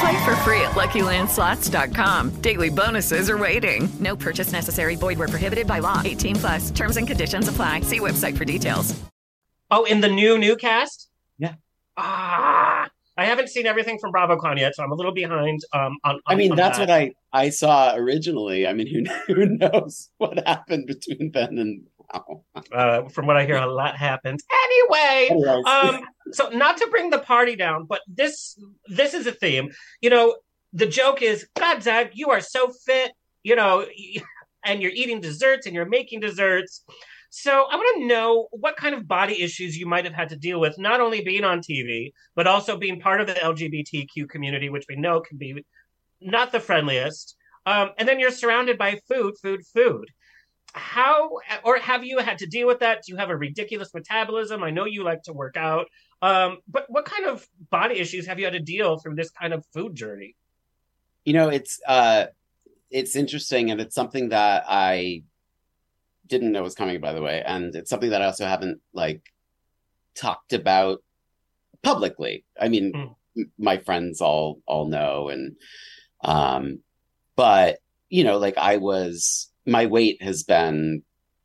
Play 0.00 0.24
for 0.24 0.36
free 0.36 0.60
at 0.60 0.72
LuckyLandSlots.com. 0.72 2.40
Daily 2.40 2.68
bonuses 2.68 3.28
are 3.30 3.38
waiting. 3.38 3.88
No 4.00 4.14
purchase 4.14 4.52
necessary. 4.52 4.94
Void 4.96 5.18
where 5.18 5.28
prohibited 5.28 5.66
by 5.66 5.78
law. 5.80 6.02
18 6.04 6.36
plus. 6.36 6.70
Terms 6.70 6.96
and 6.96 7.06
conditions 7.06 7.48
apply. 7.48 7.80
See 7.80 8.00
website 8.00 8.36
for 8.36 8.44
details. 8.44 8.98
Oh, 9.70 9.84
in 9.84 10.00
the 10.00 10.08
new 10.08 10.38
new 10.38 10.56
cast? 10.56 11.08
Yeah. 11.38 11.54
Ah, 11.96 12.88
I 13.18 13.24
haven't 13.24 13.48
seen 13.48 13.66
everything 13.66 13.98
from 13.98 14.12
BravoCon 14.12 14.58
yet, 14.58 14.74
so 14.76 14.82
I'm 14.82 14.92
a 14.92 14.94
little 14.94 15.12
behind. 15.12 15.60
Um, 15.72 15.98
on, 16.04 16.20
I 16.26 16.36
mean, 16.36 16.52
on 16.52 16.56
that's 16.56 16.78
that. 16.78 16.88
what 16.88 16.94
I 16.94 17.12
I 17.32 17.50
saw 17.50 17.94
originally. 17.94 18.66
I 18.66 18.72
mean, 18.72 18.86
who 18.86 19.04
who 19.34 19.46
knows 19.46 20.08
what 20.18 20.38
happened 20.46 20.86
between 20.86 21.32
then 21.32 21.58
and 21.58 21.82
now? 22.14 22.44
Uh, 22.72 23.08
from 23.10 23.26
what 23.26 23.36
I 23.36 23.44
hear, 23.44 23.56
a 23.56 23.66
lot 23.66 23.96
happened. 23.96 24.40
Anyway, 24.64 25.28
Anyways. 25.32 25.66
um, 25.66 26.00
so 26.32 26.48
not 26.50 26.76
to 26.78 26.88
bring 26.90 27.10
the 27.10 27.18
party 27.18 27.56
down, 27.56 27.86
but 27.86 28.00
this 28.06 28.58
this 28.86 29.14
is 29.14 29.26
a 29.26 29.32
theme. 29.32 29.70
You 30.00 30.10
know, 30.10 30.36
the 30.72 30.86
joke 30.86 31.22
is, 31.22 31.46
God, 31.56 31.82
Zac, 31.82 32.12
you 32.14 32.30
are 32.30 32.40
so 32.40 32.70
fit. 32.86 33.12
You 33.42 33.56
know, 33.56 33.86
and 34.64 34.82
you're 34.82 34.92
eating 34.92 35.20
desserts 35.20 35.66
and 35.66 35.74
you're 35.74 35.88
making 35.88 36.20
desserts. 36.20 36.84
So 37.30 37.66
I 37.70 37.76
want 37.76 38.00
to 38.00 38.06
know 38.06 38.48
what 38.52 38.76
kind 38.76 38.94
of 38.94 39.06
body 39.06 39.42
issues 39.42 39.76
you 39.76 39.86
might 39.86 40.06
have 40.06 40.14
had 40.14 40.30
to 40.30 40.36
deal 40.36 40.60
with, 40.60 40.78
not 40.78 41.00
only 41.00 41.20
being 41.20 41.44
on 41.44 41.60
TV, 41.60 42.12
but 42.34 42.46
also 42.46 42.78
being 42.78 43.00
part 43.00 43.20
of 43.20 43.26
the 43.26 43.34
LGBTQ 43.34 44.28
community, 44.28 44.70
which 44.70 44.86
we 44.88 44.96
know 44.96 45.20
can 45.20 45.36
be 45.36 45.64
not 46.20 46.52
the 46.52 46.60
friendliest. 46.60 47.36
Um, 47.66 47.90
and 47.98 48.08
then 48.08 48.18
you're 48.18 48.30
surrounded 48.30 48.78
by 48.78 48.98
food, 49.08 49.34
food, 49.42 49.60
food. 49.66 50.08
how 50.74 51.30
or 51.64 51.78
have 51.78 52.04
you 52.04 52.18
had 52.18 52.38
to 52.38 52.46
deal 52.46 52.66
with 52.66 52.80
that? 52.80 53.02
Do 53.04 53.12
you 53.12 53.18
have 53.18 53.30
a 53.30 53.36
ridiculous 53.36 53.92
metabolism? 53.92 54.62
I 54.62 54.70
know 54.70 54.84
you 54.86 55.04
like 55.04 55.22
to 55.24 55.32
work 55.32 55.56
out. 55.56 55.86
Um, 56.20 56.58
but 56.66 56.86
what 56.88 57.04
kind 57.04 57.26
of 57.26 57.46
body 57.70 57.96
issues 58.00 58.26
have 58.26 58.38
you 58.38 58.44
had 58.44 58.54
to 58.54 58.60
deal 58.60 58.98
through 58.98 59.14
this 59.14 59.30
kind 59.30 59.52
of 59.52 59.64
food 59.72 59.94
journey? 59.94 60.34
You 61.24 61.32
know, 61.34 61.48
it's 61.48 61.80
uh 61.86 62.26
it's 62.90 63.14
interesting 63.14 63.70
and 63.70 63.80
it's 63.80 63.94
something 63.94 64.30
that 64.30 64.64
I 64.66 65.22
didn't 66.26 66.52
know 66.52 66.62
was 66.62 66.74
coming 66.74 67.00
by 67.00 67.12
the 67.12 67.22
way, 67.22 67.42
and 67.44 67.74
it's 67.74 67.90
something 67.90 68.10
that 68.10 68.22
I 68.22 68.26
also 68.26 68.46
haven't 68.46 68.80
like 68.92 69.22
talked 70.14 70.52
about 70.52 71.02
publicly. 71.82 72.44
I 72.60 72.68
mean, 72.68 72.92
Mm. 72.92 73.14
m- 73.36 73.52
my 73.58 73.78
friends 73.78 74.20
all 74.20 74.60
all 74.66 74.86
know 74.86 75.28
and 75.28 75.56
um 76.24 76.80
but 77.36 77.78
you 78.08 78.24
know, 78.24 78.38
like 78.38 78.56
I 78.58 78.78
was 78.78 79.50
my 79.66 79.86
weight 79.86 80.22
has 80.22 80.42
been 80.42 81.02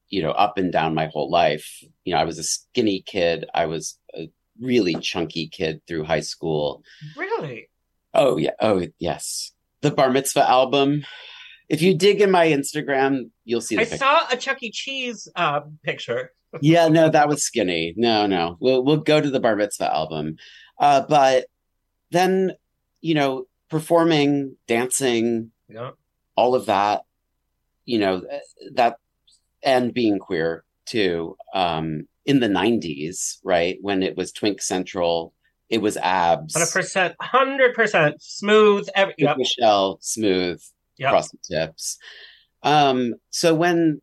you 0.10 0.24
know 0.24 0.32
up 0.32 0.58
and 0.58 0.72
down 0.72 0.96
my 0.96 1.08
whole 1.08 1.30
life. 1.30 1.84
You 2.06 2.14
know, 2.14 2.20
I 2.20 2.24
was 2.24 2.40
a 2.40 2.44
skinny 2.44 3.02
kid. 3.06 3.46
I 3.54 3.66
was 3.68 4.00
a 4.16 4.30
really 4.60 4.96
chunky 4.96 5.48
kid 5.48 5.82
through 5.88 6.04
high 6.04 6.20
school. 6.22 6.84
Really? 7.18 7.70
Oh 8.14 8.38
yeah. 8.38 8.52
Oh 8.60 8.86
yes. 9.00 9.52
The 9.82 9.92
Bar 9.92 10.10
Mitzvah 10.12 10.50
album. 10.50 11.04
If 11.70 11.82
you 11.82 11.96
dig 11.96 12.22
in 12.22 12.30
my 12.32 12.48
Instagram, 12.48 13.30
you'll 13.46 13.62
see 13.62 13.76
the 13.76 13.82
I 13.82 13.86
picture. 13.86 13.98
saw 13.98 14.22
a 14.32 14.38
Chuck 14.38 14.62
E. 14.62 14.72
Cheese 14.72 15.28
uh, 15.36 15.62
picture. 15.84 16.32
yeah, 16.62 16.88
no, 16.88 17.10
that 17.10 17.28
was 17.28 17.44
skinny. 17.44 17.94
No, 17.98 18.28
no. 18.28 18.58
We'll 18.60 18.84
we'll 18.84 18.98
go 18.98 19.20
to 19.20 19.30
the 19.30 19.40
Bar 19.40 19.56
Mitzvah 19.56 19.94
album. 19.94 20.36
Uh, 20.80 21.02
but 21.08 21.46
then, 22.12 22.52
you 23.02 23.16
know, 23.16 23.46
performing, 23.70 24.56
dancing, 24.68 25.52
Yeah. 25.68 25.92
all 26.36 26.54
of 26.56 26.68
that, 26.68 27.04
you 27.86 27.98
know, 28.00 28.22
that 28.74 28.98
and 29.64 29.94
being 29.94 30.20
queer 30.20 30.64
too. 30.86 31.36
Um, 31.54 32.08
in 32.26 32.40
the 32.40 32.48
'90s, 32.48 33.38
right 33.44 33.78
when 33.82 34.04
it 34.04 34.16
was 34.16 34.32
Twink 34.32 34.62
Central, 34.62 35.34
it 35.70 35.82
was 35.82 35.98
abs. 35.98 36.54
Hundred 36.54 36.72
percent, 36.72 37.16
hundred 37.20 37.74
percent 37.74 38.22
smooth. 38.22 38.88
Every, 38.96 39.16
yep. 39.18 39.38
Michelle 39.38 39.98
Smooth 40.02 40.62
Yep. 40.98 41.08
across 41.10 41.32
the 41.32 41.38
tips. 41.50 41.98
Um, 42.62 43.16
so 43.30 43.54
when 43.56 44.02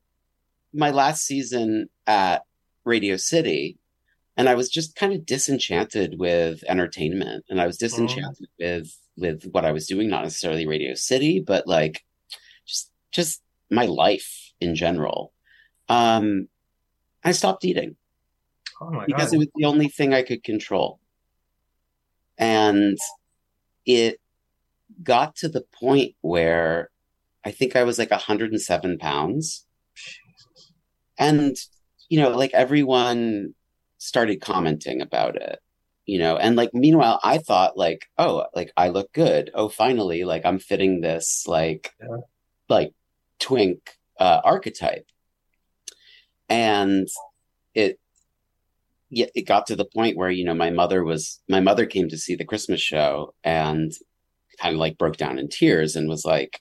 my 0.72 0.90
last 0.90 1.24
season 1.24 1.88
at 2.06 2.42
Radio 2.84 3.16
City, 3.16 3.78
and 4.36 4.48
I 4.48 4.54
was 4.54 4.68
just 4.68 4.96
kind 4.96 5.12
of 5.12 5.26
disenchanted 5.26 6.16
with 6.18 6.64
entertainment, 6.68 7.44
and 7.48 7.60
I 7.60 7.66
was 7.66 7.78
disenchanted 7.78 8.48
with 8.58 8.92
with 9.16 9.44
what 9.52 9.64
I 9.64 9.72
was 9.72 9.86
doing, 9.86 10.08
not 10.08 10.24
necessarily 10.24 10.66
Radio 10.66 10.94
City, 10.94 11.40
but 11.40 11.66
like 11.66 12.02
just 12.66 12.90
just 13.12 13.42
my 13.70 13.86
life 13.86 14.52
in 14.60 14.74
general. 14.74 15.32
Um, 15.88 16.48
I 17.22 17.32
stopped 17.32 17.64
eating 17.64 17.96
Oh 18.80 18.90
my 18.90 19.04
because 19.06 19.30
god! 19.30 19.34
it 19.34 19.38
was 19.38 19.48
the 19.54 19.66
only 19.66 19.88
thing 19.88 20.14
I 20.14 20.22
could 20.22 20.42
control. 20.42 21.00
And 22.38 22.96
it 23.84 24.18
got 25.02 25.36
to 25.36 25.48
the 25.48 25.64
point 25.78 26.14
where 26.20 26.90
I 27.44 27.50
think 27.50 27.76
I 27.76 27.84
was 27.84 27.98
like 27.98 28.10
107 28.10 28.98
pounds. 28.98 29.66
And, 31.18 31.56
you 32.08 32.20
know, 32.20 32.30
like 32.30 32.52
everyone 32.54 33.54
started 33.98 34.40
commenting 34.40 35.02
about 35.02 35.36
it, 35.36 35.58
you 36.06 36.18
know, 36.18 36.36
and 36.36 36.56
like 36.56 36.72
meanwhile, 36.72 37.20
I 37.22 37.38
thought 37.38 37.76
like, 37.76 38.06
oh, 38.16 38.46
like 38.54 38.72
I 38.76 38.88
look 38.88 39.12
good. 39.12 39.50
Oh, 39.54 39.68
finally, 39.68 40.24
like 40.24 40.46
I'm 40.46 40.58
fitting 40.58 41.00
this 41.00 41.44
like, 41.46 41.92
like 42.68 42.92
twink 43.38 43.96
uh, 44.18 44.40
archetype. 44.42 45.06
And 46.48 47.06
it, 47.74 47.99
yeah, 49.10 49.26
it 49.34 49.42
got 49.42 49.66
to 49.66 49.76
the 49.76 49.84
point 49.84 50.16
where, 50.16 50.30
you 50.30 50.44
know, 50.44 50.54
my 50.54 50.70
mother 50.70 51.04
was, 51.04 51.40
my 51.48 51.60
mother 51.60 51.84
came 51.84 52.08
to 52.08 52.18
see 52.18 52.36
the 52.36 52.44
Christmas 52.44 52.80
show 52.80 53.34
and 53.42 53.92
kind 54.60 54.74
of 54.74 54.80
like 54.80 54.98
broke 54.98 55.16
down 55.16 55.38
in 55.38 55.48
tears 55.48 55.96
and 55.96 56.08
was 56.08 56.24
like, 56.24 56.60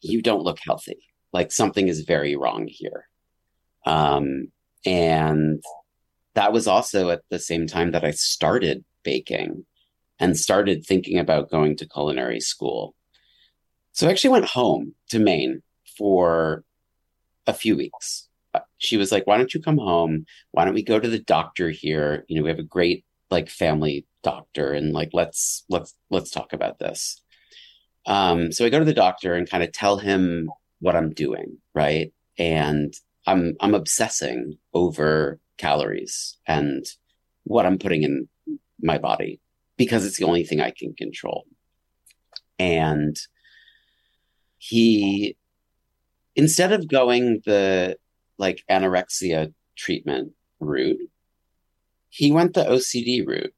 you 0.00 0.20
don't 0.20 0.42
look 0.42 0.58
healthy. 0.58 0.98
Like 1.32 1.52
something 1.52 1.88
is 1.88 2.00
very 2.00 2.34
wrong 2.36 2.66
here. 2.68 3.08
Um, 3.84 4.48
and 4.84 5.62
that 6.34 6.52
was 6.52 6.66
also 6.66 7.10
at 7.10 7.22
the 7.30 7.38
same 7.38 7.66
time 7.66 7.92
that 7.92 8.04
I 8.04 8.10
started 8.10 8.84
baking 9.04 9.64
and 10.18 10.36
started 10.36 10.84
thinking 10.84 11.18
about 11.18 11.50
going 11.50 11.76
to 11.76 11.88
culinary 11.88 12.40
school. 12.40 12.94
So 13.92 14.06
I 14.06 14.10
actually 14.10 14.30
went 14.30 14.46
home 14.46 14.94
to 15.10 15.18
Maine 15.18 15.62
for 15.96 16.64
a 17.46 17.54
few 17.54 17.76
weeks. 17.76 18.25
She 18.78 18.96
was 18.96 19.12
like, 19.12 19.26
"Why 19.26 19.36
don't 19.36 19.54
you 19.54 19.60
come 19.60 19.78
home? 19.78 20.26
Why 20.52 20.64
don't 20.64 20.74
we 20.74 20.82
go 20.82 20.98
to 20.98 21.08
the 21.08 21.18
doctor 21.18 21.70
here? 21.70 22.24
You 22.28 22.36
know, 22.36 22.42
we 22.42 22.50
have 22.50 22.58
a 22.58 22.62
great 22.62 23.04
like 23.30 23.48
family 23.48 24.06
doctor, 24.22 24.72
and 24.72 24.92
like 24.92 25.10
let's 25.12 25.64
let's 25.68 25.94
let's 26.10 26.30
talk 26.30 26.52
about 26.52 26.78
this." 26.78 27.20
Um, 28.06 28.52
so 28.52 28.64
I 28.64 28.68
go 28.70 28.78
to 28.78 28.84
the 28.84 28.94
doctor 28.94 29.34
and 29.34 29.50
kind 29.50 29.64
of 29.64 29.72
tell 29.72 29.98
him 29.98 30.50
what 30.80 30.96
I'm 30.96 31.12
doing, 31.12 31.58
right? 31.74 32.12
And 32.38 32.94
I'm 33.26 33.56
I'm 33.60 33.74
obsessing 33.74 34.58
over 34.74 35.40
calories 35.58 36.36
and 36.46 36.84
what 37.44 37.66
I'm 37.66 37.78
putting 37.78 38.02
in 38.02 38.28
my 38.80 38.98
body 38.98 39.40
because 39.76 40.04
it's 40.04 40.16
the 40.16 40.24
only 40.24 40.44
thing 40.44 40.60
I 40.60 40.70
can 40.70 40.94
control. 40.94 41.44
And 42.58 43.16
he 44.58 45.36
instead 46.34 46.72
of 46.72 46.88
going 46.88 47.42
the 47.44 47.96
like 48.38 48.64
anorexia 48.70 49.52
treatment 49.76 50.32
route, 50.60 51.10
he 52.08 52.32
went 52.32 52.54
the 52.54 52.64
OCD 52.64 53.26
route 53.26 53.54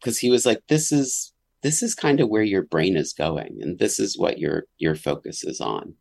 because 0.00 0.18
he 0.18 0.30
was 0.30 0.46
like, 0.46 0.62
this 0.68 0.92
is 0.92 1.32
this 1.62 1.82
is 1.82 1.94
kind 1.94 2.20
of 2.20 2.28
where 2.28 2.42
your 2.42 2.62
brain 2.62 2.96
is 2.96 3.12
going, 3.12 3.58
and 3.60 3.78
this 3.78 3.98
is 3.98 4.18
what 4.18 4.38
your 4.38 4.64
your 4.78 4.94
focus 4.94 5.44
is 5.44 5.60
on. 5.60 5.94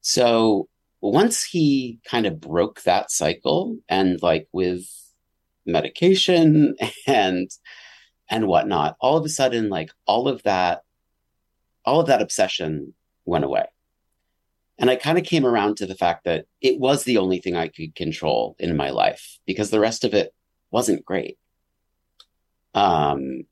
So 0.00 0.68
once 1.00 1.44
he 1.44 1.98
kind 2.08 2.26
of 2.26 2.40
broke 2.40 2.82
that 2.82 3.10
cycle 3.10 3.78
and 3.88 4.20
like 4.22 4.48
with 4.52 4.84
medication 5.64 6.76
and 7.06 7.50
and 8.28 8.46
whatnot, 8.46 8.96
all 9.00 9.16
of 9.16 9.24
a 9.24 9.28
sudden, 9.28 9.68
like 9.68 9.90
all 10.06 10.28
of 10.28 10.42
that, 10.42 10.82
all 11.84 12.00
of 12.00 12.08
that 12.08 12.22
obsession 12.22 12.94
went 13.24 13.44
away. 13.44 13.66
And 14.78 14.90
I 14.90 14.96
kind 14.96 15.16
of 15.16 15.24
came 15.24 15.46
around 15.46 15.78
to 15.78 15.86
the 15.86 15.94
fact 15.94 16.24
that 16.24 16.44
it 16.60 16.78
was 16.78 17.04
the 17.04 17.18
only 17.18 17.40
thing 17.40 17.56
I 17.56 17.68
could 17.68 17.94
control 17.94 18.56
in 18.58 18.76
my 18.76 18.90
life 18.90 19.38
because 19.46 19.70
the 19.70 19.80
rest 19.80 20.04
of 20.04 20.12
it 20.12 20.34
wasn't 20.70 21.04
great. 21.04 21.38
Um, 22.74 23.44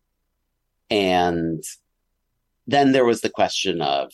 and 0.90 1.64
then 2.66 2.92
there 2.92 3.06
was 3.06 3.22
the 3.22 3.30
question 3.30 3.80
of, 3.80 4.12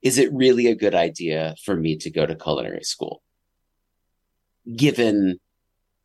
is 0.00 0.16
it 0.16 0.32
really 0.32 0.68
a 0.68 0.76
good 0.76 0.94
idea 0.94 1.56
for 1.64 1.74
me 1.74 1.96
to 1.96 2.10
go 2.10 2.24
to 2.24 2.36
culinary 2.36 2.84
school? 2.84 3.20
Given 4.76 5.40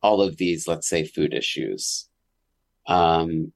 all 0.01 0.21
of 0.21 0.37
these, 0.37 0.67
let's 0.67 0.89
say, 0.89 1.05
food 1.05 1.33
issues. 1.33 2.09
Um, 2.87 3.53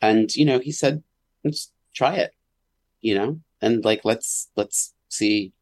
and, 0.00 0.34
you 0.34 0.44
know, 0.44 0.60
he 0.60 0.72
said, 0.72 1.02
let's 1.44 1.72
try 1.94 2.14
it, 2.16 2.32
you 3.00 3.14
know, 3.14 3.40
and 3.60 3.84
like, 3.84 4.02
let's, 4.04 4.48
let's 4.56 4.94
see, 5.08 5.52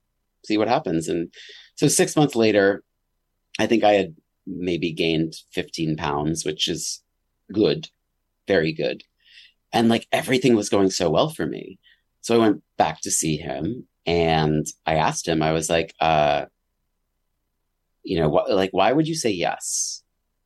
see 0.48 0.58
what 0.58 0.68
happens. 0.68 1.08
And 1.08 1.32
so 1.76 1.86
six 1.86 2.16
months 2.16 2.34
later, 2.34 2.82
I 3.58 3.66
think 3.66 3.84
I 3.84 3.92
had 3.92 4.16
maybe 4.46 4.92
gained 4.92 5.34
15 5.52 5.96
pounds, 5.96 6.44
which 6.44 6.68
is 6.68 7.02
good, 7.52 7.88
very 8.46 8.72
good. 8.72 9.04
And 9.72 9.88
like 9.88 10.06
everything 10.10 10.56
was 10.56 10.70
going 10.70 10.90
so 10.90 11.10
well 11.10 11.30
for 11.30 11.46
me. 11.46 11.78
So 12.22 12.34
I 12.34 12.38
went 12.38 12.62
back 12.76 13.00
to 13.02 13.10
see 13.10 13.36
him 13.36 13.86
and 14.06 14.66
I 14.86 14.94
asked 14.94 15.28
him, 15.28 15.42
I 15.42 15.52
was 15.52 15.68
like, 15.68 15.94
uh, 16.00 16.46
you 18.02 18.18
know, 18.18 18.28
what, 18.28 18.50
like, 18.50 18.70
why 18.72 18.92
would 18.92 19.06
you 19.06 19.14
say 19.14 19.30
yes 19.30 20.02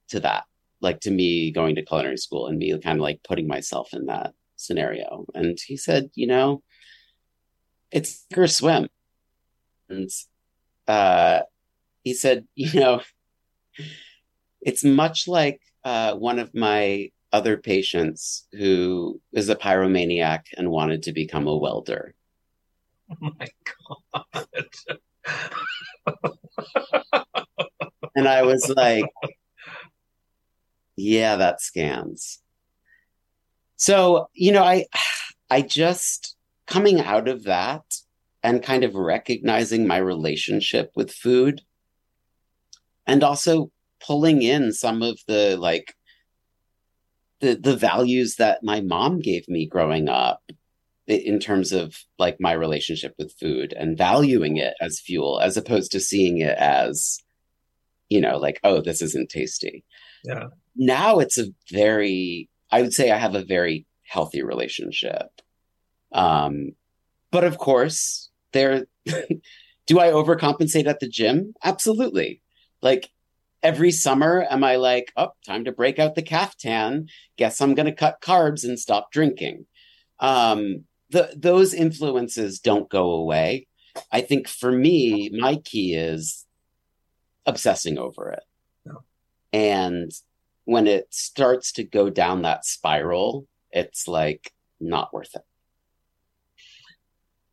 to 0.09 0.21
that? 0.21 0.45
Like 0.81 1.01
to 1.01 1.11
me 1.11 1.53
going 1.53 1.77
to 1.77 1.85
culinary 1.85 2.17
school 2.17 2.49
and 2.49 2.59
me 2.59 2.77
kind 2.81 2.99
of 2.99 3.03
like 3.03 3.21
putting 3.23 3.47
myself 3.47 3.91
in 3.93 4.07
that 4.07 4.35
scenario. 4.57 5.27
And 5.35 5.57
he 5.65 5.77
said, 5.77 6.11
you 6.15 6.27
know, 6.27 6.63
it's 7.93 8.27
sink 8.31 8.39
or 8.39 8.49
swim. 8.49 8.89
And 9.89 10.11
uh, 10.87 11.41
he 12.03 12.15
said, 12.15 12.47
you 12.55 12.79
know, 12.79 13.03
it's 14.61 14.85
much 14.85 15.27
like 15.29 15.61
uh, 15.85 16.15
one 16.15 16.39
of 16.39 16.55
my 16.55 17.11
other 17.33 17.57
patients 17.57 18.47
who 18.53 19.21
is 19.33 19.49
a 19.49 19.57
pyromaniac 19.57 20.43
and 20.57 20.71
wanted 20.71 21.05
to 21.05 21.13
become 21.13 21.47
a 21.47 21.57
welder. 21.57 22.15
Oh 23.11 23.31
my 23.39 23.49
god! 24.35 24.67
And 28.15 28.29
I 28.29 28.43
was 28.43 28.69
like, 28.69 29.05
yeah, 30.97 31.37
that 31.37 31.61
scans. 31.61 32.41
So, 33.77 34.29
you 34.35 34.53
know, 34.53 34.63
I 34.63 34.87
I 35.51 35.63
just 35.63 36.37
coming 36.67 37.01
out 37.01 37.29
of 37.29 37.45
that, 37.45 37.83
and 38.43 38.63
kind 38.63 38.85
of 38.85 38.95
recognizing 38.95 39.87
my 39.87 39.97
relationship 39.99 40.91
with 40.97 41.13
food 41.13 41.63
and 43.07 43.23
also 43.23 43.71
pulling 44.05 44.43
in 44.43 44.73
some 44.73 45.03
of 45.03 45.19
the 45.29 45.57
like 45.57 45.95
the 47.41 47.55
the 47.55 47.77
values 47.77 48.37
that 48.37 48.63
my 48.63 48.81
mom 48.81 49.21
gave 49.21 49.49
me 49.49 49.67
growing 49.67 50.09
up 50.09 50.41
in 51.07 51.39
terms 51.41 51.73
of 51.73 51.97
like 52.19 52.37
my 52.41 52.53
relationship 52.53 53.13
with 53.19 53.35
food 53.39 53.75
and 53.77 53.99
valuing 53.99 54.57
it 54.57 54.75
as 54.81 55.01
fuel 55.01 55.41
as 55.41 55.57
opposed 55.57 55.93
to 55.93 56.01
seeing 56.01 56.39
it 56.39 56.57
as 56.57 57.19
you 58.09 58.21
know 58.21 58.39
like 58.39 58.61
oh 58.65 58.81
this 58.81 59.03
isn't 59.03 59.29
tasty 59.29 59.85
Yeah. 60.25 60.47
now 60.77 61.19
it's 61.19 61.39
a 61.39 61.47
very 61.71 62.49
i 62.71 62.81
would 62.83 62.93
say 62.93 63.11
i 63.11 63.19
have 63.19 63.35
a 63.35 63.45
very 63.45 63.87
healthy 64.05 64.43
relationship 64.43 65.29
um 66.13 66.73
but 67.31 67.45
of 67.45 67.59
course 67.59 68.31
there 68.53 68.87
do 69.87 69.99
i 69.99 70.09
overcompensate 70.09 70.87
at 70.87 71.01
the 71.01 71.09
gym? 71.09 71.55
Absolutely. 71.63 72.43
Like 72.81 73.11
every 73.63 73.93
summer 73.93 74.45
am 74.51 74.65
i 74.65 74.77
like 74.77 75.13
oh 75.17 75.31
time 75.47 75.65
to 75.65 75.73
break 75.73 75.99
out 75.99 76.15
the 76.15 76.23
caftan. 76.23 77.09
Guess 77.37 77.61
i'm 77.61 77.75
going 77.75 77.87
to 77.87 77.93
cut 77.93 78.21
carbs 78.21 78.65
and 78.65 78.79
stop 78.79 79.11
drinking. 79.13 79.67
Um 80.21 80.85
the, 81.11 81.31
those 81.37 81.75
influences 81.75 82.61
don't 82.61 82.89
go 82.89 83.11
away. 83.11 83.67
I 84.11 84.23
think 84.23 84.49
for 84.49 84.73
me 84.73 85.31
my 85.31 85.57
key 85.57 85.95
is 85.95 86.47
obsessing 87.45 87.99
over 87.99 88.31
it. 88.31 88.45
And 89.53 90.11
when 90.65 90.87
it 90.87 91.13
starts 91.13 91.73
to 91.73 91.85
go 91.85 92.09
down 92.09 92.43
that 92.43 92.65
spiral 92.65 93.47
it's 93.71 94.07
like 94.07 94.53
not 94.81 95.13
worth 95.13 95.35
it 95.35 95.43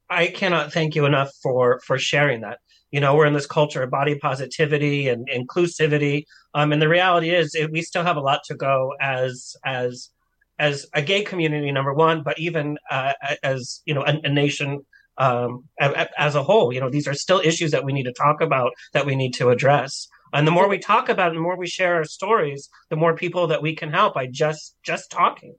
I 0.09 0.27
cannot 0.27 0.73
thank 0.73 0.95
you 0.95 1.05
enough 1.05 1.31
for 1.41 1.79
for 1.85 1.97
sharing 1.97 2.41
that. 2.41 2.59
You 2.91 2.99
know, 2.99 3.15
we're 3.15 3.27
in 3.27 3.33
this 3.33 3.45
culture 3.45 3.83
of 3.83 3.91
body 3.91 4.15
positivity 4.15 5.09
and 5.09 5.27
inclusivity, 5.29 6.25
um, 6.53 6.71
and 6.71 6.81
the 6.81 6.89
reality 6.89 7.29
is 7.29 7.53
it, 7.53 7.71
we 7.71 7.81
still 7.81 8.03
have 8.03 8.17
a 8.17 8.21
lot 8.21 8.41
to 8.45 8.55
go 8.55 8.93
as 8.99 9.55
as 9.63 10.09
as 10.57 10.85
a 10.93 11.01
gay 11.01 11.23
community, 11.23 11.71
number 11.71 11.93
one, 11.93 12.21
but 12.23 12.37
even 12.37 12.77
uh, 12.89 13.13
as 13.43 13.81
you 13.85 13.93
know, 13.93 14.03
a, 14.03 14.19
a 14.23 14.29
nation 14.29 14.85
um, 15.19 15.65
as 15.79 16.35
a 16.35 16.43
whole. 16.43 16.73
You 16.73 16.79
know, 16.79 16.89
these 16.89 17.07
are 17.07 17.13
still 17.13 17.41
issues 17.43 17.71
that 17.71 17.85
we 17.85 17.93
need 17.93 18.03
to 18.03 18.13
talk 18.13 18.41
about, 18.41 18.71
that 18.93 19.05
we 19.05 19.15
need 19.15 19.33
to 19.35 19.49
address. 19.49 20.07
And 20.33 20.47
the 20.47 20.51
more 20.51 20.67
we 20.67 20.79
talk 20.79 21.09
about 21.09 21.31
it, 21.31 21.35
the 21.35 21.41
more 21.41 21.57
we 21.57 21.67
share 21.67 21.95
our 21.95 22.05
stories, 22.05 22.69
the 22.89 22.95
more 22.95 23.15
people 23.15 23.47
that 23.47 23.61
we 23.61 23.75
can 23.75 23.91
help 23.91 24.13
by 24.15 24.27
just 24.27 24.75
just 24.83 25.11
talking. 25.11 25.55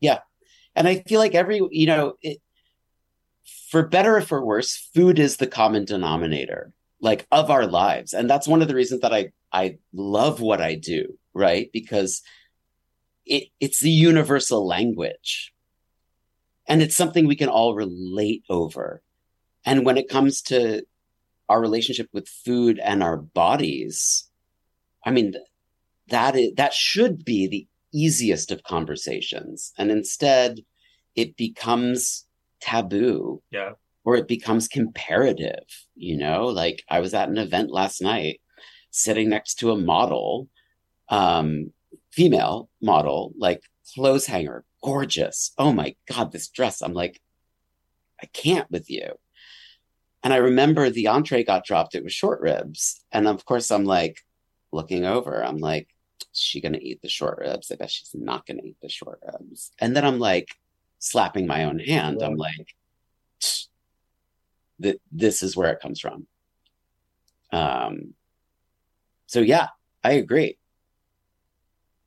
Yeah. 0.00 0.20
And 0.76 0.88
I 0.88 1.02
feel 1.06 1.20
like 1.20 1.34
every, 1.34 1.60
you 1.70 1.86
know, 1.86 2.14
it, 2.20 2.38
for 3.70 3.86
better 3.86 4.16
or 4.16 4.20
for 4.20 4.44
worse, 4.44 4.88
food 4.94 5.18
is 5.18 5.36
the 5.36 5.46
common 5.46 5.84
denominator 5.84 6.72
like 7.00 7.26
of 7.30 7.50
our 7.50 7.66
lives. 7.66 8.12
And 8.12 8.28
that's 8.28 8.48
one 8.48 8.62
of 8.62 8.68
the 8.68 8.74
reasons 8.74 9.02
that 9.02 9.12
I 9.12 9.32
I 9.52 9.78
love 9.92 10.40
what 10.40 10.60
I 10.60 10.74
do, 10.74 11.18
right? 11.34 11.70
Because 11.72 12.22
it 13.26 13.44
it's 13.60 13.80
the 13.80 13.90
universal 13.90 14.66
language. 14.66 15.52
And 16.66 16.80
it's 16.80 16.96
something 16.96 17.26
we 17.26 17.36
can 17.36 17.50
all 17.50 17.74
relate 17.74 18.42
over. 18.48 19.02
And 19.66 19.84
when 19.84 19.98
it 19.98 20.08
comes 20.08 20.40
to 20.42 20.82
our 21.48 21.60
relationship 21.60 22.08
with 22.12 22.26
food 22.26 22.78
and 22.82 23.02
our 23.02 23.18
bodies, 23.18 24.28
I 25.04 25.10
mean 25.10 25.34
that 26.08 26.36
is 26.36 26.54
that 26.56 26.72
should 26.72 27.24
be 27.24 27.46
the 27.46 27.66
easiest 27.92 28.50
of 28.50 28.64
conversations 28.64 29.72
and 29.78 29.88
instead 29.90 30.58
it 31.14 31.36
becomes 31.36 32.26
taboo 32.68 33.42
Yeah. 33.58 33.72
or 34.04 34.12
it 34.16 34.28
becomes 34.36 34.68
comparative 34.78 35.66
you 35.94 36.16
know? 36.22 36.38
Like 36.62 36.78
i 36.88 36.98
was 37.04 37.12
at 37.14 37.28
an 37.32 37.38
event 37.46 37.68
last 37.80 37.98
night 38.12 38.36
sitting 38.90 39.28
next 39.28 39.52
to 39.60 39.70
a 39.72 39.76
model 39.92 40.48
um 41.20 41.48
female 42.18 42.56
model 42.80 43.32
like 43.46 43.60
clothes 43.94 44.26
hanger 44.26 44.64
gorgeous. 44.82 45.38
Oh 45.64 45.72
my 45.80 45.88
god 46.10 46.26
this 46.32 46.48
dress. 46.48 46.76
I'm 46.82 46.94
like 47.02 47.16
i 48.22 48.26
can't 48.42 48.70
with 48.74 48.86
you. 48.96 49.06
And 50.22 50.32
i 50.32 50.36
remember 50.50 50.84
the 50.88 51.08
entree 51.08 51.44
got 51.44 51.64
dropped. 51.68 51.94
It 51.94 52.04
was 52.04 52.12
short 52.22 52.40
ribs. 52.40 52.82
And 53.12 53.24
of 53.28 53.44
course 53.44 53.68
i'm 53.74 53.84
like 53.98 54.16
looking 54.78 55.04
over. 55.16 55.34
I'm 55.48 55.58
like 55.70 55.88
is 56.32 56.40
she 56.40 56.60
gonna 56.64 56.78
eat 56.88 57.00
the 57.02 57.08
short 57.18 57.36
ribs? 57.38 57.70
I 57.70 57.76
bet 57.76 57.90
she's 57.90 58.14
not 58.14 58.46
gonna 58.46 58.62
eat 58.64 58.78
the 58.82 58.88
short 58.98 59.20
ribs. 59.26 59.60
And 59.80 59.90
then 59.94 60.04
i'm 60.08 60.18
like 60.32 60.48
slapping 61.04 61.46
my 61.46 61.64
own 61.64 61.78
hand 61.78 62.22
i'm 62.22 62.36
like 62.36 62.74
that 64.78 65.00
this 65.12 65.42
is 65.42 65.56
where 65.56 65.70
it 65.70 65.80
comes 65.80 66.00
from. 66.00 66.26
Um 67.52 68.14
so 69.26 69.40
yeah 69.40 69.68
i 70.02 70.12
agree. 70.12 70.58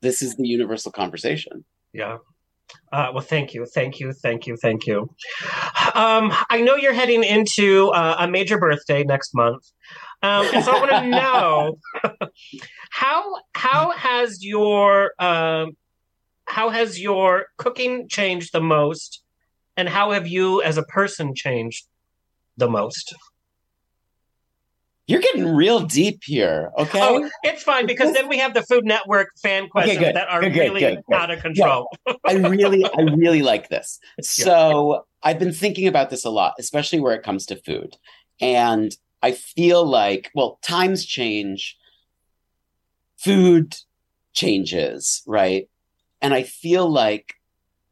This 0.02 0.22
is 0.22 0.36
the 0.36 0.48
universal 0.48 0.91
conversation. 0.91 1.64
Yeah. 1.93 2.18
Uh, 2.91 3.12
well, 3.14 3.24
thank 3.24 3.54
you, 3.54 3.66
thank 3.66 4.00
you, 4.00 4.12
thank 4.12 4.45
you, 4.45 4.58
thank 4.58 4.86
you. 4.86 5.10
Um, 5.95 6.34
I 6.50 6.62
know 6.62 6.76
you're 6.76 6.93
heading 6.93 7.24
into 7.24 7.89
uh, 7.89 8.18
a 8.20 8.28
major 8.28 8.60
birthday 8.60 9.04
next 9.04 9.34
month, 9.34 9.64
um, 10.22 10.45
and 10.54 10.64
so 10.66 10.72
I 10.76 10.80
want 10.80 10.91
to 10.91 11.08
know 11.22 11.78
how 12.91 13.36
how 13.54 13.91
has 13.91 14.43
your 14.43 15.14
um, 15.18 15.78
how 16.48 16.70
has 16.70 17.00
your 17.00 17.48
cooking 17.58 18.08
changed 18.08 18.54
the 18.54 18.62
most, 18.62 19.22
and 19.76 19.88
how 19.88 20.12
have 20.12 20.28
you 20.28 20.62
as 20.64 20.78
a 20.78 20.84
person 20.84 21.36
changed 21.36 21.86
the 22.56 22.70
most? 22.70 23.14
You're 25.08 25.22
getting 25.22 25.56
real 25.56 25.82
deep 25.82 26.22
here. 26.26 26.72
Okay. 26.78 27.00
Oh, 27.02 27.30
it's 27.43 27.64
fine 27.64 27.86
because 27.86 28.14
then 28.14 28.28
we 28.28 28.39
have 28.39 28.54
the 28.54 28.62
Food 28.64 28.84
Network 28.84 29.30
fan 29.41 29.70
questions 29.70 30.00
good. 30.00 30.16
that 30.16 30.28
are 30.28 30.41
Good, 30.41 30.56
really 30.56 30.82
good, 30.82 31.02
good. 31.08 31.16
out 31.16 31.32
of 31.32 31.39
control. 31.41 31.88
I 32.26 32.34
really, 32.34 32.84
I 32.84 33.02
really 33.02 33.41
like 33.41 33.70
this. 33.70 34.00
So 34.22 35.06
I've 35.24 35.39
been 35.39 35.54
thinking 35.54 35.88
about 35.88 36.10
this 36.10 36.26
a 36.26 36.30
lot, 36.30 36.56
especially 36.60 37.00
where 37.00 37.14
it 37.14 37.24
comes 37.24 37.45
to 37.48 37.56
food. 37.56 37.95
And 38.41 38.93
I 39.22 39.32
feel 39.32 39.86
like, 39.86 40.30
well, 40.36 40.60
times 40.62 41.06
change, 41.06 41.78
food 43.18 43.78
changes, 44.34 45.24
right? 45.26 45.70
And 46.22 46.34
I 46.34 46.43
feel 46.43 46.89
like 46.89 47.34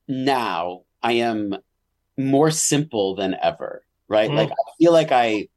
now 0.08 0.82
I 1.02 1.14
am 1.14 1.56
more 2.18 2.52
simple 2.52 3.16
than 3.16 3.36
ever, 3.42 3.84
right? 4.08 4.30
Mm. 4.30 4.36
Like 4.36 4.52
I 4.52 4.72
feel 4.80 4.92
like 4.92 5.12
I 5.12 5.48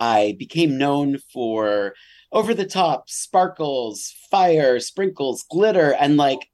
I 0.00 0.34
became 0.38 0.78
known 0.78 1.18
for 1.32 1.94
over 2.32 2.54
the 2.54 2.66
top 2.66 3.08
sparkles, 3.08 4.14
fire, 4.30 4.80
sprinkles, 4.80 5.44
glitter, 5.50 5.92
and 5.94 6.16
like, 6.16 6.48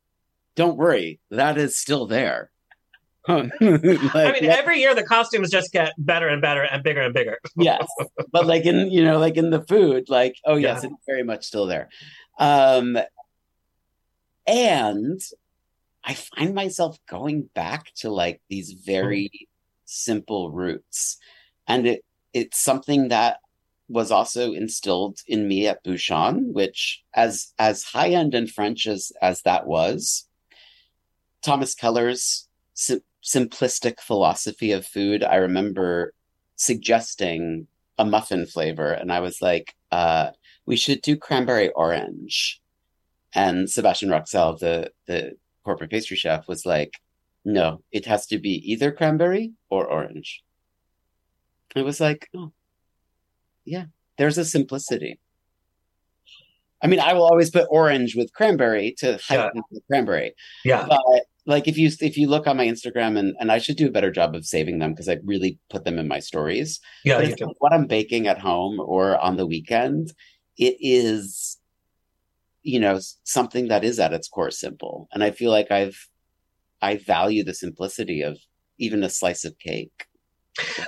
don't 0.56 0.76
worry, 0.76 1.20
that 1.30 1.56
is 1.56 1.78
still 1.78 2.06
there. 2.06 2.50
I 3.28 3.50
mean, 3.60 4.44
every 4.44 4.80
year 4.80 4.94
the 4.94 5.02
costumes 5.02 5.50
just 5.50 5.70
get 5.70 5.92
better 5.98 6.28
and 6.28 6.40
better 6.40 6.62
and 6.62 6.82
bigger 6.82 7.02
and 7.02 7.12
bigger. 7.12 7.38
yes, 7.56 7.86
but 8.32 8.46
like 8.46 8.64
in 8.64 8.90
you 8.90 9.04
know, 9.04 9.18
like 9.18 9.36
in 9.36 9.50
the 9.50 9.62
food, 9.62 10.08
like 10.08 10.36
oh 10.46 10.56
yes, 10.56 10.82
Yeah. 10.82 10.90
it's 10.90 11.04
very 11.06 11.22
much 11.22 11.44
still 11.44 11.66
there. 11.66 11.90
Um, 12.38 12.98
and 14.48 15.20
I 16.02 16.14
find 16.14 16.54
myself 16.54 16.98
going 17.06 17.50
back 17.54 17.92
to 17.96 18.10
like 18.10 18.40
these 18.48 18.72
very 18.72 19.30
simple 19.84 20.50
roots, 20.50 21.18
and 21.68 21.86
it 21.86 22.04
it's 22.32 22.58
something 22.58 23.08
that 23.08 23.38
was 23.88 24.10
also 24.10 24.52
instilled 24.52 25.18
in 25.26 25.46
me 25.46 25.66
at 25.66 25.82
Bouchon, 25.84 26.52
which 26.52 27.02
as 27.14 27.52
as 27.58 27.84
high 27.84 28.10
end 28.10 28.34
and 28.34 28.50
French 28.50 28.86
as 28.86 29.12
as 29.20 29.42
that 29.42 29.66
was, 29.66 30.26
Thomas 31.42 31.74
Keller's 31.74 32.48
sim- 32.74 33.02
simplistic 33.22 34.00
philosophy 34.00 34.72
of 34.72 34.86
food. 34.86 35.22
I 35.22 35.36
remember 35.36 36.14
suggesting 36.56 37.66
a 37.98 38.04
muffin 38.04 38.46
flavor, 38.46 38.92
and 38.92 39.12
I 39.12 39.20
was 39.20 39.42
like, 39.42 39.74
uh, 39.90 40.30
"We 40.64 40.76
should 40.76 41.02
do 41.02 41.16
cranberry 41.16 41.70
orange." 41.70 42.62
And 43.34 43.68
Sebastian 43.70 44.08
Rouxel, 44.10 44.58
the 44.58 44.90
the 45.06 45.32
corporate 45.64 45.90
pastry 45.90 46.16
chef, 46.16 46.48
was 46.48 46.64
like, 46.64 46.94
"No, 47.44 47.82
it 47.92 48.06
has 48.06 48.26
to 48.28 48.38
be 48.38 48.54
either 48.72 48.90
cranberry 48.92 49.52
or 49.70 49.86
orange." 49.86 50.42
I 51.76 51.82
was 51.82 52.00
like, 52.00 52.28
"Oh, 52.34 52.52
yeah." 53.64 53.86
There's 54.16 54.38
a 54.38 54.44
simplicity. 54.44 55.20
I 56.82 56.86
mean, 56.86 57.00
I 57.00 57.12
will 57.12 57.24
always 57.24 57.50
put 57.50 57.66
orange 57.70 58.14
with 58.16 58.32
cranberry 58.32 58.94
to 58.98 59.18
heighten 59.18 59.62
the 59.70 59.80
cranberry. 59.88 60.34
Yeah. 60.64 60.86
But 60.88 61.00
like 61.46 61.66
if 61.66 61.78
you 61.78 61.90
if 62.00 62.16
you 62.16 62.28
look 62.28 62.46
on 62.46 62.56
my 62.56 62.66
Instagram 62.66 63.18
and 63.18 63.34
and 63.40 63.50
I 63.50 63.58
should 63.58 63.76
do 63.76 63.86
a 63.88 63.90
better 63.90 64.10
job 64.10 64.34
of 64.34 64.44
saving 64.44 64.78
them 64.78 64.92
because 64.92 65.08
I 65.08 65.18
really 65.24 65.58
put 65.70 65.84
them 65.84 65.98
in 65.98 66.06
my 66.08 66.20
stories. 66.20 66.80
Yeah, 67.04 67.16
But 67.18 67.26
you 67.26 67.32
if 67.32 67.38
do. 67.38 67.54
what 67.58 67.72
I'm 67.72 67.86
baking 67.86 68.26
at 68.28 68.38
home 68.38 68.80
or 68.80 69.18
on 69.18 69.36
the 69.36 69.46
weekend, 69.46 70.12
it 70.56 70.76
is 70.80 71.57
you 72.62 72.80
know 72.80 72.98
something 73.24 73.68
that 73.68 73.84
is 73.84 73.98
at 73.98 74.12
its 74.12 74.28
core 74.28 74.50
simple. 74.50 75.08
And 75.12 75.22
I 75.22 75.30
feel 75.30 75.50
like 75.50 75.70
I've 75.70 76.08
I 76.80 76.96
value 76.96 77.44
the 77.44 77.54
simplicity 77.54 78.22
of 78.22 78.38
even 78.78 79.02
a 79.02 79.10
slice 79.10 79.44
of 79.44 79.58
cake. 79.58 80.06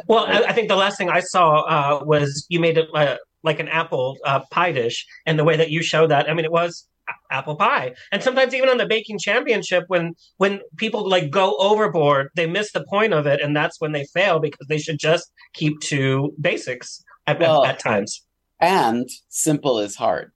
Well, 0.07 0.27
I, 0.27 0.43
I 0.49 0.53
think 0.53 0.69
the 0.69 0.77
last 0.77 0.99
thing 0.99 1.11
I 1.11 1.21
saw 1.21 1.61
uh, 1.63 2.05
was 2.05 2.47
you 2.49 2.61
made 2.61 2.79
it 2.79 2.89
uh, 2.95 3.17
like 3.43 3.61
an 3.61 3.69
apple 3.69 4.19
uh, 4.25 4.41
pie 4.51 4.73
dish, 4.73 5.07
and 5.27 5.39
the 5.39 5.45
way 5.45 5.57
that 5.57 5.71
you 5.71 5.83
showed 5.83 6.11
that, 6.11 6.29
I 6.29 6.35
mean, 6.35 6.45
it 6.45 6.53
was 6.53 6.87
apple 7.31 7.57
pie. 7.57 7.95
And 8.13 8.23
sometimes 8.23 8.55
even 8.55 8.69
on 8.69 8.77
the 8.79 8.87
baking 8.87 9.19
championship, 9.19 9.85
when 9.89 10.15
when 10.37 10.61
people 10.77 11.09
like 11.09 11.31
go 11.31 11.57
overboard, 11.59 12.29
they 12.37 12.47
miss 12.47 12.73
the 12.73 12.85
point 12.85 13.13
of 13.13 13.27
it, 13.27 13.41
and 13.41 13.57
that's 13.57 13.81
when 13.81 13.93
they 13.93 14.05
fail 14.13 14.39
because 14.41 14.67
they 14.69 14.79
should 14.79 14.99
just 14.99 15.31
keep 15.55 15.81
to 15.83 16.33
basics 16.41 17.03
at, 17.27 17.41
at- 17.43 17.65
at 17.67 17.79
times. 17.79 18.25
And 18.61 19.09
simple 19.29 19.79
is 19.79 19.97
hard. 19.97 20.33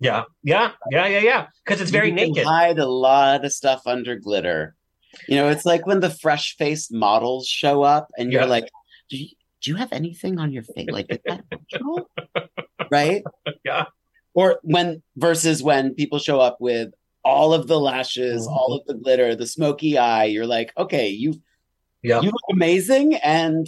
Yeah, 0.00 0.24
yeah, 0.42 0.72
yeah, 0.90 1.06
yeah, 1.06 1.18
yeah. 1.20 1.46
Because 1.64 1.80
it's 1.80 1.90
very 1.90 2.10
you 2.10 2.16
can 2.16 2.28
naked. 2.32 2.44
hide 2.46 2.78
a 2.78 2.86
lot 2.86 3.44
of 3.44 3.52
stuff 3.52 3.82
under 3.86 4.16
glitter. 4.16 4.74
You 5.28 5.36
know, 5.36 5.48
it's 5.48 5.64
like 5.64 5.86
when 5.86 6.00
the 6.00 6.10
fresh 6.10 6.56
faced 6.56 6.92
models 6.92 7.48
show 7.48 7.82
up 7.82 8.08
and 8.18 8.30
you're 8.30 8.42
Yeah. 8.42 8.48
like, 8.48 8.68
do 9.08 9.16
you, 9.16 9.28
do 9.62 9.70
you 9.70 9.76
have 9.76 9.92
anything 9.92 10.38
on 10.38 10.52
your 10.52 10.62
face? 10.64 10.88
Like, 10.90 11.06
is 11.08 11.18
that 11.24 11.44
natural? 11.50 12.10
right? 12.90 13.22
Yeah. 13.64 13.86
Or 14.34 14.60
when 14.62 15.02
versus 15.16 15.62
when 15.62 15.94
people 15.94 16.18
show 16.18 16.40
up 16.40 16.58
with 16.60 16.90
all 17.24 17.54
of 17.54 17.66
the 17.66 17.80
lashes, 17.80 18.42
Mm-hmm. 18.46 18.52
all 18.54 18.74
of 18.78 18.86
the 18.86 18.94
glitter, 18.94 19.34
the 19.34 19.46
smoky 19.46 19.96
eye, 19.96 20.24
you're 20.24 20.46
like, 20.46 20.72
okay, 20.76 21.08
you 21.08 21.40
Yeah. 22.02 22.20
you 22.20 22.30
look 22.30 22.42
amazing 22.52 23.14
and 23.14 23.66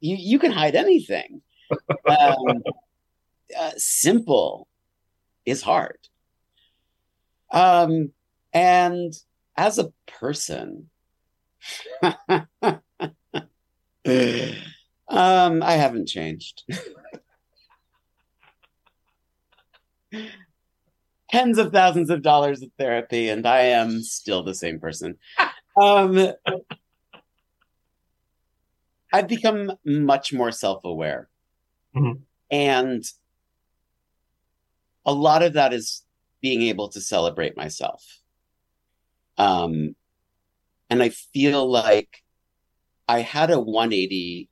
you 0.00 0.14
you 0.16 0.38
can 0.38 0.52
hide 0.52 0.76
anything. 0.76 1.42
Um, 2.08 2.62
uh, 3.58 3.70
simple 3.76 4.68
is 5.44 5.62
hard. 5.62 5.98
Um, 7.52 8.12
and 8.52 9.12
as 9.56 9.78
a 9.78 9.92
person, 10.06 10.90
um, 12.02 12.42
I 15.08 15.72
haven't 15.72 16.08
changed. 16.08 16.64
Tens 21.30 21.56
of 21.58 21.72
thousands 21.72 22.10
of 22.10 22.22
dollars 22.22 22.60
of 22.62 22.70
therapy, 22.78 23.30
and 23.30 23.46
I 23.46 23.60
am 23.60 24.02
still 24.02 24.42
the 24.42 24.54
same 24.54 24.78
person. 24.78 25.16
Um, 25.80 26.32
I've 29.12 29.28
become 29.28 29.72
much 29.84 30.32
more 30.32 30.52
self 30.52 30.84
aware. 30.84 31.28
Mhm. 31.96 32.20
And 32.50 33.02
a 35.04 35.12
lot 35.12 35.42
of 35.42 35.54
that 35.54 35.72
is 35.72 36.02
being 36.40 36.62
able 36.62 36.88
to 36.90 37.00
celebrate 37.00 37.56
myself. 37.56 38.04
Um, 39.38 39.94
and 40.90 41.02
I 41.02 41.08
feel 41.08 41.70
like 41.70 42.22
I 43.08 43.20
had 43.20 43.50
a 43.50 43.60
180 43.60 44.48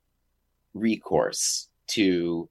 recourse 0.74 1.68
to 1.88 2.48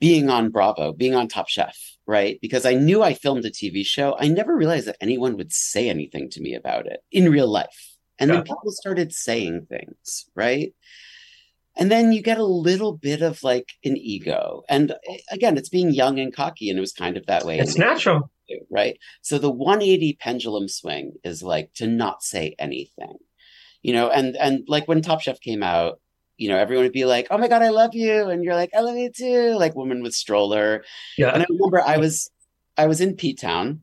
being 0.00 0.30
on 0.30 0.50
Bravo, 0.50 0.92
being 0.92 1.14
on 1.14 1.28
Top 1.28 1.48
Chef, 1.48 1.76
right? 2.06 2.38
Because 2.40 2.64
I 2.64 2.74
knew 2.74 3.02
I 3.02 3.14
filmed 3.14 3.44
a 3.44 3.50
TV 3.50 3.84
show. 3.84 4.16
I 4.18 4.28
never 4.28 4.56
realized 4.56 4.86
that 4.86 4.96
anyone 5.00 5.36
would 5.36 5.52
say 5.52 5.88
anything 5.88 6.30
to 6.30 6.40
me 6.40 6.54
about 6.54 6.86
it 6.86 7.00
in 7.12 7.30
real 7.30 7.48
life. 7.48 7.96
And 8.18 8.30
then 8.30 8.42
people 8.42 8.70
started 8.70 9.14
saying 9.14 9.66
things, 9.68 10.26
right? 10.34 10.74
And 11.76 11.90
then 11.90 12.12
you 12.12 12.22
get 12.22 12.38
a 12.38 12.44
little 12.44 12.96
bit 12.96 13.22
of 13.22 13.42
like 13.42 13.70
an 13.84 13.96
ego. 13.96 14.62
And 14.68 14.92
eh, 15.08 15.18
again, 15.30 15.56
it's 15.56 15.68
being 15.68 15.92
young 15.92 16.18
and 16.18 16.34
cocky, 16.34 16.68
and 16.68 16.78
it 16.78 16.80
was 16.80 16.92
kind 16.92 17.16
of 17.16 17.26
that 17.26 17.44
way. 17.44 17.58
It's 17.58 17.78
natural. 17.78 18.30
right? 18.70 18.98
So 19.22 19.38
the 19.38 19.50
180 19.50 20.18
pendulum 20.20 20.68
swing 20.68 21.12
is 21.24 21.42
like 21.42 21.72
to 21.74 21.86
not 21.86 22.22
say 22.22 22.54
anything, 22.58 23.18
you 23.82 23.92
know, 23.92 24.10
and 24.10 24.36
and 24.36 24.64
like 24.68 24.88
when 24.88 25.02
Top 25.02 25.20
Chef 25.20 25.40
came 25.40 25.62
out, 25.62 26.00
you 26.36 26.48
know, 26.48 26.56
everyone 26.56 26.84
would 26.84 26.92
be 26.92 27.04
like, 27.04 27.28
"Oh 27.30 27.38
my 27.38 27.48
god, 27.48 27.62
I 27.62 27.68
love 27.68 27.94
you," 27.94 28.28
and 28.28 28.42
you're 28.42 28.54
like, 28.54 28.70
"I 28.74 28.80
love 28.80 28.96
you 28.96 29.10
too," 29.10 29.56
like 29.56 29.76
woman 29.76 30.02
with 30.02 30.14
stroller. 30.14 30.84
Yeah. 31.16 31.30
And 31.30 31.42
I 31.42 31.46
remember 31.48 31.80
I 31.80 31.98
was 31.98 32.30
I 32.76 32.86
was 32.86 33.00
in 33.00 33.16
P 33.16 33.34
Town, 33.34 33.82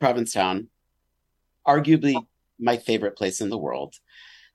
Provincetown, 0.00 0.68
arguably 1.66 2.16
my 2.58 2.76
favorite 2.76 3.16
place 3.16 3.40
in 3.40 3.48
the 3.48 3.58
world. 3.58 3.94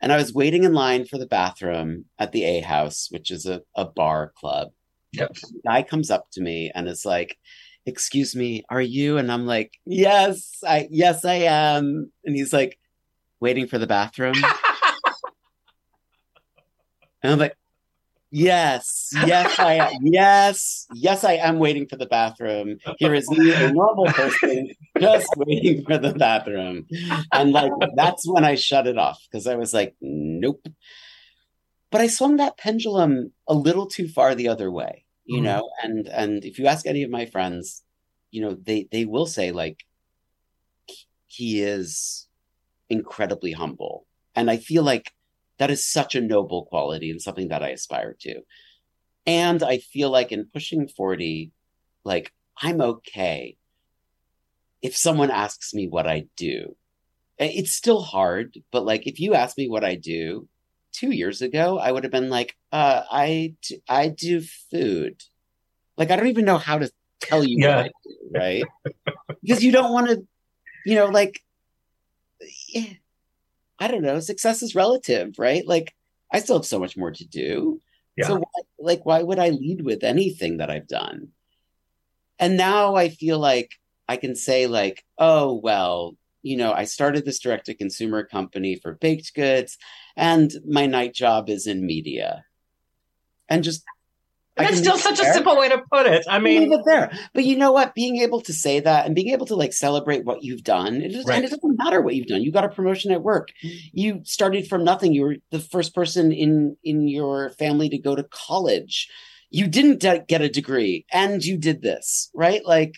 And 0.02 0.12
I 0.12 0.18
was 0.18 0.34
waiting 0.34 0.64
in 0.64 0.74
line 0.74 1.06
for 1.06 1.18
the 1.18 1.28
bathroom 1.28 2.06
at 2.18 2.32
the 2.32 2.44
A 2.44 2.62
House, 2.62 3.08
which 3.12 3.32
is 3.32 3.46
a, 3.46 3.62
a 3.76 3.86
bar 3.86 4.32
club. 4.36 4.70
Yep. 5.14 5.36
Guy 5.66 5.84
comes 5.84 6.10
up 6.10 6.28
to 6.34 6.42
me 6.42 6.72
and 6.74 6.88
is 6.88 7.06
like, 7.06 7.38
excuse 7.86 8.36
me, 8.36 8.64
are 8.70 8.82
you? 8.82 9.18
And 9.18 9.32
I'm 9.32 9.46
like, 9.46 9.74
yes, 9.86 10.60
I 10.66 10.88
yes, 10.92 11.26
I 11.26 11.36
am. 11.36 12.12
And 12.24 12.36
he's 12.36 12.54
like, 12.54 12.80
waiting 13.40 13.68
for 13.68 13.78
the 13.78 13.88
bathroom. 13.88 14.36
and 17.24 17.34
I'm 17.34 17.40
like, 17.40 17.56
yes, 18.32 19.10
yes, 19.14 19.60
I 19.60 19.74
am. 19.74 19.92
Yes, 20.04 20.88
yes, 20.94 21.24
I 21.24 21.34
am 21.34 21.60
waiting 21.60 21.88
for 21.88 21.96
the 21.96 22.06
bathroom. 22.06 22.78
Here 22.98 23.14
is 23.14 23.30
me, 23.30 23.54
a 23.54 23.68
normal 23.68 24.08
person, 24.14 24.70
just 25.00 25.36
waiting 25.38 25.84
for 25.86 25.98
the 25.98 26.14
bathroom. 26.14 26.88
And 27.34 27.52
like 27.52 27.72
that's 27.96 28.28
when 28.28 28.44
I 28.44 28.56
shut 28.56 28.88
it 28.88 28.98
off 28.98 29.20
because 29.30 29.48
I 29.48 29.56
was 29.56 29.74
like, 29.74 29.96
nope. 30.02 30.68
But 31.92 32.02
I 32.02 32.08
swung 32.08 32.38
that 32.38 32.58
pendulum 32.58 33.32
a 33.48 33.54
little 33.54 33.88
too 33.88 34.08
far 34.08 34.36
the 34.36 34.48
other 34.50 34.70
way, 34.72 35.06
you 35.26 35.42
Mhm. 35.42 35.44
know, 35.44 35.70
and 35.84 36.08
and 36.08 36.46
if 36.46 36.60
you 36.60 36.68
ask 36.68 36.86
any 36.86 37.04
of 37.04 37.10
my 37.10 37.26
friends, 37.26 37.84
you 38.32 38.42
know, 38.42 38.54
they 38.54 38.88
they 38.92 39.06
will 39.06 39.26
say 39.26 39.52
like 39.52 39.84
he 41.26 41.62
is 41.62 42.28
incredibly 42.90 43.52
humble. 43.52 44.06
And 44.36 44.50
I 44.50 44.58
feel 44.58 44.84
like 44.84 45.12
that 45.60 45.70
is 45.70 45.86
such 45.86 46.16
a 46.16 46.22
noble 46.22 46.66
quality 46.66 47.12
and 47.12 47.22
something 47.22 47.50
that 47.50 47.64
I 47.64 47.70
aspire 47.70 48.16
to. 48.22 48.42
And 49.26 49.62
I 49.62 49.78
feel 49.78 50.10
like 50.10 50.32
in 50.32 50.50
pushing 50.52 50.88
40, 50.88 51.52
like 52.04 52.34
I'm 52.62 52.82
okay 52.82 53.58
if 54.82 54.96
someone 54.96 55.30
asks 55.30 55.74
me 55.74 55.88
what 55.88 56.08
I 56.08 56.26
do. 56.36 56.76
It's 57.38 57.74
still 57.74 58.02
hard, 58.02 58.58
but 58.72 58.86
like 58.86 59.08
if 59.08 59.20
you 59.20 59.34
ask 59.34 59.58
me 59.58 59.70
what 59.70 59.84
I 59.86 59.96
do 59.96 60.48
two 60.92 61.12
years 61.12 61.42
ago, 61.42 61.78
I 61.78 61.92
would 61.92 62.04
have 62.04 62.12
been 62.12 62.30
like, 62.30 62.56
uh, 62.72 63.04
I, 63.10 63.56
d- 63.62 63.82
I 63.88 64.10
do 64.10 64.42
food. 64.72 65.22
Like 65.98 66.12
I 66.12 66.16
don't 66.16 66.28
even 66.28 66.46
know 66.46 66.58
how 66.58 66.80
to 66.80 66.92
tell 67.22 67.44
you 67.44 67.60
Yeah. 67.60 67.76
what 67.78 67.86
I 67.86 67.92
do, 68.06 68.16
right? 68.32 68.66
because 69.42 69.64
you 69.64 69.72
don't 69.72 69.94
want 69.94 70.08
to, 70.08 70.28
you 70.86 70.96
know, 70.96 71.08
like, 71.08 71.42
eh, 72.76 72.94
I 73.80 73.88
don't 73.88 74.02
know, 74.02 74.20
success 74.20 74.62
is 74.62 74.76
relative, 74.76 75.36
right? 75.38 75.66
Like 75.66 75.94
I 76.32 76.40
still 76.40 76.58
have 76.58 76.66
so 76.66 76.80
much 76.80 76.98
more 76.98 77.12
to 77.12 77.26
do. 77.26 77.82
Yeah. 78.18 78.28
So 78.28 78.36
why, 78.36 78.62
like, 78.80 79.06
why 79.06 79.24
would 79.24 79.40
I 79.40 79.50
lead 79.50 79.82
with 79.84 80.04
anything 80.04 80.58
that 80.58 80.70
I've 80.70 80.88
done? 80.88 81.30
And 82.38 82.58
now 82.58 82.96
I 82.96 83.10
feel 83.10 83.40
like 83.40 83.72
I 84.08 84.18
can 84.18 84.36
say 84.36 84.68
like, 84.68 85.04
oh, 85.18 85.54
well, 85.54 86.16
you 86.42 86.58
know, 86.58 86.74
I 86.74 86.86
started 86.86 87.26
this 87.26 87.40
direct 87.40 87.66
to 87.68 87.74
consumer 87.74 88.24
company 88.24 88.76
for 88.76 88.94
baked 88.94 89.34
goods 89.34 89.78
and 90.16 90.52
my 90.68 90.86
night 90.86 91.14
job 91.14 91.50
is 91.50 91.68
in 91.68 91.86
media. 91.86 92.46
And 93.48 93.64
just 93.64 93.84
That's 94.60 94.78
still 94.80 94.98
such 94.98 95.20
a 95.20 95.34
simple 95.34 95.58
way 95.58 95.70
to 95.70 95.82
put 95.92 96.06
it. 96.06 96.26
I 96.30 96.40
mean, 96.40 96.64
Leave 96.70 96.80
it 96.80 96.86
there. 96.86 97.12
But 97.34 97.46
you 97.46 97.58
know 97.58 97.72
what? 97.72 97.96
Being 97.96 98.18
able 98.18 98.42
to 98.42 98.54
say 98.54 98.80
that 98.80 99.06
and 99.06 99.16
being 99.16 99.30
able 99.30 99.46
to 99.48 99.56
like 99.56 99.74
celebrate 99.74 100.26
what 100.26 100.44
you've 100.44 100.64
done, 100.64 101.02
it 101.02 101.12
just, 101.12 101.28
Right. 101.28 101.36
and 101.38 101.46
it 101.46 101.50
doesn't 101.52 101.78
matter 101.78 102.02
what 102.02 102.16
you've 102.16 102.28
done. 102.28 102.42
You 102.42 102.52
got 102.52 102.66
a 102.66 102.70
promotion 102.70 103.12
at 103.12 103.24
work. 103.24 103.50
Mm-hmm. 103.64 103.78
You 103.94 104.22
started 104.24 104.68
from 104.68 104.84
nothing. 104.84 105.14
You 105.14 105.22
were 105.24 105.36
the 105.52 105.60
first 105.60 105.96
person 105.96 106.32
in 106.32 106.78
in 106.84 107.08
your 107.08 107.50
family 107.52 107.90
to 107.90 107.98
go 107.98 108.16
to 108.16 108.24
college. 108.24 109.10
You 109.50 109.68
didn't 109.68 110.00
de- 110.02 110.26
get 110.28 110.42
a 110.42 110.50
degree, 110.50 111.06
and 111.12 111.44
you 111.44 111.58
did 111.58 111.82
this, 111.82 112.30
right? 112.36 112.64
Like 112.66 112.94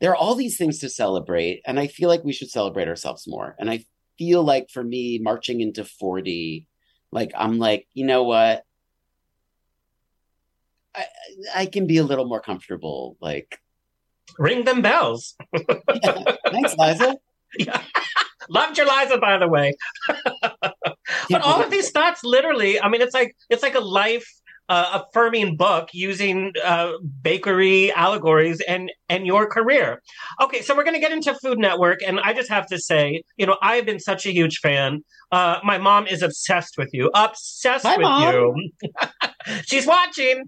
there 0.00 0.10
are 0.10 0.16
all 0.16 0.34
these 0.34 0.56
things 0.56 0.78
to 0.80 0.88
celebrate, 0.88 1.62
and 1.66 1.80
I 1.80 1.86
feel 1.88 2.08
like 2.08 2.24
we 2.24 2.32
should 2.32 2.50
celebrate 2.50 2.88
ourselves 2.88 3.24
more. 3.26 3.56
And 3.58 3.70
I 3.70 3.84
feel 4.18 4.44
like 4.44 4.70
for 4.70 4.84
me, 4.84 5.18
marching 5.18 5.60
into 5.60 5.84
forty, 5.84 6.68
like 7.10 7.32
I'm 7.36 7.58
like, 7.58 7.86
you 7.94 8.04
know 8.06 8.22
what? 8.24 8.64
I, 10.94 11.04
I 11.54 11.66
can 11.66 11.86
be 11.86 11.98
a 11.98 12.04
little 12.04 12.26
more 12.26 12.40
comfortable. 12.40 13.16
Like, 13.20 13.58
ring 14.38 14.64
them 14.64 14.82
bells. 14.82 15.36
thanks, 16.50 16.74
Liza. 16.78 17.16
Loved 18.48 18.76
your 18.76 18.86
Liza, 18.86 19.18
by 19.18 19.38
the 19.38 19.48
way. 19.48 19.74
but 20.40 21.42
all 21.42 21.62
of 21.62 21.70
these 21.70 21.90
thoughts, 21.90 22.22
literally, 22.24 22.80
I 22.80 22.88
mean, 22.88 23.00
it's 23.00 23.14
like 23.14 23.36
it's 23.48 23.62
like 23.62 23.74
a 23.74 23.80
life 23.80 24.26
uh, 24.68 25.02
affirming 25.02 25.56
book 25.56 25.90
using 25.92 26.52
uh, 26.62 26.92
bakery 27.22 27.92
allegories 27.92 28.60
and 28.66 28.90
and 29.08 29.26
your 29.26 29.46
career. 29.46 30.02
Okay, 30.42 30.62
so 30.62 30.76
we're 30.76 30.84
going 30.84 30.94
to 30.94 31.00
get 31.00 31.12
into 31.12 31.34
Food 31.42 31.58
Network, 31.58 32.00
and 32.02 32.20
I 32.20 32.32
just 32.32 32.50
have 32.50 32.66
to 32.68 32.78
say, 32.78 33.22
you 33.36 33.46
know, 33.46 33.56
I've 33.62 33.86
been 33.86 34.00
such 34.00 34.26
a 34.26 34.32
huge 34.32 34.58
fan. 34.58 35.04
Uh, 35.32 35.58
my 35.64 35.78
mom 35.78 36.06
is 36.06 36.22
obsessed 36.22 36.76
with 36.78 36.90
you, 36.92 37.10
obsessed 37.14 37.84
Hi, 37.86 37.96
with 37.96 38.04
Mom. 38.04 38.34
you. 38.34 38.70
She's 39.66 39.86
watching, 39.86 40.44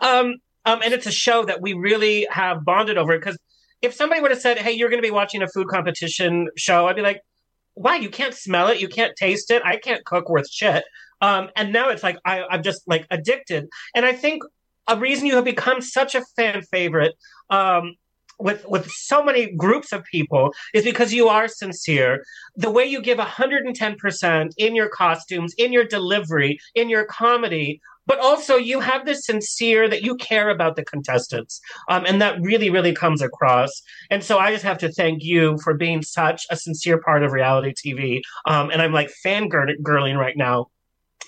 um, 0.00 0.36
um, 0.64 0.80
and 0.82 0.92
it's 0.92 1.06
a 1.06 1.12
show 1.12 1.44
that 1.44 1.60
we 1.60 1.72
really 1.72 2.26
have 2.30 2.64
bonded 2.64 2.98
over 2.98 3.18
because 3.18 3.38
if 3.82 3.94
somebody 3.94 4.20
would 4.20 4.30
have 4.30 4.40
said, 4.40 4.58
"Hey, 4.58 4.72
you're 4.72 4.88
going 4.88 5.02
to 5.02 5.06
be 5.06 5.12
watching 5.12 5.42
a 5.42 5.48
food 5.48 5.68
competition 5.68 6.48
show," 6.56 6.86
I'd 6.86 6.96
be 6.96 7.02
like, 7.02 7.20
"Why? 7.74 7.96
You 7.96 8.08
can't 8.08 8.34
smell 8.34 8.68
it. 8.68 8.80
You 8.80 8.88
can't 8.88 9.14
taste 9.16 9.50
it. 9.50 9.62
I 9.64 9.76
can't 9.76 10.04
cook 10.04 10.28
worth 10.28 10.50
shit." 10.50 10.84
Um, 11.20 11.48
and 11.56 11.72
now 11.72 11.88
it's 11.90 12.02
like 12.02 12.18
I, 12.24 12.42
I'm 12.50 12.62
just 12.62 12.82
like 12.86 13.06
addicted. 13.10 13.68
And 13.94 14.04
I 14.04 14.12
think 14.12 14.42
a 14.88 14.96
reason 14.96 15.26
you 15.26 15.36
have 15.36 15.44
become 15.44 15.80
such 15.80 16.14
a 16.14 16.22
fan 16.36 16.62
favorite 16.62 17.14
um, 17.50 17.94
with 18.38 18.66
with 18.68 18.86
so 18.90 19.22
many 19.22 19.52
groups 19.52 19.92
of 19.92 20.04
people 20.04 20.52
is 20.74 20.84
because 20.84 21.12
you 21.12 21.28
are 21.28 21.48
sincere. 21.48 22.24
The 22.56 22.70
way 22.70 22.84
you 22.84 23.00
give 23.00 23.18
110% 23.18 24.50
in 24.56 24.74
your 24.74 24.88
costumes, 24.88 25.54
in 25.56 25.72
your 25.72 25.84
delivery, 25.84 26.58
in 26.74 26.88
your 26.88 27.04
comedy, 27.04 27.80
but 28.06 28.18
also 28.20 28.56
you 28.56 28.80
have 28.80 29.04
this 29.04 29.24
sincere 29.26 29.88
that 29.88 30.02
you 30.02 30.16
care 30.16 30.50
about 30.50 30.76
the 30.76 30.84
contestants. 30.84 31.60
Um, 31.88 32.04
and 32.06 32.20
that 32.22 32.40
really, 32.40 32.70
really 32.70 32.94
comes 32.94 33.20
across. 33.20 33.82
And 34.10 34.22
so 34.22 34.38
I 34.38 34.52
just 34.52 34.64
have 34.64 34.78
to 34.78 34.92
thank 34.92 35.22
you 35.22 35.58
for 35.58 35.74
being 35.74 36.02
such 36.02 36.46
a 36.50 36.56
sincere 36.56 36.98
part 36.98 37.22
of 37.22 37.32
reality 37.32 37.72
TV. 37.74 38.20
Um, 38.46 38.70
and 38.70 38.80
I'm 38.80 38.92
like 38.92 39.10
fangirling 39.24 40.16
right 40.16 40.36
now 40.36 40.66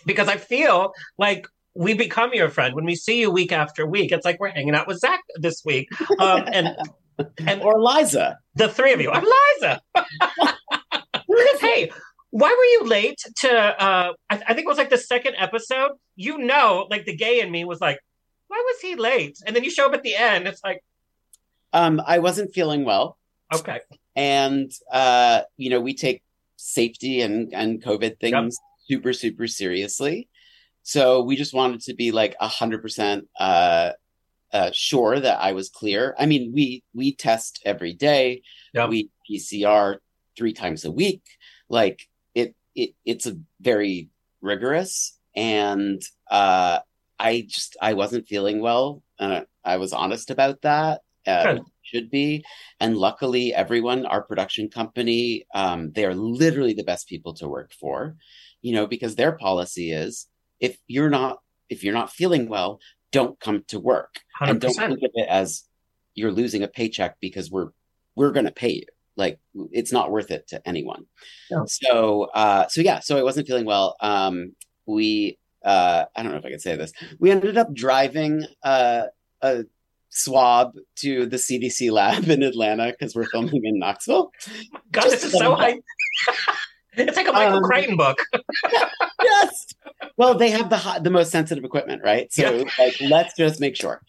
because 0.07 0.29
I 0.29 0.37
feel 0.37 0.93
like 1.19 1.47
we 1.75 1.95
become 1.95 2.35
your 2.35 2.49
friend 2.49 2.75
when 2.75 2.85
we 2.85 2.97
see 2.97 3.21
you 3.21 3.31
week 3.31 3.53
after 3.53 3.87
week. 3.87 4.13
It's 4.13 4.25
like 4.25 4.41
we're 4.41 4.49
hanging 4.49 4.75
out 4.75 4.87
with 4.87 4.99
Zac 4.99 5.21
this 5.37 5.63
week, 5.65 5.89
um, 6.19 6.45
and 6.53 6.77
and 7.47 7.63
or 7.63 7.81
Liza, 7.81 8.39
the 8.57 8.69
three 8.69 8.93
of 8.93 9.01
you. 9.01 9.11
I'm 9.11 9.25
Liza. 9.25 9.81
hey, 11.61 11.91
why 12.31 12.51
were 12.51 12.65
you 12.65 12.91
late 12.91 13.19
to? 13.37 13.51
Uh, 13.51 14.13
I, 14.29 14.35
I 14.35 14.55
think 14.55 14.61
it 14.61 14.67
was 14.67 14.79
like 14.79 14.91
the 14.91 14.99
second 14.99 15.35
episode. 15.39 15.93
You 16.17 16.39
know, 16.39 16.87
like 16.91 17.05
the 17.05 17.17
gay 17.17 17.41
in 17.41 17.51
me 17.51 17.65
was 17.65 17.81
like, 17.81 18.01
why 18.49 18.63
was 18.65 18.81
he 18.81 18.97
late? 18.97 19.39
And 19.47 19.55
then 19.55 19.65
you 19.65 19.71
show 19.71 19.87
up 19.87 19.95
at 19.95 20.03
the 20.03 20.17
end. 20.17 20.47
It's 20.47 20.63
like, 20.65 20.83
um, 21.73 22.03
I 22.05 22.19
wasn't 22.19 22.53
feeling 22.53 22.85
well. 22.85 23.19
Okay. 23.55 23.81
And 24.17 24.71
uh, 24.93 25.43
you 25.57 25.71
know, 25.71 25.81
we 25.81 25.95
take 25.95 26.23
safety 26.57 27.21
and 27.23 27.53
and 27.55 27.83
COVID 27.83 28.19
things 28.19 28.59
yep. 28.89 28.99
super 28.99 29.13
super 29.13 29.47
seriously. 29.47 30.29
So 30.83 31.23
we 31.23 31.37
just 31.37 31.55
wanted 31.55 31.83
to 31.83 31.95
be 31.95 32.11
like 32.11 32.35
a 32.41 32.49
hundred 32.49 32.83
percent 32.83 33.29
uh, 33.39 33.93
uh, 34.53 34.71
sure 34.73 35.21
that 35.21 35.41
I 35.41 35.53
was 35.53 35.69
clear. 35.69 36.15
I 36.19 36.27
mean, 36.27 36.53
we 36.55 36.83
we 36.95 37.15
test 37.15 37.61
every 37.65 37.95
day. 37.95 38.43
Yep. 38.75 38.89
We 38.89 39.11
PCR 39.31 39.99
three 40.37 40.53
times 40.53 40.85
a 40.85 40.91
week. 40.91 41.23
Like 41.69 42.08
it, 42.79 42.83
it 42.83 42.95
it's 43.05 43.27
a 43.27 43.37
very 43.61 44.11
rigorous, 44.41 45.19
and 45.35 46.01
uh, 46.31 46.81
I 47.19 47.47
just 47.49 47.77
I 47.81 47.95
wasn't 47.95 48.29
feeling 48.29 48.61
well. 48.61 49.03
Uh, 49.19 49.43
I 49.65 49.77
was 49.77 49.93
honest 49.93 50.31
about 50.31 50.63
that. 50.63 51.03
Uh, 51.27 51.59
should 51.83 52.11
be, 52.11 52.45
and 52.81 52.97
luckily, 52.97 53.53
everyone, 53.55 54.07
our 54.07 54.23
production 54.23 54.69
company, 54.69 55.47
um, 55.55 55.93
they 55.93 56.05
are 56.05 56.15
literally 56.15 56.75
the 56.75 56.85
best 56.85 57.09
people 57.09 57.35
to 57.35 57.49
work 57.49 57.73
for. 57.73 58.17
You 58.63 58.75
know, 58.75 58.87
because 58.87 59.15
their 59.15 59.33
policy 59.33 59.93
is 59.93 60.27
if 60.61 60.79
you're 60.87 61.11
not 61.11 61.39
if 61.69 61.85
you're 61.85 61.95
not 61.95 62.13
feeling 62.13 62.49
well, 62.49 62.81
don't 63.13 63.39
come 63.41 63.65
to 63.69 63.79
work 63.79 64.21
100%. 64.41 64.51
and 64.51 64.61
don't 64.61 64.75
think 64.75 65.03
of 65.03 65.11
it 65.15 65.29
as 65.29 65.65
you're 66.15 66.33
losing 66.33 66.63
a 66.63 66.69
paycheck 66.69 67.17
because 67.21 67.51
we're 67.51 67.71
we're 68.15 68.33
going 68.33 68.47
to 68.47 68.53
pay 68.53 68.73
you 68.73 68.87
like 69.19 69.39
it's 69.73 69.93
not 69.93 70.11
worth 70.11 70.31
it 70.31 70.47
to 70.49 70.57
anyone 70.67 71.05
Yeah. 71.51 71.65
so 71.67 72.25
uh 72.35 72.67
so 72.69 72.81
yeah 72.81 73.01
so 73.01 73.19
i 73.19 73.23
wasn't 73.23 73.47
feeling 73.49 73.67
well 73.67 73.97
um 74.01 74.55
we 74.87 75.39
uh 75.65 76.05
i 76.17 76.23
don't 76.23 76.33
know 76.33 76.39
if 76.39 76.45
i 76.47 76.51
can 76.51 76.61
say 76.61 76.77
this 76.77 76.93
we 77.19 77.31
ended 77.31 77.59
up 77.59 77.75
driving 77.75 78.47
uh 78.63 79.03
a 79.43 79.65
swab 80.11 80.73
to 80.97 81.27
the 81.27 81.37
cdc 81.37 81.91
lab 81.93 82.29
in 82.31 82.43
atlanta 82.43 82.87
because 82.93 83.15
we're 83.15 83.27
filming 83.27 83.63
in 83.65 83.79
knoxville 83.79 84.31
God, 84.93 85.05
this 85.05 85.25
is 85.25 85.33
so 85.33 85.55
high. 85.55 85.79
it's 86.95 87.17
like 87.17 87.29
a 87.29 87.33
Michael 87.33 87.59
Um, 87.59 87.63
Crichton 87.65 87.97
book. 87.97 88.19
yes 89.23 89.67
well 90.17 90.35
they 90.37 90.51
have 90.51 90.71
the 90.71 90.77
hot, 90.79 91.03
the 91.05 91.11
most 91.11 91.31
sensitive 91.31 91.65
equipment 91.65 92.03
right 92.05 92.33
so 92.33 92.43
Yeah. 92.57 92.65
like 92.79 92.97
let's 93.01 93.35
just 93.37 93.61
make 93.61 93.77
sure 93.77 94.01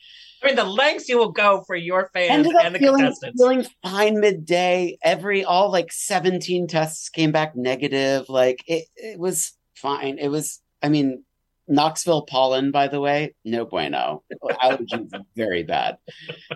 I 0.41 0.47
mean, 0.47 0.55
the 0.55 0.63
lengths 0.63 1.09
you 1.09 1.17
will 1.17 1.31
go 1.31 1.63
for 1.67 1.75
your 1.75 2.09
fans 2.13 2.31
ended 2.31 2.53
and 2.55 2.75
the 2.75 2.79
feeling, 2.79 3.01
contestants. 3.01 3.41
feeling 3.41 3.65
fine 3.83 4.19
midday. 4.19 4.97
Every 5.03 5.43
all 5.43 5.71
like 5.71 5.91
17 5.91 6.67
tests 6.67 7.09
came 7.09 7.31
back 7.31 7.55
negative. 7.55 8.29
Like 8.29 8.63
it, 8.67 8.85
it 8.95 9.19
was 9.19 9.53
fine. 9.75 10.17
It 10.17 10.29
was, 10.29 10.61
I 10.81 10.89
mean, 10.89 11.23
Knoxville 11.67 12.23
pollen, 12.23 12.71
by 12.71 12.87
the 12.87 12.99
way, 12.99 13.35
no 13.45 13.65
bueno. 13.65 14.23
Allergies 14.43 15.11
very 15.35 15.63
bad. 15.63 15.97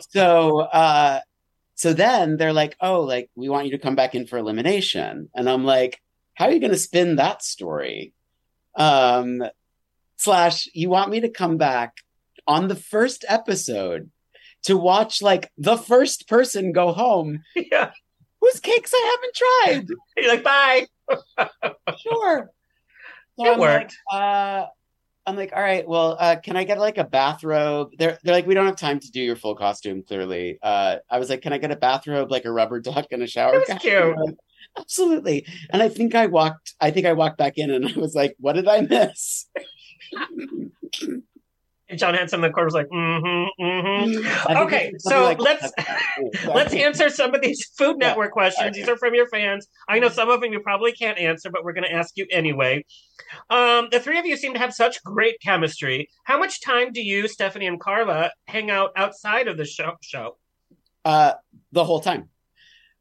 So 0.09 0.61
uh 0.61 1.19
so 1.75 1.93
then 1.93 2.38
they're 2.38 2.53
like, 2.53 2.75
oh, 2.79 3.01
like 3.01 3.29
we 3.36 3.49
want 3.49 3.65
you 3.65 3.71
to 3.71 3.77
come 3.77 3.95
back 3.95 4.15
in 4.15 4.25
for 4.25 4.38
elimination. 4.38 5.29
And 5.36 5.49
I'm 5.49 5.65
like, 5.65 5.99
how 6.36 6.45
are 6.45 6.51
you 6.51 6.59
gonna 6.59 6.77
spin 6.77 7.17
that 7.17 7.43
story? 7.43 8.13
Um 8.75 9.43
slash, 10.17 10.67
you 10.73 10.89
want 10.89 11.11
me 11.11 11.19
to 11.19 11.29
come 11.29 11.57
back 11.57 11.97
on 12.47 12.67
the 12.67 12.75
first 12.75 13.25
episode 13.27 14.09
to 14.63 14.77
watch 14.77 15.21
like 15.21 15.49
the 15.57 15.77
first 15.77 16.27
person 16.27 16.71
go 16.71 16.91
home 16.93 17.39
yeah. 17.55 17.91
whose 18.41 18.59
cakes 18.59 18.93
I 18.93 19.17
haven't 19.17 19.35
tried. 19.35 19.97
You're 20.17 20.33
like, 20.35 20.43
bye. 20.43 20.87
Sure. 21.99 22.49
So 23.39 23.45
It 23.45 23.49
I'm 23.53 23.59
like, 23.59 23.81
worked. 23.81 23.95
uh, 24.11 24.65
I'm 25.25 25.35
like, 25.37 25.53
all 25.55 25.61
right, 25.61 25.87
well, 25.87 26.17
uh, 26.19 26.35
can 26.43 26.55
I 26.57 26.65
get 26.65 26.79
like 26.79 26.97
a 26.97 27.03
bathrobe? 27.05 27.91
They're 27.97 28.17
they're 28.23 28.35
like, 28.35 28.45
we 28.45 28.53
don't 28.53 28.65
have 28.65 28.75
time 28.75 28.99
to 28.99 29.11
do 29.11 29.21
your 29.21 29.35
full 29.37 29.55
costume, 29.55 30.03
clearly. 30.03 30.59
Uh, 30.61 30.97
I 31.09 31.17
was 31.19 31.29
like, 31.29 31.41
can 31.41 31.53
I 31.53 31.57
get 31.57 31.71
a 31.71 31.75
bathrobe, 31.77 32.29
like 32.29 32.45
a 32.45 32.51
rubber 32.51 32.79
duck 32.81 33.07
and 33.11 33.23
a 33.23 33.27
shower? 33.27 33.61
That's 33.67 33.81
cute. 33.81 34.17
Like, 34.17 34.35
Absolutely. 34.77 35.45
And 35.71 35.81
I 35.81 35.87
think 35.89 36.13
I 36.15 36.25
walked, 36.27 36.73
I 36.81 36.91
think 36.91 37.05
I 37.05 37.13
walked 37.13 37.37
back 37.37 37.53
in 37.57 37.69
and 37.71 37.87
I 37.87 37.93
was 37.99 38.15
like, 38.15 38.35
what 38.39 38.53
did 38.53 38.67
I 38.67 38.81
miss? 38.81 39.45
And 41.93 41.99
John 41.99 42.15
Henson 42.15 42.37
in 42.37 42.41
the 42.41 42.49
corner 42.49 42.65
was 42.65 42.73
like, 42.73 42.87
mm-hmm, 42.87 43.63
mm-hmm. 43.63 44.57
Okay, 44.63 44.93
so 44.97 45.25
like- 45.25 45.39
let's 45.39 45.71
Oh, 46.19 46.31
let's 46.55 46.73
answer 46.73 47.09
some 47.09 47.35
of 47.35 47.41
these 47.41 47.63
Food 47.77 47.97
Network 47.97 48.31
questions. 48.31 48.75
These 48.75 48.89
are 48.89 48.97
from 48.97 49.13
your 49.13 49.27
fans. 49.27 49.67
I 49.87 49.99
know 49.99 50.09
some 50.09 50.29
of 50.29 50.41
them 50.41 50.51
you 50.51 50.59
probably 50.59 50.91
can't 50.91 51.19
answer, 51.19 51.51
but 51.51 51.63
we're 51.63 51.73
going 51.73 51.85
to 51.85 51.93
ask 51.93 52.17
you 52.17 52.25
anyway. 52.31 52.83
Um, 53.51 53.89
the 53.91 53.99
three 53.99 54.17
of 54.17 54.25
you 54.25 54.37
seem 54.37 54.53
to 54.53 54.59
have 54.59 54.73
such 54.73 55.03
great 55.03 55.39
chemistry. 55.39 56.09
How 56.23 56.39
much 56.39 56.61
time 56.61 56.91
do 56.91 57.01
you, 57.01 57.27
Stephanie 57.27 57.67
and 57.67 57.79
Carla, 57.79 58.31
hang 58.47 58.71
out 58.71 58.91
outside 58.95 59.47
of 59.47 59.57
the 59.57 59.65
show? 59.65 59.93
Show. 60.01 60.37
uh 61.05 61.33
the 61.71 61.83
whole 61.83 61.99
time 61.99 62.29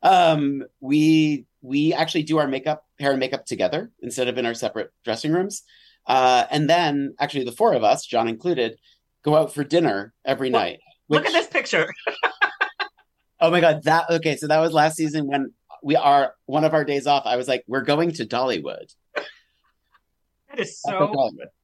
um 0.03 0.64
we 0.80 1.47
we 1.61 1.95
actually 1.95 2.24
do 2.24 2.38
our 2.38 2.49
makeup 2.49 2.84
hair 2.99 3.12
and 3.12 3.20
makeup 3.20 3.47
together 3.47 3.90
instead 4.03 4.28
of 4.28 4.36
in 4.36 4.45
our 4.47 4.55
separate 4.55 4.90
dressing 5.05 5.32
rooms 5.32 5.62
uh 6.07 6.44
and 6.50 6.68
then 6.68 7.14
actually 7.20 7.44
the 7.44 7.53
four 7.53 7.74
of 7.74 7.84
us 7.84 8.05
john 8.07 8.28
included 8.28 8.76
go 9.24 9.36
out 9.36 9.53
for 9.55 9.64
dinner 9.64 10.12
every 10.24 10.50
night 10.50 10.78
Look 11.09 11.26
at 11.26 11.32
this 11.32 11.48
picture. 11.48 11.92
oh 13.40 13.50
my 13.50 13.61
god 13.61 13.82
that 13.84 14.09
okay 14.11 14.36
so 14.36 14.46
that 14.46 14.61
was 14.61 14.72
last 14.72 14.96
season 14.96 15.26
when 15.26 15.53
we 15.82 15.96
are 15.96 16.34
one 16.46 16.64
of 16.64 16.74
our 16.74 16.84
days 16.84 17.07
off 17.07 17.24
i 17.26 17.36
was 17.36 17.48
like 17.48 17.64
we're 17.66 17.82
going 17.82 18.12
to 18.12 18.24
dollywood 18.24 18.92
That 20.48 20.61
is 20.61 20.80
so 20.80 21.12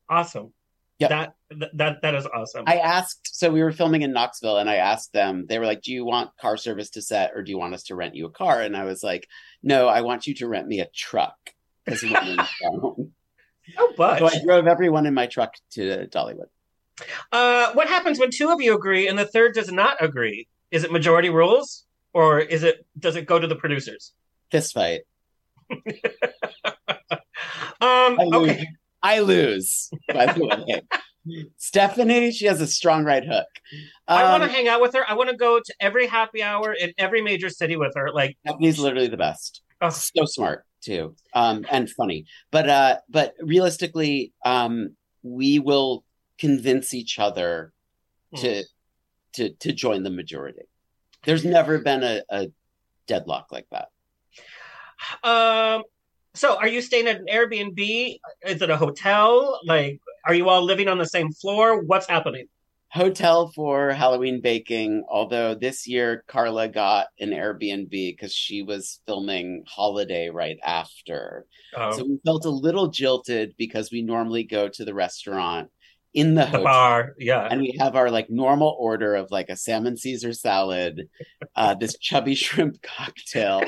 awesome. 0.09 0.53
Yep. 0.99 1.11
That 1.11 1.35
that 1.77 2.03
that 2.03 2.15
is 2.15 2.27
awesome. 2.27 2.65
I 2.67 2.79
asked, 2.79 3.37
so 3.37 3.51
we 3.51 3.63
were 3.63 3.71
filming 3.71 4.03
in 4.03 4.13
Knoxville, 4.13 4.59
and 4.59 4.69
I 4.69 4.77
asked 4.77 5.13
them, 5.13 5.47
they 5.49 5.59
were 5.59 5.67
like, 5.67 5.83
Do 5.83 5.93
you 5.93 6.05
want 6.05 6.31
car 6.41 6.57
service 6.57 6.91
to 6.91 7.03
set, 7.03 7.33
or 7.35 7.43
do 7.43 7.53
you 7.53 7.59
want 7.59 7.75
us 7.75 7.85
to 7.85 7.95
rent 7.95 8.17
you 8.17 8.27
a 8.27 8.31
car? 8.31 8.61
And 8.61 8.77
I 8.77 8.85
was 8.85 9.03
like, 9.03 9.29
No, 9.63 9.87
I 9.87 10.01
want 10.01 10.27
you 10.27 10.35
to 10.35 10.49
rent 10.49 10.67
me 10.67 10.81
a 10.81 10.89
truck. 10.93 11.37
Because 11.85 12.03
we 13.79 13.95
but 13.97 14.19
so 14.19 14.27
I 14.27 14.43
drove 14.45 14.67
everyone 14.67 15.07
in 15.07 15.15
my 15.15 15.27
truck 15.27 15.55
to 15.73 16.07
Dollywood. 16.09 16.47
Uh, 17.31 17.73
what 17.75 17.89
happens 17.89 18.19
when 18.19 18.31
two 18.31 18.51
of 18.51 18.61
you 18.61 18.75
agree 18.75 19.07
and 19.09 19.19
the 19.19 19.27
third 19.27 19.55
does 19.55 19.71
not 19.71 19.97
agree? 20.03 20.49
Is 20.71 20.85
it 20.85 20.93
majority 20.93 21.31
rules, 21.31 21.85
or 22.13 22.41
is 22.41 22.63
it 22.65 22.85
does 22.99 23.17
it 23.17 23.27
go 23.27 23.39
to 23.39 23.47
the 23.47 23.57
producers? 23.57 24.13
Fist 24.51 24.75
fight. 24.75 25.03
Um, 27.81 28.19
I 28.19 28.25
lose. 28.25 28.51
okay. 28.51 28.67
I 29.03 29.21
lose, 29.21 29.91
by 30.13 30.33
the 30.33 30.45
way. 30.45 30.83
Stephanie, 31.59 32.33
she 32.33 32.47
has 32.47 32.61
a 32.61 32.67
strong 32.67 33.05
right 33.05 33.25
hook. 33.25 33.47
I 34.09 34.25
want 34.33 34.43
to 34.43 34.49
Um, 34.49 34.55
hang 34.55 34.67
out 34.67 34.81
with 34.81 34.95
her. 34.95 35.09
I 35.09 35.15
want 35.15 35.31
to 35.31 35.37
go 35.37 35.61
to 35.61 35.75
every 35.79 36.09
happy 36.09 36.43
hour 36.43 36.73
in 36.73 36.93
every 36.99 37.23
major 37.23 37.49
city 37.49 37.77
with 37.77 37.93
her. 37.95 38.11
Like, 38.13 38.37
Stephanie's 38.45 38.81
literally 38.81 39.07
the 39.07 39.17
best. 39.17 39.63
Oh. 39.81 39.91
So 39.91 40.25
smart 40.25 40.65
too, 40.81 41.15
um, 41.35 41.67
and 41.71 41.89
funny. 41.91 42.27
But 42.51 42.69
uh, 42.69 42.97
but 43.09 43.35
realistically, 43.41 44.33
um, 44.45 44.97
we 45.23 45.59
will 45.59 46.05
convince 46.39 46.95
each 46.95 47.19
other 47.19 47.73
to 48.37 48.65
to 49.35 49.51
to 49.51 49.73
join 49.73 50.03
the 50.03 50.11
majority. 50.11 50.63
There's 51.25 51.45
never 51.45 51.79
been 51.79 52.03
a, 52.03 52.23
a 52.31 52.49
deadlock 53.07 53.49
like 53.51 53.67
that. 53.71 53.89
um, 55.23 55.83
so 56.35 56.57
are 56.57 56.69
you 56.69 56.81
staying 56.81 57.09
at 57.09 57.17
an 57.17 57.27
Airbnb? 57.27 58.19
Is 58.47 58.63
it 58.63 58.71
a 58.71 58.77
hotel? 58.77 59.61
Like, 59.65 60.01
are 60.25 60.35
you 60.35 60.49
all 60.49 60.63
living 60.63 60.89
on 60.89 60.99
the 60.99 61.07
same 61.07 61.33
floor? 61.33 61.83
What's 61.83 62.09
happening? 62.09 62.47
Hotel 62.91 63.53
for 63.55 63.91
Halloween 63.91 64.41
baking. 64.41 65.05
Although 65.11 65.55
this 65.55 65.87
year 65.87 66.25
Carla 66.27 66.69
got 66.69 67.09
an 67.21 67.31
Airbnb 67.31 67.91
because 67.91 68.33
she 68.33 68.63
was 68.63 69.01
filming 69.07 69.65
Holiday 69.67 70.31
right 70.31 70.59
after. 70.65 71.47
Oh. 71.77 71.97
So 71.97 72.05
we 72.05 72.19
felt 72.25 72.45
a 72.45 72.51
little 72.51 72.89
jilted 72.89 73.55
because 73.59 73.91
we 73.91 74.03
normally 74.03 74.45
go 74.45 74.69
to 74.69 74.85
the 74.85 74.95
restaurant 74.95 75.71
in 76.19 76.35
the, 76.35 76.47
The 76.47 76.59
bar, 76.59 77.15
yeah. 77.17 77.47
And 77.49 77.61
we 77.61 77.77
have 77.79 77.95
our 77.95 78.11
like 78.11 78.29
normal 78.29 78.77
order 78.81 79.15
of 79.15 79.31
like 79.31 79.51
a 79.51 79.57
salmon 79.57 79.97
Caesar 79.97 80.33
salad, 80.33 81.09
uh, 81.55 81.75
this 81.75 81.97
chubby 81.97 82.35
shrimp 82.45 82.83
cocktail, 82.83 83.63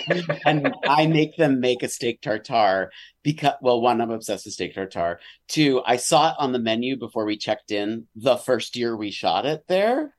and 0.44 0.74
I 0.84 1.06
make 1.06 1.36
them 1.36 1.60
make 1.60 1.84
a 1.84 1.88
steak 1.88 2.20
tartare 2.20 2.90
because 3.22 3.54
well, 3.62 3.80
one, 3.80 4.00
I'm 4.00 4.10
obsessed 4.10 4.46
with 4.46 4.54
steak 4.54 4.74
tartare. 4.74 5.20
Two, 5.46 5.80
I 5.86 5.94
saw 5.94 6.30
it 6.30 6.36
on 6.40 6.50
the 6.50 6.58
menu 6.58 6.96
before 6.96 7.24
we 7.24 7.36
checked 7.36 7.70
in 7.70 8.08
the 8.16 8.36
first 8.36 8.74
year 8.74 8.96
we 8.96 9.12
shot 9.12 9.46
it 9.46 9.62
there. 9.68 10.12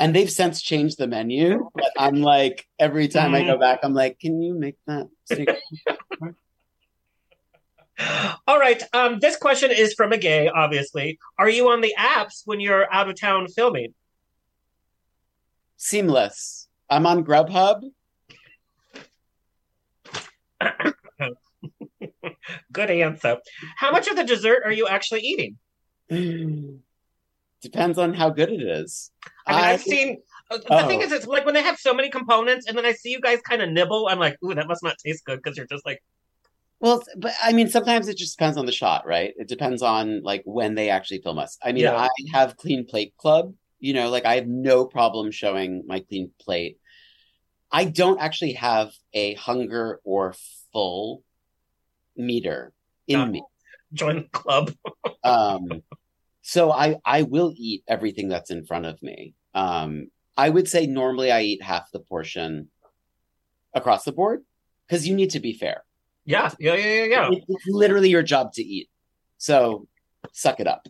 And 0.00 0.14
they've 0.14 0.30
since 0.30 0.62
changed 0.62 0.98
the 0.98 1.06
menu, 1.06 1.70
but 1.74 1.92
I'm 1.96 2.22
like 2.22 2.66
every 2.78 3.06
time 3.06 3.34
I 3.34 3.44
go 3.44 3.58
back, 3.58 3.80
I'm 3.84 3.94
like, 3.94 4.18
can 4.18 4.42
you 4.42 4.54
make 4.58 4.76
that 4.86 5.06
steak? 5.24 5.50
Tartare?" 7.98 8.36
All 8.46 8.58
right. 8.58 8.82
Um, 8.92 9.18
this 9.20 9.36
question 9.36 9.70
is 9.70 9.94
from 9.94 10.12
a 10.12 10.18
gay, 10.18 10.48
obviously. 10.48 11.18
Are 11.38 11.48
you 11.48 11.68
on 11.68 11.80
the 11.80 11.94
apps 11.98 12.42
when 12.44 12.60
you're 12.60 12.92
out 12.92 13.08
of 13.08 13.18
town 13.20 13.48
filming? 13.48 13.94
Seamless. 15.76 16.68
I'm 16.90 17.06
on 17.06 17.24
Grubhub. 17.24 17.82
Good 22.72 22.90
answer. 22.90 23.38
How 23.76 23.90
much 23.92 24.08
of 24.08 24.16
the 24.16 24.24
dessert 24.24 24.62
are 24.64 24.72
you 24.72 24.86
actually 24.88 25.20
eating? 25.20 25.58
Depends 27.60 27.98
on 27.98 28.14
how 28.14 28.30
good 28.30 28.50
it 28.50 28.62
is. 28.62 29.10
I 29.46 29.52
mean, 29.56 29.64
I- 29.64 29.72
I've 29.72 29.82
seen. 29.82 30.22
uh, 30.50 30.58
The 30.58 30.64
Oh. 30.84 30.88
thing 30.88 31.02
is, 31.02 31.10
it's 31.12 31.26
like 31.26 31.44
when 31.44 31.54
they 31.54 31.62
have 31.62 31.76
so 31.78 31.92
many 31.92 32.08
components, 32.08 32.66
and 32.66 32.78
then 32.78 32.86
I 32.86 32.92
see 32.92 33.10
you 33.10 33.20
guys 33.20 33.40
kind 33.40 33.60
of 33.60 33.68
nibble. 33.70 34.06
I'm 34.08 34.18
like, 34.20 34.36
ooh, 34.44 34.54
that 34.54 34.66
must 34.68 34.82
not 34.82 34.96
taste 35.04 35.24
good 35.24 35.40
because 35.42 35.56
you're 35.56 35.66
just 35.66 35.84
like, 35.84 36.00
Well, 36.80 37.02
but 37.16 37.34
I 37.42 37.52
mean, 37.52 37.68
sometimes 37.68 38.08
it 38.08 38.16
just 38.16 38.38
depends 38.38 38.56
on 38.56 38.66
the 38.66 38.72
shot, 38.72 39.06
right? 39.06 39.34
It 39.36 39.48
depends 39.48 39.82
on 39.82 40.22
like 40.22 40.42
when 40.44 40.74
they 40.74 40.90
actually 40.90 41.20
film 41.22 41.38
us. 41.38 41.58
I 41.62 41.72
mean, 41.72 41.84
Yeah. 41.84 41.96
I 41.96 42.08
have 42.32 42.56
Clean 42.56 42.84
Plate 42.86 43.14
Club, 43.16 43.54
you 43.80 43.94
know, 43.94 44.10
like 44.10 44.24
I 44.24 44.36
have 44.36 44.46
no 44.46 44.86
problem 44.86 45.30
showing 45.32 45.84
my 45.86 46.00
clean 46.00 46.30
plate. 46.40 46.78
I 47.70 47.84
don't 47.84 48.20
actually 48.20 48.52
have 48.54 48.92
a 49.12 49.34
hunger 49.34 50.00
or 50.04 50.34
full 50.72 51.22
meter 52.16 52.72
in 53.06 53.20
Uh, 53.20 53.26
me. 53.26 53.42
join 53.92 54.16
the 54.16 54.28
club. 54.30 54.72
Um, 55.24 55.82
so 56.42 56.70
I 56.70 56.96
I 57.04 57.22
will 57.22 57.52
eat 57.56 57.82
everything 57.88 58.28
that's 58.28 58.50
in 58.50 58.64
front 58.64 58.86
of 58.86 59.02
me. 59.02 59.34
Um, 59.52 60.10
I 60.36 60.48
would 60.48 60.68
say 60.68 60.86
normally 60.86 61.32
I 61.32 61.42
eat 61.42 61.62
half 61.62 61.90
the 61.90 61.98
portion 61.98 62.70
across 63.74 64.04
the 64.04 64.12
board 64.12 64.44
because 64.86 65.06
you 65.08 65.14
need 65.16 65.30
to 65.30 65.40
be 65.40 65.52
fair. 65.52 65.82
Yeah, 66.28 66.50
yeah, 66.60 66.74
yeah, 66.74 66.86
yeah, 66.86 67.04
yeah. 67.04 67.30
It- 67.32 67.44
It's 67.48 67.66
literally 67.66 68.10
your 68.10 68.22
job 68.22 68.52
to 68.54 68.62
eat. 68.62 68.88
So 69.38 69.88
suck 70.32 70.60
it 70.60 70.66
up. 70.66 70.86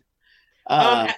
Um, 0.67 0.81
Uh, 0.81 1.13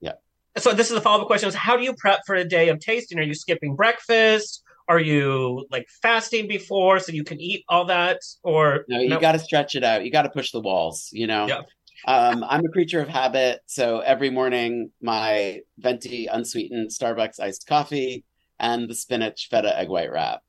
yeah. 0.00 0.12
So 0.56 0.72
this 0.72 0.88
is 0.88 0.94
the 0.94 1.00
follow 1.00 1.22
up 1.22 1.26
question: 1.26 1.48
is 1.48 1.54
How 1.56 1.76
do 1.76 1.82
you 1.82 1.94
prep 1.94 2.20
for 2.24 2.36
a 2.36 2.44
day 2.44 2.68
of 2.68 2.78
tasting? 2.78 3.18
Are 3.18 3.22
you 3.22 3.34
skipping 3.34 3.74
breakfast? 3.74 4.62
Are 4.86 5.00
you 5.00 5.66
like 5.70 5.86
fasting 6.02 6.46
before 6.48 6.98
so 7.00 7.12
you 7.12 7.24
can 7.24 7.38
eat 7.40 7.64
all 7.68 7.84
that? 7.86 8.20
Or 8.42 8.84
No, 8.88 9.00
you 9.00 9.20
got 9.20 9.32
to 9.32 9.38
stretch 9.38 9.74
it 9.74 9.82
out. 9.84 10.04
You 10.04 10.10
got 10.10 10.22
to 10.22 10.30
push 10.30 10.50
the 10.52 10.60
walls, 10.60 11.10
you 11.12 11.26
know? 11.26 11.46
Yeah. 11.48 11.62
Um, 12.06 12.42
I'm 12.48 12.64
a 12.64 12.68
creature 12.70 13.00
of 13.00 13.08
habit. 13.08 13.60
So 13.66 14.00
every 14.00 14.30
morning, 14.30 14.92
my 15.02 15.60
venti 15.78 16.26
unsweetened 16.26 16.88
Starbucks 16.90 17.38
iced 17.40 17.66
coffee 17.66 18.24
and 18.58 18.88
the 18.88 18.94
spinach 18.94 19.48
feta 19.50 19.76
egg 19.78 19.88
white 19.88 20.10
wrap. 20.12 20.42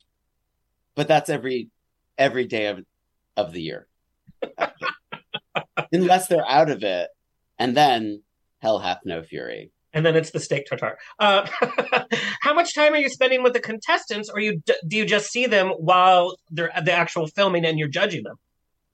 But 0.95 1.07
that's 1.07 1.29
every 1.29 1.69
every 2.17 2.45
day 2.45 2.67
of 2.67 2.79
of 3.37 3.53
the 3.53 3.61
year. 3.61 3.87
Unless 5.91 6.27
they're 6.27 6.47
out 6.47 6.69
of 6.69 6.83
it. 6.83 7.09
And 7.57 7.75
then 7.75 8.21
hell 8.61 8.79
hath 8.79 8.99
no 9.05 9.23
fury. 9.23 9.71
and 9.93 10.05
then 10.05 10.15
it's 10.15 10.31
the 10.31 10.39
steak 10.39 10.65
tartare. 10.67 10.97
Uh, 11.19 11.47
how 12.41 12.53
much 12.53 12.75
time 12.75 12.93
are 12.93 12.97
you 12.97 13.09
spending 13.09 13.41
with 13.43 13.53
the 13.53 13.59
contestants, 13.59 14.29
or 14.29 14.39
you 14.39 14.61
do 14.87 14.97
you 14.97 15.05
just 15.05 15.31
see 15.31 15.45
them 15.47 15.69
while 15.69 16.35
they're 16.51 16.75
at 16.75 16.85
the 16.85 16.91
actual 16.93 17.27
filming 17.27 17.65
and 17.65 17.79
you're 17.79 17.87
judging 17.87 18.23
them? 18.23 18.35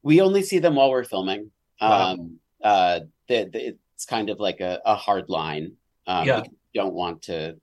We 0.03 0.21
only 0.21 0.41
see 0.41 0.59
them 0.59 0.75
while 0.75 0.89
we're 0.89 1.03
filming. 1.03 1.51
Wow. 1.81 2.13
Um, 2.13 2.39
uh, 2.63 2.99
the, 3.27 3.49
the, 3.51 3.75
it's 3.95 4.05
kind 4.05 4.29
of 4.29 4.39
like 4.39 4.61
a, 4.61 4.79
a 4.85 4.95
hard 4.95 5.29
line. 5.29 5.73
Um, 6.07 6.25
Yeah. 6.27 6.43
you 6.73 6.81
don't 6.81 6.93
want 6.93 7.23
to. 7.23 7.57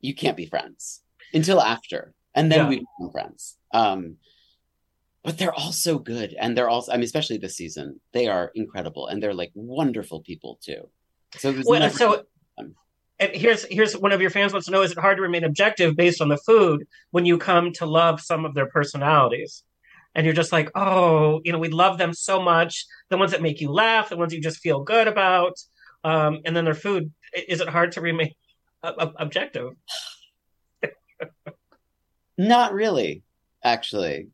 You 0.00 0.14
can't 0.14 0.36
be 0.36 0.46
friends 0.46 1.02
until 1.32 1.60
after, 1.60 2.14
and 2.34 2.50
then 2.50 2.60
Yeah. 2.60 2.68
we 2.68 2.76
become 2.78 3.12
friends. 3.12 3.56
Um, 3.72 4.16
but 5.22 5.38
they're 5.38 5.54
all 5.54 5.72
so 5.72 5.98
good, 5.98 6.34
and 6.38 6.56
they're 6.56 6.68
also. 6.68 6.92
I 6.92 6.96
mean, 6.96 7.04
especially 7.04 7.38
this 7.38 7.56
season, 7.56 8.00
they 8.12 8.26
are 8.26 8.50
incredible, 8.54 9.06
and 9.06 9.22
they're 9.22 9.34
like 9.34 9.52
wonderful 9.54 10.20
people 10.20 10.58
too. 10.62 10.88
So 11.38 11.54
Well, 11.64 11.80
never- 11.80 11.96
so 11.96 12.24
and 13.20 13.36
here's 13.36 13.64
here's 13.66 13.96
one 13.96 14.12
of 14.12 14.22
your 14.22 14.30
fans 14.30 14.52
wants 14.52 14.66
to 14.66 14.72
know: 14.72 14.82
Is 14.82 14.92
it 14.92 14.98
hard 14.98 15.18
to 15.18 15.22
remain 15.22 15.44
objective 15.44 15.94
based 15.94 16.22
on 16.22 16.28
the 16.28 16.38
food 16.38 16.86
when 17.10 17.26
you 17.26 17.36
come 17.36 17.72
to 17.74 17.86
love 17.86 18.20
some 18.20 18.44
of 18.46 18.54
their 18.54 18.66
personalities? 18.66 19.62
And 20.14 20.24
you're 20.24 20.34
just 20.34 20.50
like, 20.50 20.72
oh, 20.74 21.40
you 21.44 21.52
know, 21.52 21.60
we 21.60 21.68
love 21.68 21.96
them 21.96 22.12
so 22.12 22.42
much. 22.42 22.84
The 23.10 23.16
ones 23.16 23.30
that 23.30 23.42
make 23.42 23.60
you 23.60 23.70
laugh, 23.70 24.08
the 24.08 24.16
ones 24.16 24.34
you 24.34 24.40
just 24.40 24.58
feel 24.58 24.82
good 24.82 25.06
about, 25.06 25.52
um, 26.02 26.40
and 26.44 26.56
then 26.56 26.64
their 26.64 26.74
food 26.74 27.12
is 27.46 27.60
it 27.60 27.68
hard 27.68 27.92
to 27.92 28.00
remain 28.00 28.32
uh, 28.82 28.92
ob- 28.98 29.14
objective? 29.18 29.68
Not 32.38 32.72
really, 32.72 33.22
actually. 33.62 34.28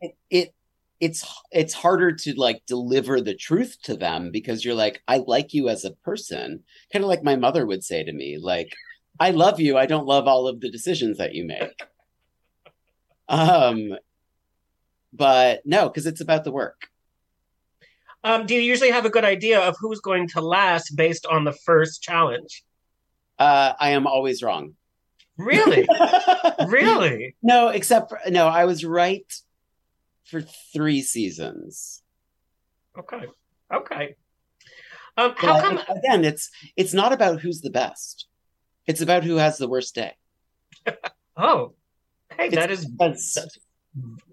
It, 0.00 0.16
it 0.30 0.54
it's 1.00 1.24
it's 1.50 1.74
harder 1.74 2.12
to 2.12 2.34
like 2.34 2.62
deliver 2.66 3.20
the 3.20 3.34
truth 3.34 3.76
to 3.82 3.94
them 3.96 4.30
because 4.30 4.64
you're 4.64 4.74
like, 4.74 5.02
I 5.08 5.18
like 5.26 5.52
you 5.52 5.68
as 5.68 5.84
a 5.84 5.90
person. 5.90 6.62
Kind 6.92 7.04
of 7.04 7.08
like 7.08 7.22
my 7.22 7.36
mother 7.36 7.66
would 7.66 7.84
say 7.84 8.04
to 8.04 8.12
me, 8.12 8.38
like, 8.40 8.72
I 9.18 9.30
love 9.30 9.60
you. 9.60 9.76
I 9.76 9.86
don't 9.86 10.06
love 10.06 10.26
all 10.26 10.48
of 10.48 10.60
the 10.60 10.70
decisions 10.70 11.18
that 11.18 11.34
you 11.34 11.46
make. 11.46 11.78
Um 13.28 13.96
but 15.12 15.60
no, 15.64 15.88
because 15.88 16.06
it's 16.06 16.20
about 16.20 16.44
the 16.44 16.52
work. 16.52 16.88
Um, 18.24 18.46
do 18.46 18.54
you 18.54 18.60
usually 18.60 18.90
have 18.90 19.04
a 19.04 19.10
good 19.10 19.24
idea 19.24 19.60
of 19.60 19.76
who's 19.78 20.00
going 20.00 20.28
to 20.28 20.40
last 20.40 20.96
based 20.96 21.26
on 21.26 21.44
the 21.44 21.52
first 21.52 22.02
challenge? 22.02 22.64
Uh 23.38 23.74
I 23.78 23.90
am 23.90 24.06
always 24.06 24.42
wrong. 24.42 24.74
Really? 25.36 25.86
really? 26.68 27.34
No, 27.42 27.68
except 27.68 28.10
for 28.10 28.20
no, 28.30 28.46
I 28.46 28.64
was 28.64 28.84
right 28.84 29.26
for 30.24 30.40
three 30.72 31.02
seasons. 31.02 32.02
Okay. 32.98 33.26
Okay. 33.72 34.14
Um, 35.16 35.34
how 35.36 35.60
come? 35.60 35.78
again 35.96 36.24
it's 36.24 36.50
it's 36.76 36.92
not 36.92 37.12
about 37.12 37.40
who's 37.40 37.60
the 37.60 37.70
best 37.70 38.26
it's 38.88 39.00
about 39.00 39.22
who 39.22 39.36
has 39.36 39.58
the 39.58 39.68
worst 39.68 39.94
day 39.94 40.12
Oh, 41.36 41.74
hey, 42.36 42.48
that 42.48 42.72
is 42.72 42.90
that's, 42.98 43.38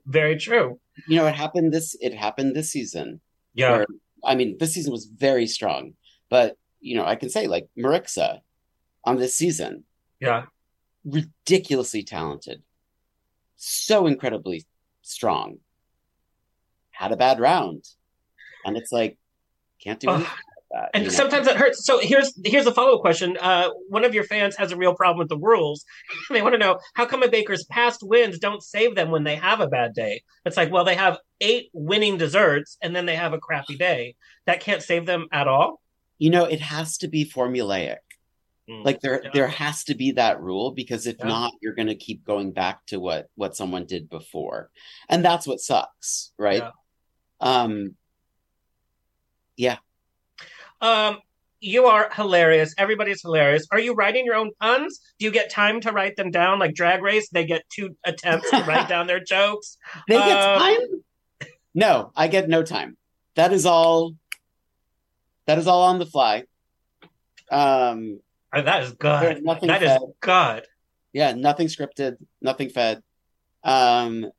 very 0.07 0.37
true. 0.37 0.79
you 1.07 1.17
know 1.17 1.27
it 1.27 1.35
happened 1.35 1.71
this 1.71 1.95
it 2.01 2.15
happened 2.15 2.55
this 2.55 2.71
season 2.71 3.21
Yeah. 3.53 3.71
where- 3.71 3.85
i 4.25 4.33
mean 4.33 4.57
this 4.59 4.73
season 4.73 4.91
was 4.91 5.05
very 5.05 5.45
strong 5.45 5.93
but 6.29 6.57
you 6.79 6.95
know 6.95 7.05
i 7.05 7.15
can 7.15 7.29
say 7.29 7.45
like 7.45 7.67
marixa 7.77 8.39
on 9.05 9.17
this 9.17 9.35
season 9.37 9.83
Yeah. 10.19 10.45
ridiculously 11.05 12.01
talented 12.01 12.63
so 13.55 14.07
incredibly 14.07 14.65
strong 15.03 15.57
had 17.01 17.11
a 17.11 17.17
bad 17.17 17.39
round 17.39 17.83
and 18.65 18.77
it's 18.77 18.91
like 18.91 19.17
can't 19.83 19.99
do 19.99 20.09
anything 20.09 20.27
that 20.71 20.89
And 20.93 21.03
you 21.03 21.09
know? 21.09 21.15
sometimes 21.15 21.47
it 21.47 21.57
hurts. 21.57 21.83
So 21.85 21.99
here's 21.99 22.31
here's 22.45 22.67
a 22.67 22.73
follow 22.73 22.95
up 22.95 23.01
question. 23.01 23.35
Uh, 23.41 23.69
one 23.89 24.05
of 24.05 24.13
your 24.13 24.23
fans 24.23 24.55
has 24.57 24.71
a 24.71 24.77
real 24.77 24.93
problem 24.93 25.17
with 25.17 25.27
the 25.29 25.37
rules. 25.37 25.83
they 26.29 26.41
want 26.43 26.53
to 26.53 26.59
know 26.59 26.79
how 26.93 27.05
come 27.05 27.23
a 27.23 27.27
baker's 27.27 27.65
past 27.65 28.01
wins 28.03 28.37
don't 28.39 28.61
save 28.63 28.95
them 28.95 29.09
when 29.09 29.23
they 29.23 29.35
have 29.35 29.59
a 29.59 29.67
bad 29.67 29.93
day. 29.93 30.21
It's 30.45 30.55
like, 30.57 30.71
well, 30.71 30.85
they 30.85 30.95
have 30.95 31.17
eight 31.41 31.69
winning 31.73 32.17
desserts 32.17 32.77
and 32.81 32.95
then 32.95 33.05
they 33.07 33.15
have 33.15 33.33
a 33.33 33.39
crappy 33.39 33.75
day. 33.77 34.15
That 34.45 34.59
can't 34.61 34.83
save 34.83 35.05
them 35.07 35.27
at 35.31 35.47
all. 35.47 35.81
you 36.19 36.29
know 36.29 36.45
it 36.45 36.61
has 36.61 36.97
to 36.99 37.07
be 37.07 37.25
formulaic 37.25 37.97
Mm. 38.69 38.85
like 38.85 39.01
there 39.01 39.21
Yeah. 39.23 39.29
there 39.33 39.47
has 39.47 39.83
to 39.85 39.95
be 39.95 40.11
that 40.11 40.39
rule 40.39 40.69
because 40.81 41.07
if 41.07 41.15
Yeah. 41.19 41.27
not 41.29 41.51
you're 41.63 41.73
going 41.73 41.87
to 41.95 41.95
keep 42.07 42.23
going 42.23 42.51
back 42.51 42.85
to 42.91 42.99
what 42.99 43.25
what 43.41 43.55
someone 43.55 43.85
did 43.87 44.07
before 44.07 44.69
and 45.09 45.25
that's 45.25 45.47
what 45.47 45.59
sucks 45.59 46.31
right 46.37 46.61
Yeah. 46.61 46.69
Um 47.41 47.95
yeah 49.57 49.77
Um, 50.79 51.19
you 51.59 51.85
are 51.85 52.09
hilarious. 52.11 52.73
Everybody's 52.77 53.21
hilarious. 53.21 53.67
Are 53.71 53.79
you 53.79 53.93
writing 53.93 54.25
your 54.25 54.33
own 54.35 54.49
puns? 54.59 54.99
Do 55.19 55.25
you 55.25 55.31
get 55.31 55.51
time 55.51 55.79
to 55.81 55.91
write 55.91 56.15
them 56.15 56.31
down? 56.31 56.57
Like 56.57 56.73
Drag 56.73 57.03
Race, 57.03 57.29
they 57.29 57.45
get 57.45 57.61
two 57.69 57.95
attempts 58.03 58.49
to 58.49 58.63
write 58.63 58.87
down 58.89 59.05
their 59.05 59.19
jokes. 59.19 59.77
they 60.07 60.15
get 60.15 60.37
Um, 60.37 60.59
time 60.59 60.79
no 61.73 62.11
i 62.17 62.27
get 62.27 62.49
no 62.49 62.63
time 62.63 62.97
that 63.35 63.53
is 63.53 63.65
all 63.65 64.11
that 65.45 65.57
is 65.57 65.67
all 65.67 65.83
on 65.83 65.99
the 65.99 66.05
fly 66.05 66.43
um 67.49 68.19
Uh, 68.51 68.61
that 68.61 68.83
is 68.83 68.91
good. 68.93 69.41
Nothing 69.43 69.67
That 69.67 69.81
is 69.83 69.89
fed. 69.89 70.01
good. 70.19 70.65
Yeah, 71.13 71.31
nothing 71.33 71.67
scripted, 71.67 72.17
nothing 72.41 72.69
fed. 72.69 73.01
Um, 73.63 74.31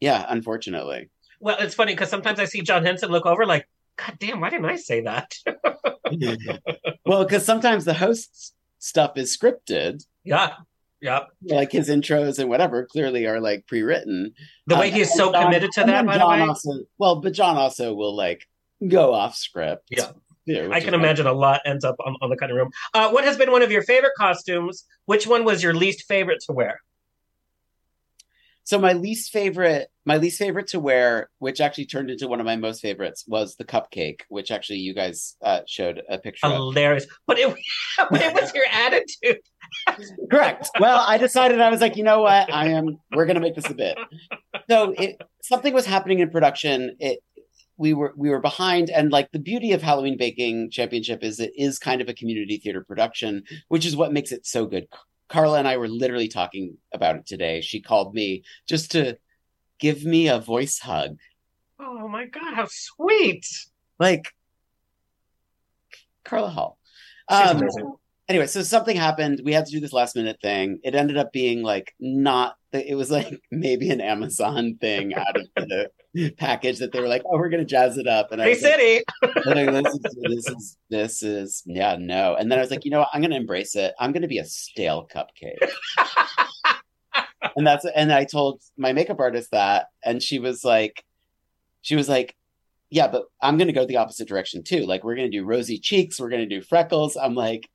yeah, 0.00 0.24
unfortunately. 0.28 1.10
Well, 1.40 1.56
it's 1.60 1.74
funny 1.74 1.92
because 1.94 2.10
sometimes 2.10 2.38
I 2.40 2.44
see 2.46 2.62
John 2.62 2.84
Henson 2.84 3.10
look 3.10 3.26
over 3.26 3.46
like, 3.46 3.68
God 3.96 4.16
damn, 4.18 4.40
why 4.40 4.50
didn't 4.50 4.66
I 4.66 4.76
say 4.76 5.02
that? 5.02 5.34
well, 7.04 7.24
because 7.24 7.44
sometimes 7.44 7.84
the 7.84 7.94
host 7.94 8.54
stuff 8.78 9.16
is 9.16 9.36
scripted. 9.36 10.04
yeah. 10.24 10.54
Yeah. 11.00 11.26
Like 11.44 11.70
his 11.70 11.88
intros 11.88 12.40
and 12.40 12.48
whatever 12.48 12.84
clearly 12.84 13.24
are 13.26 13.40
like 13.40 13.68
pre-written. 13.68 14.34
The 14.66 14.74
way 14.74 14.88
Um, 14.88 14.94
he 14.94 15.00
is 15.02 15.14
so 15.14 15.30
John- 15.30 15.44
committed 15.44 15.70
to 15.74 15.84
that, 15.84 16.04
by 16.04 16.14
the 16.14 16.18
John 16.18 16.40
way. 16.40 16.46
Also, 16.48 16.70
well, 16.98 17.20
but 17.20 17.32
John 17.34 17.56
also 17.56 17.94
will 17.94 18.16
like 18.16 18.48
go 18.88 19.14
off 19.14 19.36
script. 19.36 19.84
Yeah. 19.90 20.10
which 20.44 20.72
I 20.72 20.80
can 20.80 20.94
imagine 20.94 21.28
a 21.28 21.32
lot 21.32 21.60
ends 21.64 21.84
up 21.84 21.94
on, 22.04 22.16
on 22.20 22.30
the 22.30 22.36
cutting 22.36 22.56
room. 22.56 22.70
Uh, 22.94 23.10
what 23.10 23.22
has 23.22 23.36
been 23.36 23.52
one 23.52 23.62
of 23.62 23.70
your 23.70 23.82
favorite 23.82 24.14
costumes? 24.18 24.84
Which 25.04 25.24
one 25.24 25.44
was 25.44 25.62
your 25.62 25.72
least 25.72 26.02
favorite 26.08 26.40
to 26.48 26.52
wear? 26.52 26.80
So 28.68 28.78
my 28.78 28.92
least 28.92 29.32
favorite, 29.32 29.88
my 30.04 30.18
least 30.18 30.38
favorite 30.38 30.66
to 30.68 30.78
wear, 30.78 31.30
which 31.38 31.58
actually 31.58 31.86
turned 31.86 32.10
into 32.10 32.28
one 32.28 32.38
of 32.38 32.44
my 32.44 32.56
most 32.56 32.82
favorites, 32.82 33.24
was 33.26 33.56
the 33.56 33.64
cupcake, 33.64 34.20
which 34.28 34.50
actually 34.50 34.80
you 34.80 34.92
guys 34.92 35.36
uh, 35.42 35.60
showed 35.66 36.02
a 36.06 36.18
picture 36.18 36.48
of. 36.48 36.52
Hilarious. 36.52 37.06
But 37.26 37.38
it, 37.38 37.56
but 38.10 38.20
it 38.20 38.34
was 38.34 38.52
your 38.52 38.66
attitude. 38.70 39.40
Correct. 40.30 40.68
Well, 40.78 41.02
I 41.08 41.16
decided 41.16 41.62
I 41.62 41.70
was 41.70 41.80
like, 41.80 41.96
you 41.96 42.02
know 42.02 42.20
what? 42.20 42.52
I 42.52 42.68
am. 42.72 42.98
We're 43.10 43.24
gonna 43.24 43.40
make 43.40 43.54
this 43.54 43.70
a 43.70 43.74
bit. 43.74 43.96
So 44.68 44.92
it, 44.98 45.16
something 45.40 45.72
was 45.72 45.86
happening 45.86 46.18
in 46.18 46.28
production. 46.28 46.94
It 47.00 47.20
we 47.78 47.94
were 47.94 48.12
we 48.18 48.28
were 48.28 48.40
behind, 48.40 48.90
and 48.90 49.10
like 49.10 49.32
the 49.32 49.38
beauty 49.38 49.72
of 49.72 49.80
Halloween 49.80 50.18
Baking 50.18 50.70
Championship 50.70 51.24
is 51.24 51.40
it 51.40 51.52
is 51.56 51.78
kind 51.78 52.02
of 52.02 52.10
a 52.10 52.12
community 52.12 52.58
theater 52.58 52.84
production, 52.84 53.44
which 53.68 53.86
is 53.86 53.96
what 53.96 54.12
makes 54.12 54.30
it 54.30 54.44
so 54.44 54.66
good. 54.66 54.88
Carla 55.28 55.58
and 55.58 55.68
I 55.68 55.76
were 55.76 55.88
literally 55.88 56.28
talking 56.28 56.76
about 56.92 57.16
it 57.16 57.26
today. 57.26 57.60
She 57.60 57.80
called 57.80 58.14
me 58.14 58.44
just 58.66 58.92
to 58.92 59.18
give 59.78 60.04
me 60.04 60.28
a 60.28 60.38
voice 60.38 60.78
hug. 60.78 61.18
Oh 61.78 62.08
my 62.08 62.26
God, 62.26 62.54
how 62.54 62.66
sweet. 62.68 63.46
Like 63.98 64.32
Carla 66.24 66.50
Hall. 66.50 66.78
Um, 67.28 67.62
anyway, 68.28 68.46
so 68.46 68.62
something 68.62 68.96
happened. 68.96 69.42
We 69.44 69.52
had 69.52 69.66
to 69.66 69.72
do 69.72 69.80
this 69.80 69.92
last 69.92 70.16
minute 70.16 70.38
thing. 70.40 70.80
It 70.82 70.94
ended 70.94 71.16
up 71.16 71.32
being 71.32 71.62
like 71.62 71.94
not. 72.00 72.56
It 72.72 72.96
was 72.96 73.10
like 73.10 73.40
maybe 73.50 73.90
an 73.90 74.00
Amazon 74.00 74.76
thing 74.80 75.14
out 75.14 75.36
of 75.36 75.46
the 75.56 75.90
package 76.36 76.78
that 76.78 76.92
they 76.92 77.00
were 77.00 77.08
like, 77.08 77.22
"Oh, 77.26 77.38
we're 77.38 77.48
gonna 77.48 77.64
jazz 77.64 77.98
it 77.98 78.06
up." 78.06 78.32
And 78.32 78.40
I 78.40 78.54
said 78.54 78.78
Hey, 78.80 79.02
was 79.22 79.34
City. 79.34 79.44
and 79.50 79.58
I 79.58 79.80
was 79.82 79.84
like, 79.84 80.02
this, 80.02 80.14
is, 80.16 80.16
this 80.22 80.48
is 80.48 80.76
this 80.90 81.22
is 81.22 81.62
yeah 81.66 81.96
no. 81.98 82.34
And 82.34 82.50
then 82.50 82.58
I 82.58 82.62
was 82.62 82.70
like, 82.70 82.84
you 82.84 82.90
know 82.90 83.00
what? 83.00 83.08
I'm 83.12 83.22
gonna 83.22 83.36
embrace 83.36 83.76
it. 83.76 83.94
I'm 83.98 84.12
gonna 84.12 84.28
be 84.28 84.38
a 84.38 84.44
stale 84.44 85.08
cupcake. 85.14 85.70
and 87.56 87.66
that's 87.66 87.84
and 87.84 88.12
I 88.12 88.24
told 88.24 88.62
my 88.76 88.92
makeup 88.92 89.20
artist 89.20 89.50
that, 89.52 89.86
and 90.04 90.22
she 90.22 90.38
was 90.38 90.64
like, 90.64 91.04
she 91.82 91.96
was 91.96 92.08
like. 92.08 92.34
Yeah, 92.90 93.08
but 93.08 93.24
I'm 93.42 93.58
gonna 93.58 93.74
go 93.74 93.84
the 93.84 93.98
opposite 93.98 94.28
direction 94.28 94.62
too. 94.62 94.86
Like 94.86 95.04
we're 95.04 95.14
gonna 95.14 95.28
do 95.28 95.44
rosy 95.44 95.78
cheeks, 95.78 96.18
we're 96.18 96.30
gonna 96.30 96.46
do 96.46 96.62
freckles. 96.62 97.18
I'm 97.18 97.34
like, 97.34 97.68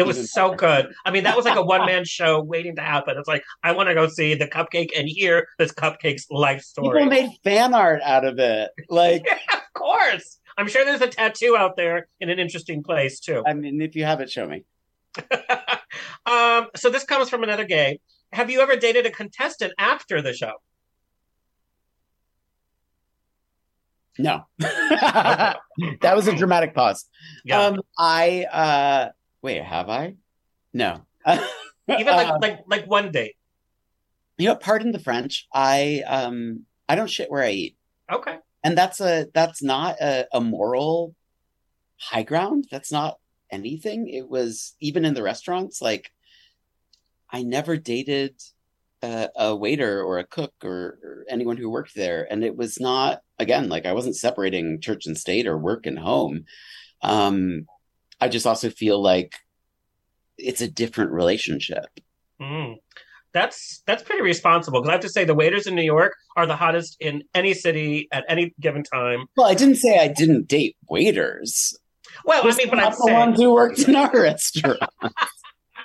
It 0.00 0.06
was 0.06 0.32
so 0.32 0.54
good. 0.56 0.92
I 1.04 1.10
mean, 1.10 1.24
that 1.24 1.36
was 1.36 1.44
like 1.44 1.58
a 1.58 1.64
one 1.64 1.86
man 1.86 2.04
show 2.04 2.40
waiting 2.40 2.76
to 2.76 2.82
happen. 2.82 3.16
It's 3.18 3.28
like, 3.28 3.44
I 3.62 3.72
want 3.72 3.88
to 3.88 3.94
go 3.94 4.08
see 4.08 4.34
the 4.34 4.46
cupcake 4.46 4.90
and 4.96 5.08
hear 5.08 5.46
this 5.58 5.72
cupcake's 5.72 6.26
life 6.30 6.62
story. 6.62 7.04
People 7.04 7.10
made 7.10 7.30
fan 7.44 7.74
art 7.74 8.00
out 8.02 8.24
of 8.24 8.38
it. 8.38 8.70
Like, 8.88 9.26
of 9.52 9.60
course. 9.74 10.38
I'm 10.58 10.68
sure 10.68 10.84
there's 10.84 11.00
a 11.00 11.08
tattoo 11.08 11.56
out 11.56 11.76
there 11.76 12.08
in 12.20 12.28
an 12.28 12.38
interesting 12.38 12.82
place, 12.82 13.20
too. 13.20 13.42
I 13.46 13.54
mean, 13.54 13.80
if 13.80 13.94
you 13.94 14.04
have 14.04 14.20
it, 14.20 14.30
show 14.30 14.46
me. 14.46 14.64
Um, 16.26 16.68
so 16.76 16.90
this 16.90 17.04
comes 17.04 17.28
from 17.28 17.42
another 17.42 17.64
gay. 17.64 18.00
Have 18.32 18.50
you 18.50 18.60
ever 18.60 18.76
dated 18.76 19.06
a 19.06 19.10
contestant 19.10 19.72
after 19.78 20.22
the 20.22 20.32
show? 20.32 20.52
No. 24.18 24.44
that 24.58 25.56
was 26.02 26.28
a 26.28 26.36
dramatic 26.36 26.74
pause. 26.74 27.06
Yeah. 27.44 27.60
Um, 27.60 27.80
I 27.98 28.44
uh 28.44 29.08
wait, 29.42 29.62
have 29.62 29.88
I? 29.88 30.14
No. 30.72 31.02
Even 31.26 32.06
like 32.06 32.28
Uh, 32.28 32.38
like 32.40 32.60
like 32.66 32.86
one 32.86 33.10
date. 33.10 33.34
you 34.38 34.48
know, 34.48 34.56
pardon 34.56 34.92
the 34.92 34.98
French. 34.98 35.46
I 35.52 36.02
um 36.06 36.64
I 36.88 36.94
don't 36.94 37.10
shit 37.10 37.30
where 37.30 37.42
I 37.42 37.50
eat. 37.50 37.76
Okay. 38.10 38.36
And 38.62 38.76
that's 38.76 39.00
a 39.00 39.26
that's 39.34 39.62
not 39.62 40.00
a, 40.00 40.26
a 40.32 40.40
moral 40.40 41.14
high 41.98 42.22
ground. 42.22 42.66
That's 42.70 42.92
not 42.92 43.18
anything. 43.50 44.08
It 44.08 44.28
was 44.28 44.74
even 44.80 45.04
in 45.04 45.14
the 45.14 45.22
restaurants, 45.22 45.82
like 45.82 46.10
I 47.30 47.42
never 47.42 47.76
dated 47.76 48.40
a, 49.02 49.28
a 49.36 49.56
waiter 49.56 50.02
or 50.02 50.18
a 50.18 50.26
cook 50.26 50.52
or, 50.62 50.98
or 51.02 51.24
anyone 51.28 51.56
who 51.56 51.70
worked 51.70 51.94
there. 51.94 52.26
And 52.30 52.44
it 52.44 52.56
was 52.56 52.78
not 52.80 53.20
again, 53.38 53.68
like 53.68 53.86
I 53.86 53.92
wasn't 53.94 54.16
separating 54.16 54.80
church 54.80 55.06
and 55.06 55.16
state 55.18 55.46
or 55.46 55.58
work 55.58 55.86
and 55.86 55.98
home. 55.98 56.44
Um 57.02 57.66
I 58.20 58.28
just 58.28 58.46
also 58.46 58.70
feel 58.70 59.00
like 59.00 59.34
it's 60.38 60.60
a 60.60 60.70
different 60.70 61.12
relationship. 61.12 61.86
Mm. 62.40 62.76
That's 63.32 63.82
that's 63.86 64.02
pretty 64.02 64.22
responsible 64.22 64.80
because 64.80 64.88
I 64.88 64.92
have 64.92 65.00
to 65.02 65.08
say 65.08 65.24
the 65.24 65.34
waiters 65.34 65.66
in 65.66 65.74
New 65.76 65.82
York 65.82 66.14
are 66.36 66.46
the 66.46 66.56
hottest 66.56 66.96
in 67.00 67.22
any 67.34 67.54
city 67.54 68.08
at 68.10 68.24
any 68.28 68.54
given 68.58 68.82
time. 68.82 69.26
Well, 69.36 69.46
I 69.46 69.54
didn't 69.54 69.76
say 69.76 70.00
I 70.00 70.08
didn't 70.08 70.48
date 70.48 70.76
waiters. 70.88 71.76
Well, 72.24 72.42
I 72.44 72.56
mean, 72.56 72.68
but 72.68 72.80
I'm 72.80 72.92
the 72.92 73.12
ones 73.12 73.38
who 73.38 73.54
worked 73.54 73.78
in 73.80 73.94
our 73.94 74.10
restaurant. 74.14 74.80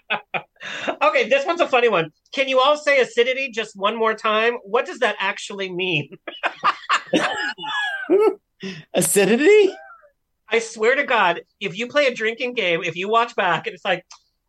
okay, 1.02 1.30
this 1.30 1.46
one's 1.46 1.62
a 1.62 1.68
funny 1.68 1.90
one. 1.90 2.12
Can 2.34 2.48
you 2.48 2.60
all 2.60 2.78
say 2.78 3.00
acidity 3.00 3.52
just 3.52 3.76
one 3.76 3.96
more 3.96 4.14
time? 4.14 4.56
What 4.64 4.86
does 4.86 5.00
that 5.00 5.16
actually 5.20 5.72
mean? 5.72 6.10
Acidity? 8.94 9.76
I 10.50 10.60
swear 10.60 10.96
to 10.96 11.04
God, 11.04 11.42
if 11.60 11.78
you 11.78 11.88
play 11.88 12.06
a 12.08 12.14
drinking 12.14 12.54
game, 12.54 12.84
if 12.84 12.96
you 12.96 13.10
watch 13.10 13.36
back, 13.36 13.68
and 13.68 13.74
it's 13.74 13.86
like 13.86 14.06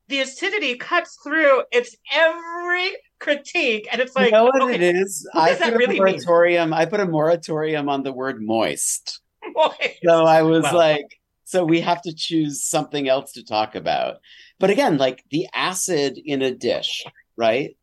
the 0.08 0.20
acidity 0.20 0.76
cuts 0.76 1.18
through, 1.22 1.62
it's 1.72 1.96
every 2.12 2.96
critique, 3.18 3.88
and 3.90 4.00
it's 4.00 4.14
like, 4.14 4.26
you 4.26 4.32
know 4.32 4.44
what 4.44 4.62
okay, 4.62 4.74
it 4.74 4.82
is? 4.96 5.28
what 5.32 5.50
I 5.50 5.54
put 5.54 5.74
a 5.74 5.76
really 5.78 5.94
mean? 5.94 5.98
moratorium. 5.98 6.72
I 6.74 6.86
put 6.86 7.00
a 7.00 7.06
moratorium 7.06 7.88
on 7.88 8.02
the 8.02 8.12
word 8.12 8.42
moist. 8.42 9.20
Moist. 9.54 9.78
So 10.04 10.24
I 10.24 10.42
was 10.42 10.64
Wow. 10.64 10.74
like, 10.74 11.06
so 11.44 11.64
we 11.64 11.80
have 11.80 12.02
to 12.02 12.12
choose 12.14 12.62
something 12.62 13.08
else 13.08 13.32
to 13.32 13.44
talk 13.44 13.74
about. 13.74 14.16
But 14.58 14.70
again, 14.70 14.98
like 14.98 15.24
the 15.30 15.46
acid 15.54 16.18
in 16.22 16.42
a 16.42 16.52
dish, 16.54 17.04
right? 17.36 17.76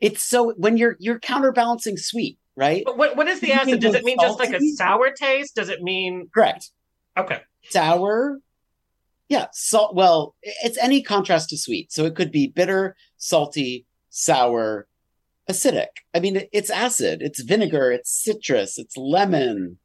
It's 0.00 0.22
so 0.22 0.52
when 0.56 0.76
you're 0.76 0.96
you're 0.98 1.18
counterbalancing 1.20 1.96
sweet, 1.96 2.38
right? 2.56 2.82
But 2.84 2.96
what, 2.96 3.16
what 3.16 3.28
is 3.28 3.40
the 3.40 3.48
You 3.48 3.52
acid? 3.54 3.80
Does 3.80 3.94
it 3.94 4.04
mean 4.04 4.16
just 4.20 4.38
like 4.38 4.52
a 4.52 4.60
sour 4.74 5.10
taste? 5.10 5.54
Does 5.54 5.68
it 5.68 5.82
mean 5.82 6.28
Correct. 6.34 6.70
okay? 7.16 7.40
Sour. 7.70 8.38
Yeah, 9.28 9.46
salt. 9.52 9.94
Well, 9.94 10.34
it's 10.42 10.78
any 10.78 11.02
contrast 11.02 11.50
to 11.50 11.58
sweet. 11.58 11.92
So 11.92 12.04
it 12.04 12.14
could 12.14 12.30
be 12.30 12.46
bitter, 12.46 12.96
salty, 13.16 13.86
sour, 14.10 14.86
acidic. 15.50 15.88
I 16.14 16.20
mean, 16.20 16.42
it's 16.52 16.70
acid, 16.70 17.22
it's 17.22 17.42
vinegar, 17.42 17.90
it's 17.92 18.10
citrus, 18.10 18.78
it's 18.78 18.96
lemon. 18.96 19.78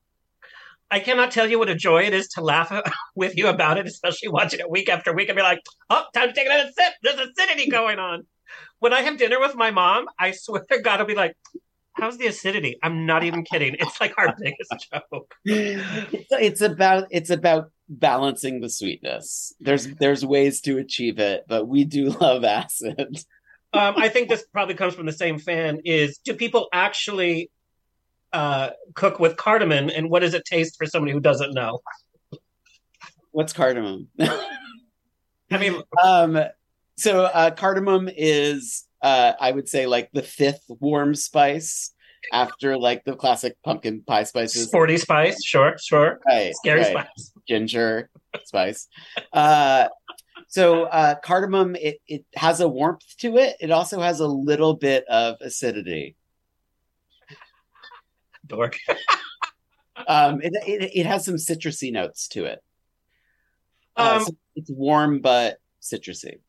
I 0.89 0.99
cannot 0.99 1.31
tell 1.31 1.49
you 1.49 1.57
what 1.57 1.69
a 1.69 1.75
joy 1.75 2.03
it 2.03 2.13
is 2.13 2.27
to 2.29 2.41
laugh 2.41 2.73
with 3.15 3.37
you 3.37 3.47
about 3.47 3.77
it, 3.77 3.87
especially 3.87 4.29
watching 4.29 4.59
it 4.59 4.69
week 4.69 4.89
after 4.89 5.13
week 5.13 5.29
and 5.29 5.37
be 5.37 5.41
like, 5.41 5.61
oh, 5.89 6.03
time 6.13 6.27
to 6.27 6.33
take 6.33 6.47
another 6.47 6.69
sip. 6.77 6.93
There's 7.01 7.15
acidity 7.15 7.69
going 7.69 7.97
on. 7.97 8.25
When 8.79 8.93
I 8.93 9.01
have 9.01 9.17
dinner 9.17 9.39
with 9.39 9.55
my 9.55 9.71
mom, 9.71 10.07
I 10.19 10.31
swear 10.31 10.65
to 10.71 10.81
God, 10.81 10.99
I'll 10.99 11.05
be 11.05 11.15
like, 11.15 11.35
how's 11.93 12.17
the 12.17 12.27
acidity? 12.27 12.77
I'm 12.81 13.05
not 13.05 13.23
even 13.23 13.43
kidding. 13.43 13.75
It's 13.79 13.99
like 13.99 14.13
our 14.17 14.35
biggest 14.39 14.89
joke. 15.11 15.33
it's, 15.45 16.61
about 16.61 17.07
it's 17.11 17.29
about 17.29 17.71
balancing 17.89 18.61
the 18.61 18.69
sweetness. 18.69 19.53
There's 19.59 19.87
there's 19.95 20.25
ways 20.25 20.61
to 20.61 20.77
achieve 20.77 21.19
it, 21.19 21.45
but 21.47 21.67
we 21.67 21.83
do 21.83 22.09
love 22.21 22.43
acid. 22.43 23.17
Um, 23.73 23.93
I 23.97 24.09
think 24.09 24.29
this 24.29 24.45
probably 24.51 24.75
comes 24.75 24.95
from 24.95 25.05
the 25.05 25.13
same 25.13 25.39
fan 25.39 25.79
is 25.85 26.17
do 26.17 26.33
people 26.33 26.67
actually 26.73 27.49
uh, 28.33 28.71
cook 28.95 29.19
with 29.19 29.37
cardamom 29.37 29.89
and 29.89 30.09
what 30.09 30.19
does 30.19 30.33
it 30.33 30.45
taste 30.45 30.77
for 30.77 30.85
somebody 30.85 31.13
who 31.13 31.19
doesn't 31.19 31.53
know? 31.53 31.79
What's 33.31 33.53
cardamom? 33.53 34.09
I 34.19 35.57
mean, 35.57 35.81
um, 36.03 36.37
so 36.97 37.23
uh, 37.23 37.51
cardamom 37.51 38.09
is 38.15 38.85
uh, 39.01 39.33
I 39.39 39.51
would 39.51 39.67
say 39.67 39.87
like 39.87 40.09
the 40.13 40.21
fifth 40.23 40.63
warm 40.67 41.15
spice 41.15 41.93
after 42.31 42.77
like 42.77 43.03
the 43.03 43.15
classic 43.15 43.55
pumpkin 43.63 44.03
pie 44.05 44.23
spices. 44.23 44.67
sporty 44.67 44.97
spice, 44.97 45.43
sure, 45.43 45.75
sure. 45.81 46.19
Right, 46.27 46.53
Scary 46.55 46.81
right. 46.81 46.91
spice. 46.91 47.31
ginger 47.47 48.09
spice. 48.45 48.87
Uh, 49.33 49.87
so 50.47 50.83
uh, 50.83 51.15
cardamom 51.23 51.75
it, 51.75 51.99
it 52.07 52.25
has 52.35 52.59
a 52.59 52.67
warmth 52.67 53.17
to 53.19 53.37
it. 53.37 53.55
It 53.59 53.71
also 53.71 54.01
has 54.01 54.19
a 54.19 54.27
little 54.27 54.75
bit 54.75 55.05
of 55.07 55.37
acidity. 55.41 56.15
Dork. 58.45 58.77
Um, 60.07 60.41
it, 60.41 60.51
it, 60.65 60.91
it 60.95 61.05
has 61.05 61.23
some 61.25 61.35
citrusy 61.35 61.91
notes 61.91 62.27
to 62.29 62.45
it. 62.45 62.59
Uh, 63.95 64.15
Um, 64.17 64.25
so 64.25 64.31
it's 64.55 64.71
warm 64.71 65.19
but 65.19 65.57
citrusy. 65.79 66.39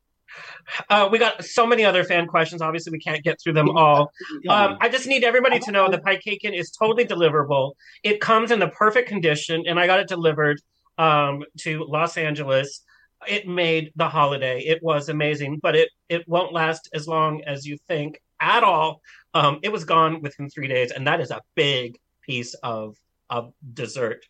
Uh, 0.88 1.08
we 1.10 1.18
got 1.18 1.44
so 1.44 1.66
many 1.66 1.84
other 1.84 2.04
fan 2.04 2.26
questions. 2.26 2.62
Obviously, 2.62 2.92
we 2.92 2.98
can't 2.98 3.22
get 3.22 3.40
through 3.40 3.54
them 3.54 3.70
all. 3.70 4.12
Um, 4.48 4.78
I 4.80 4.88
just 4.88 5.06
need 5.06 5.24
everybody 5.24 5.58
to 5.60 5.72
know 5.72 5.90
the 5.90 5.98
PieCaken 5.98 6.56
is 6.56 6.70
totally 6.70 7.04
deliverable. 7.04 7.72
It 8.02 8.20
comes 8.20 8.50
in 8.50 8.58
the 8.58 8.68
perfect 8.68 9.08
condition, 9.08 9.64
and 9.66 9.78
I 9.78 9.86
got 9.86 10.00
it 10.00 10.08
delivered 10.08 10.60
um, 10.98 11.44
to 11.60 11.84
Los 11.84 12.16
Angeles. 12.16 12.82
It 13.28 13.46
made 13.46 13.92
the 13.96 14.08
holiday. 14.08 14.60
It 14.60 14.82
was 14.82 15.08
amazing, 15.08 15.58
but 15.58 15.76
it 15.76 15.90
it 16.08 16.28
won't 16.28 16.52
last 16.52 16.88
as 16.92 17.06
long 17.06 17.42
as 17.44 17.66
you 17.66 17.78
think 17.88 18.20
at 18.40 18.64
all. 18.64 19.00
Um, 19.34 19.60
it 19.62 19.72
was 19.72 19.84
gone 19.84 20.20
within 20.20 20.50
three 20.50 20.68
days, 20.68 20.90
and 20.90 21.06
that 21.06 21.20
is 21.20 21.30
a 21.30 21.40
big 21.54 21.98
piece 22.22 22.54
of 22.54 22.96
of 23.30 23.52
dessert. 23.72 24.24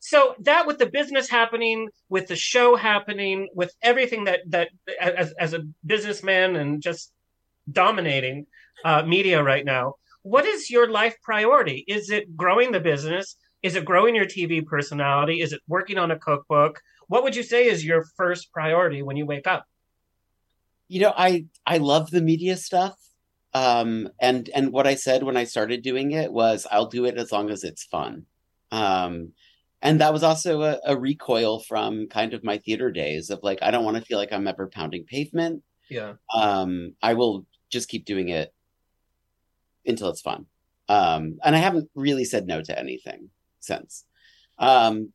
So 0.00 0.34
that 0.40 0.66
with 0.66 0.78
the 0.78 0.86
business 0.86 1.28
happening, 1.28 1.88
with 2.08 2.26
the 2.26 2.36
show 2.36 2.74
happening, 2.74 3.48
with 3.54 3.72
everything 3.82 4.24
that 4.24 4.40
that 4.48 4.70
as 4.98 5.32
as 5.38 5.52
a 5.52 5.60
businessman 5.84 6.56
and 6.56 6.82
just 6.82 7.12
dominating 7.70 8.46
uh, 8.82 9.02
media 9.02 9.42
right 9.42 9.64
now, 9.64 9.94
what 10.22 10.46
is 10.46 10.70
your 10.70 10.90
life 10.90 11.16
priority? 11.22 11.84
Is 11.86 12.10
it 12.10 12.34
growing 12.34 12.72
the 12.72 12.80
business? 12.80 13.36
Is 13.62 13.76
it 13.76 13.84
growing 13.84 14.14
your 14.14 14.24
TV 14.24 14.64
personality? 14.64 15.42
Is 15.42 15.52
it 15.52 15.60
working 15.68 15.98
on 15.98 16.10
a 16.10 16.18
cookbook? 16.18 16.80
What 17.08 17.22
would 17.22 17.36
you 17.36 17.42
say 17.42 17.66
is 17.66 17.84
your 17.84 18.04
first 18.16 18.52
priority 18.52 19.02
when 19.02 19.18
you 19.18 19.26
wake 19.26 19.46
up? 19.46 19.66
You 20.88 21.00
know, 21.00 21.12
I 21.14 21.44
I 21.66 21.76
love 21.76 22.10
the 22.10 22.22
media 22.22 22.56
stuff. 22.56 22.96
Um 23.52 24.08
and 24.18 24.48
and 24.54 24.72
what 24.72 24.86
I 24.86 24.94
said 24.94 25.24
when 25.24 25.36
I 25.36 25.44
started 25.44 25.82
doing 25.82 26.12
it 26.12 26.32
was 26.32 26.66
I'll 26.70 26.86
do 26.86 27.04
it 27.04 27.18
as 27.18 27.30
long 27.30 27.50
as 27.50 27.64
it's 27.64 27.84
fun. 27.84 28.24
Um 28.72 29.32
and 29.82 30.00
that 30.00 30.12
was 30.12 30.22
also 30.22 30.62
a, 30.62 30.78
a 30.84 30.96
recoil 30.96 31.60
from 31.60 32.06
kind 32.08 32.34
of 32.34 32.44
my 32.44 32.58
theater 32.58 32.90
days 32.90 33.30
of 33.30 33.40
like 33.42 33.58
I 33.62 33.70
don't 33.70 33.84
want 33.84 33.96
to 33.96 34.04
feel 34.04 34.18
like 34.18 34.32
I'm 34.32 34.46
ever 34.46 34.66
pounding 34.68 35.04
pavement. 35.04 35.62
Yeah. 35.88 36.14
Um 36.34 36.94
I 37.02 37.14
will 37.14 37.46
just 37.70 37.88
keep 37.88 38.04
doing 38.04 38.28
it 38.28 38.52
until 39.86 40.10
it's 40.10 40.20
fun. 40.20 40.46
Um 40.88 41.38
and 41.42 41.56
I 41.56 41.58
haven't 41.58 41.90
really 41.94 42.24
said 42.24 42.46
no 42.46 42.62
to 42.62 42.78
anything 42.78 43.30
since. 43.60 44.04
Um 44.58 45.12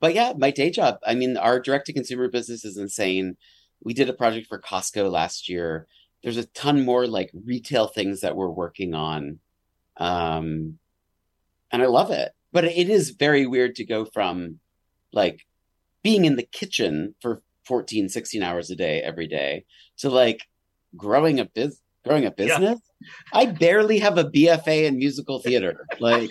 but 0.00 0.14
yeah, 0.14 0.32
my 0.36 0.50
day 0.50 0.70
job. 0.70 0.98
I 1.06 1.14
mean, 1.14 1.36
our 1.36 1.60
direct 1.60 1.86
to 1.86 1.92
consumer 1.92 2.28
business 2.28 2.64
is 2.64 2.76
insane. 2.76 3.36
We 3.82 3.94
did 3.94 4.08
a 4.08 4.12
project 4.12 4.46
for 4.46 4.60
Costco 4.60 5.10
last 5.10 5.48
year. 5.48 5.86
There's 6.22 6.36
a 6.36 6.46
ton 6.46 6.84
more 6.84 7.06
like 7.06 7.30
retail 7.44 7.88
things 7.88 8.20
that 8.20 8.36
we're 8.36 8.48
working 8.50 8.94
on. 8.94 9.38
Um, 9.96 10.78
and 11.70 11.82
I 11.82 11.86
love 11.86 12.10
it. 12.10 12.32
But 12.52 12.64
it 12.64 12.88
is 12.88 13.10
very 13.10 13.46
weird 13.46 13.74
to 13.76 13.84
go 13.84 14.04
from 14.04 14.58
like 15.12 15.46
being 16.02 16.24
in 16.24 16.36
the 16.36 16.48
kitchen 16.50 17.14
for 17.20 17.42
14, 17.66 18.08
16 18.08 18.42
hours 18.42 18.70
a 18.70 18.76
day 18.76 19.00
every 19.02 19.26
day 19.26 19.64
to 19.98 20.08
like 20.10 20.42
growing 20.96 21.38
a 21.40 21.44
biz 21.44 21.80
growing 22.04 22.24
a 22.24 22.30
business. 22.30 22.80
I 23.32 23.46
barely 23.46 23.98
have 23.98 24.16
a 24.16 24.24
BFA 24.24 24.84
in 24.86 24.96
musical 24.96 25.38
theater. 25.44 25.86
Like 26.00 26.30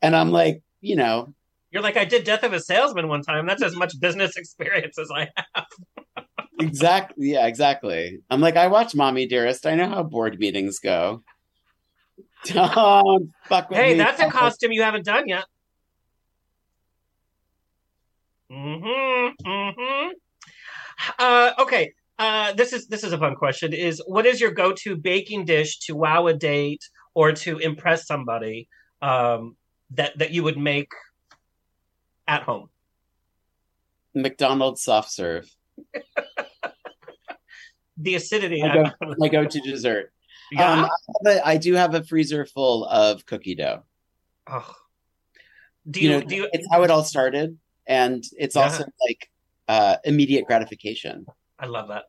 and 0.00 0.14
I'm 0.16 0.30
like, 0.30 0.62
you 0.80 0.96
know, 0.96 1.34
You're 1.70 1.82
like, 1.82 1.96
I 1.96 2.04
did 2.04 2.24
Death 2.24 2.44
of 2.44 2.52
a 2.52 2.60
Salesman 2.60 3.08
one 3.08 3.22
time. 3.22 3.46
That's 3.46 3.62
as 3.62 3.76
much 3.76 3.98
business 4.00 4.36
experience 4.36 4.98
as 4.98 5.10
I 5.14 5.28
have. 5.54 5.66
exactly 6.60 7.30
yeah 7.30 7.46
exactly 7.46 8.18
i'm 8.30 8.40
like 8.40 8.56
i 8.56 8.66
watch 8.66 8.92
mommy 8.92 9.26
dearest 9.28 9.64
i 9.64 9.76
know 9.76 9.88
how 9.88 10.02
board 10.02 10.40
meetings 10.40 10.80
go 10.80 11.22
don't 12.52 13.32
fuck 13.44 13.68
with 13.70 13.78
Hey, 13.78 13.92
me. 13.92 13.98
that's 13.98 14.20
a 14.20 14.28
costume 14.30 14.72
you 14.72 14.82
haven't 14.82 15.04
done 15.04 15.28
yet. 15.28 15.44
Mm-hmm. 18.50 19.48
Mm-hmm. 19.48 20.10
Uh, 21.18 21.50
okay. 21.58 21.92
Uh, 22.18 22.52
this 22.54 22.72
is 22.72 22.88
this 22.88 23.04
is 23.04 23.12
a 23.12 23.18
fun 23.18 23.34
question. 23.36 23.72
Is 23.72 24.02
what 24.06 24.26
is 24.26 24.40
your 24.40 24.50
go-to 24.50 24.96
baking 24.96 25.44
dish 25.44 25.78
to 25.80 25.94
wow 25.94 26.26
a 26.26 26.34
date 26.34 26.82
or 27.14 27.32
to 27.32 27.58
impress 27.58 28.06
somebody 28.06 28.68
um, 29.02 29.56
that 29.92 30.18
that 30.18 30.32
you 30.32 30.42
would 30.42 30.58
make 30.58 30.88
at 32.26 32.42
home? 32.42 32.68
mcdonald's 34.14 34.82
soft 34.82 35.12
serve 35.12 35.48
The 37.98 38.14
acidity. 38.14 38.62
my, 38.62 38.72
go, 38.74 39.14
my 39.18 39.28
go-to 39.28 39.60
dessert 39.60 40.12
Yeah. 40.52 40.72
um, 40.72 40.84
I, 40.84 40.88
have 41.30 41.36
a- 41.36 41.48
I 41.48 41.56
do 41.58 41.74
have 41.74 41.94
a 41.94 42.02
freezer 42.04 42.46
full 42.46 42.84
of 42.86 43.24
cookie 43.26 43.54
dough 43.54 43.82
Oh. 44.50 44.74
Do 45.90 46.00
you, 46.00 46.10
you, 46.10 46.20
know 46.20 46.26
do 46.26 46.36
you 46.36 46.48
it's 46.52 46.66
how 46.70 46.82
it 46.82 46.90
all 46.90 47.04
started 47.04 47.58
and 47.86 48.24
it's 48.38 48.56
Yeah. 48.56 48.62
also 48.62 48.84
like 49.06 49.30
uh 49.68 49.96
immediate 50.04 50.46
gratification 50.46 51.26
I 51.58 51.66
love 51.66 51.88
that. 51.88 52.04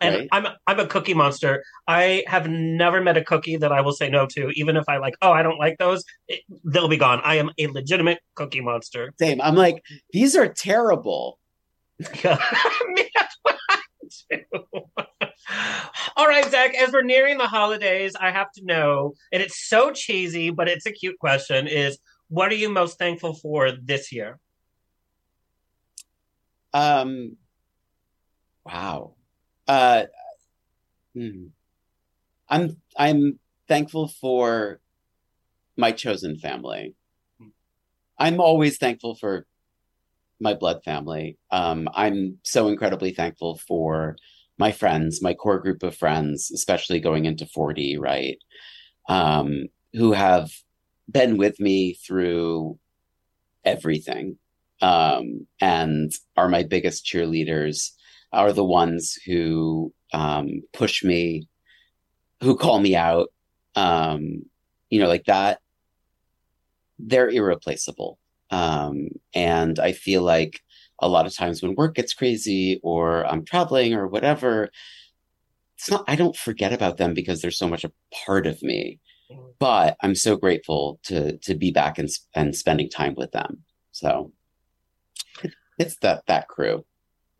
And 0.00 0.14
Right. 0.16 0.28
I'm 0.32 0.46
I'm 0.66 0.80
a 0.80 0.86
cookie 0.86 1.14
monster. 1.14 1.62
I 1.86 2.24
have 2.26 2.48
never 2.48 3.00
met 3.00 3.16
a 3.16 3.22
cookie 3.24 3.56
that 3.58 3.70
I 3.72 3.80
will 3.82 3.92
say 3.92 4.08
no 4.10 4.26
to, 4.26 4.50
even 4.54 4.76
if 4.76 4.84
I 4.88 4.96
like. 4.98 5.14
Oh, 5.22 5.30
I 5.32 5.42
don't 5.44 5.58
like 5.58 5.78
those. 5.78 6.02
It, 6.28 6.40
they'll 6.64 6.88
be 6.88 6.96
gone. 6.96 7.20
I 7.22 7.36
am 7.36 7.50
a 7.58 7.66
legitimate 7.68 8.18
cookie 8.34 8.60
monster. 8.60 9.12
same 9.18 9.40
i'm 9.40 9.54
like 9.54 9.82
these 10.12 10.34
are 10.36 10.48
terrible 10.48 11.38
Yeah, 12.24 12.38
All 16.22 16.28
right, 16.28 16.48
Zac. 16.48 16.76
As 16.76 16.92
we're 16.92 17.02
nearing 17.02 17.36
the 17.36 17.48
holidays, 17.48 18.14
I 18.14 18.30
have 18.30 18.52
to 18.52 18.64
know, 18.64 19.14
and 19.32 19.42
it's 19.42 19.68
so 19.68 19.90
cheesy, 19.90 20.50
but 20.50 20.68
it's 20.68 20.86
a 20.86 20.92
cute 20.92 21.18
question: 21.18 21.66
is 21.66 21.98
what 22.28 22.52
are 22.52 22.54
you 22.54 22.68
most 22.68 22.96
thankful 22.96 23.34
for 23.34 23.72
this 23.72 24.12
year? 24.12 24.38
Um, 26.72 27.38
wow. 28.64 29.14
Uh, 29.66 30.04
hmm. 31.12 31.46
I'm 32.48 32.76
I'm 32.96 33.40
thankful 33.66 34.06
for 34.06 34.78
my 35.76 35.90
chosen 35.90 36.38
family. 36.38 36.94
I'm 38.16 38.40
always 38.40 38.78
thankful 38.78 39.16
for 39.16 39.44
my 40.38 40.54
blood 40.54 40.84
family. 40.84 41.36
Um, 41.50 41.88
I'm 41.92 42.38
so 42.44 42.68
incredibly 42.68 43.12
thankful 43.12 43.58
for 43.58 44.14
my 44.62 44.70
friends, 44.70 45.20
my 45.20 45.34
core 45.34 45.58
group 45.58 45.82
of 45.82 45.96
friends, 45.96 46.48
especially 46.54 47.00
going 47.00 47.24
into 47.24 47.46
40, 47.46 47.98
right? 47.98 48.38
Um, 49.08 49.64
who 49.92 50.12
have 50.12 50.52
been 51.10 51.36
with 51.36 51.58
me 51.58 51.94
through 51.94 52.78
everything 53.64 54.38
um, 54.80 55.48
and 55.60 56.12
are 56.36 56.48
my 56.48 56.62
biggest 56.62 57.04
cheerleaders 57.04 57.90
are 58.32 58.52
the 58.52 58.64
ones 58.82 59.18
who 59.26 59.92
um, 60.14 60.62
push 60.72 61.02
me, 61.02 61.48
who 62.40 62.56
call 62.56 62.78
me 62.78 62.94
out, 62.94 63.32
um, 63.74 64.44
you 64.90 65.00
know, 65.00 65.08
like 65.08 65.24
that. 65.24 65.58
They're 67.00 67.28
irreplaceable. 67.28 68.16
Um, 68.50 69.08
and 69.34 69.80
I 69.80 69.90
feel 69.90 70.22
like 70.22 70.60
a 71.02 71.08
lot 71.08 71.26
of 71.26 71.34
times 71.34 71.62
when 71.62 71.74
work 71.74 71.94
gets 71.94 72.14
crazy 72.14 72.80
or 72.82 73.26
I'm 73.26 73.44
traveling 73.44 73.94
or 73.94 74.06
whatever, 74.06 74.70
it's 75.76 75.90
not, 75.90 76.04
I 76.06 76.16
don't 76.16 76.36
forget 76.36 76.72
about 76.72 76.96
them 76.96 77.12
because 77.12 77.42
they're 77.42 77.50
so 77.50 77.68
much 77.68 77.84
a 77.84 77.92
part 78.24 78.46
of 78.46 78.62
me. 78.62 79.00
But 79.58 79.96
I'm 80.02 80.14
so 80.14 80.36
grateful 80.36 81.00
to 81.04 81.38
to 81.38 81.54
be 81.54 81.70
back 81.70 81.98
and 81.98 82.08
and 82.34 82.54
spending 82.54 82.90
time 82.90 83.14
with 83.16 83.32
them. 83.32 83.64
So 83.90 84.32
it's 85.78 85.96
that 85.98 86.24
that 86.26 86.48
crew. 86.48 86.84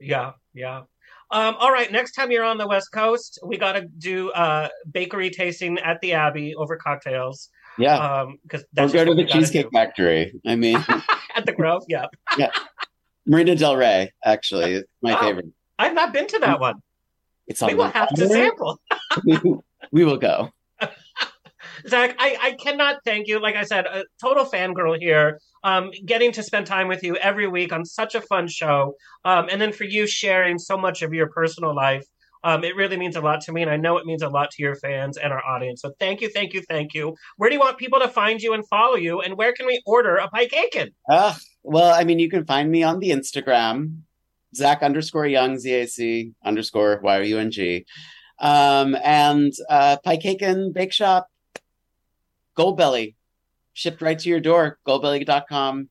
Yeah, 0.01 0.33
yeah. 0.55 0.83
Um, 1.31 1.57
all 1.59 1.73
right, 1.73 1.91
next 1.91 2.13
time 2.13 2.31
you're 2.31 2.45
on 2.45 2.59
the 2.59 2.67
West 2.67 2.93
Coast, 2.93 3.39
we 3.45 3.57
got 3.57 3.73
to 3.73 3.83
do 3.99 4.31
uh, 4.33 4.69
bakery 4.91 5.31
tasting 5.31 5.79
at 5.79 6.01
the 6.03 6.13
Abbey 6.13 6.55
over 6.55 6.77
cocktails. 6.77 7.49
Yeah. 7.79 7.97
Um, 7.97 8.39
because 8.43 8.63
Or 8.63 8.67
that's 8.75 8.93
go 8.93 9.05
to 9.05 9.15
the 9.15 9.25
Cheesecake. 9.25 9.69
Factory. 9.73 10.39
I 10.47 10.57
mean, 10.57 10.77
at 11.35 11.47
the 11.47 11.53
Grove. 11.53 11.85
Yeah, 11.89 12.07
yeah. 12.37 12.51
Marina 13.27 13.55
Del 13.55 13.77
Rey, 13.77 14.13
actually, 14.25 14.83
my 15.03 15.15
Oh. 15.17 15.21
favorite. 15.21 15.47
I've 15.79 15.95
not 15.95 16.13
been 16.13 16.27
to 16.29 16.39
that 16.41 16.61
one. 16.61 16.77
It's 17.47 17.61
We 17.61 17.71
on 17.73 17.77
will 17.77 17.85
the 17.87 17.91
have 17.91 18.09
to 18.15 18.29
sample. 18.29 18.81
we 19.93 20.05
will 20.05 20.17
go. 20.17 20.51
Zac, 21.89 22.15
I, 22.19 22.37
I 22.41 22.53
cannot 22.53 22.99
thank 23.05 23.27
you. 23.27 23.41
Like 23.41 23.57
I 23.57 23.65
said, 23.65 23.87
a 23.87 24.05
total 24.23 24.45
fangirl 24.45 24.99
here. 25.01 25.41
Um, 25.65 25.91
getting 26.07 26.31
to 26.33 26.43
spend 26.43 26.67
time 26.67 26.87
with 26.89 27.03
you 27.03 27.17
every 27.17 27.49
week 27.49 27.73
on 27.73 27.85
such 27.85 28.15
a 28.15 28.21
fun 28.21 28.47
show. 28.49 28.95
Um, 29.25 29.49
and 29.51 29.61
then 29.61 29.73
for 29.73 29.85
you 29.85 30.07
sharing 30.07 30.59
so 30.59 30.77
much 30.77 31.03
of 31.03 31.13
your 31.13 31.29
personal 31.29 31.75
life. 31.75 32.05
Um, 32.45 32.65
it 32.65 32.75
really 32.75 32.97
means 32.97 33.15
a 33.15 33.21
lot 33.21 33.41
to 33.43 33.53
me, 33.53 33.63
and 33.63 33.71
I 33.71 33.77
know 33.77 33.99
it 33.99 34.05
means 34.07 34.23
a 34.23 34.29
lot 34.29 34.51
to 34.51 34.63
your 34.63 34.75
fans 34.75 35.17
and 35.17 35.33
our 35.33 35.45
audience. 35.47 35.81
So 35.81 35.93
thank 36.01 36.21
you, 36.21 36.29
thank 36.29 36.53
you, 36.55 36.63
thank 36.69 36.93
you. 36.93 37.15
Where 37.37 37.49
do 37.49 37.55
you 37.55 37.61
want 37.61 37.79
people 37.79 38.01
to 38.01 38.09
find 38.09 38.41
you 38.43 38.53
and 38.53 38.67
follow 38.67 38.97
you, 38.97 39.21
and 39.21 39.37
where 39.37 39.53
can 39.53 39.65
we 39.67 39.81
order 39.87 40.17
a 40.17 40.29
PieCaken? 40.29 40.89
Ah, 41.09 41.39
well, 41.63 41.95
I 41.95 42.05
mean, 42.05 42.19
you 42.19 42.29
can 42.29 42.45
find 42.45 42.71
me 42.71 42.83
on 42.83 42.99
the 42.99 43.11
Instagram, 43.11 44.01
Zac 44.55 44.83
underscore 44.83 45.27
Young, 45.27 45.59
Z 45.59 45.73
A 45.73 45.87
C 45.87 46.33
underscore 46.45 47.01
Y 47.03 47.19
O 47.19 47.21
U 47.21 47.39
N 47.39 47.51
G. 47.51 47.87
Um, 48.39 48.97
and 49.05 49.53
uh, 49.69 49.99
PieCaken 50.05 50.73
Bake 50.73 50.93
Shop, 50.93 51.29
Goldbelly, 52.59 53.15
shipped 53.73 54.03
right 54.03 54.19
to 54.19 54.29
your 54.29 54.41
door, 54.41 54.79
goldbelly.com. 54.87 55.89